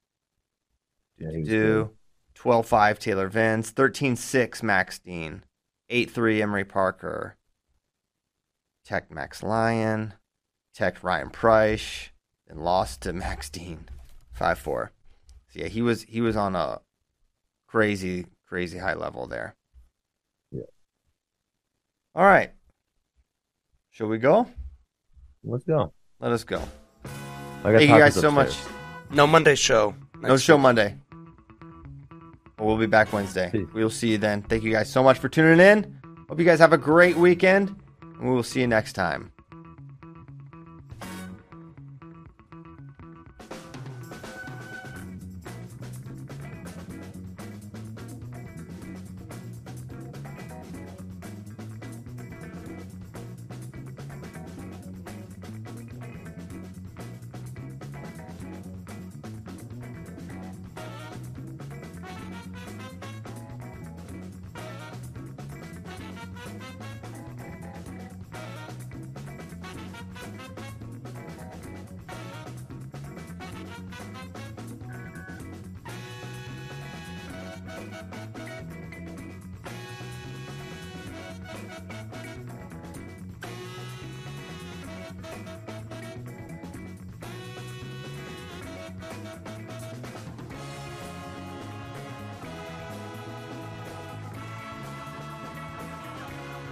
Yeah, 1.17 1.31
do 1.43 1.91
12-5 2.35 2.99
Taylor 2.99 3.29
Venz, 3.29 3.71
13-6 3.71 4.61
Max 4.63 4.99
Dean, 4.99 5.43
8-3 5.89 6.41
Emery 6.41 6.65
Parker, 6.65 7.37
Tech 8.83 9.09
Max 9.11 9.41
Lyon, 9.41 10.13
Tech 10.73 11.03
Ryan 11.03 11.29
Preisch, 11.29 12.09
and 12.47 12.63
lost 12.63 13.01
to 13.01 13.13
Max 13.25 13.49
Dean, 13.49 13.87
5-4. 14.37 14.89
So 15.49 15.59
yeah, 15.59 15.67
he 15.67 15.81
was 15.81 16.03
he 16.03 16.21
was 16.21 16.35
on 16.35 16.55
a 16.55 16.81
crazy 17.67 18.27
crazy 18.47 18.77
high 18.77 18.93
level 18.93 19.27
there. 19.27 19.55
Yeah. 20.51 20.63
All 22.13 22.25
right. 22.25 22.51
Shall 23.89 24.07
we 24.07 24.17
go? 24.17 24.47
Let's 25.43 25.63
go. 25.63 25.93
Let 26.19 26.31
us 26.31 26.43
go. 26.43 26.61
I 27.65 27.71
got 27.71 27.77
Thank 27.79 27.89
you 27.89 27.97
guys 27.97 28.13
so 28.13 28.29
much. 28.29 28.55
No 29.09 29.25
Monday 29.25 29.55
show. 29.55 29.95
No 30.21 30.37
show. 30.37 30.55
Monday. 30.55 30.95
But 32.57 32.65
we'll 32.65 32.77
be 32.77 32.85
back 32.85 33.11
Wednesday. 33.11 33.49
Peace. 33.51 33.67
We 33.73 33.81
will 33.81 33.89
see 33.89 34.11
you 34.11 34.17
then. 34.19 34.43
Thank 34.43 34.61
you 34.61 34.71
guys 34.71 34.91
so 34.91 35.01
much 35.01 35.17
for 35.17 35.29
tuning 35.29 35.59
in. 35.59 35.99
Hope 36.29 36.37
you 36.37 36.45
guys 36.45 36.59
have 36.59 36.73
a 36.73 36.77
great 36.77 37.17
weekend, 37.17 37.75
and 38.01 38.29
we 38.29 38.35
will 38.35 38.43
see 38.43 38.61
you 38.61 38.67
next 38.67 38.93
time. 38.93 39.31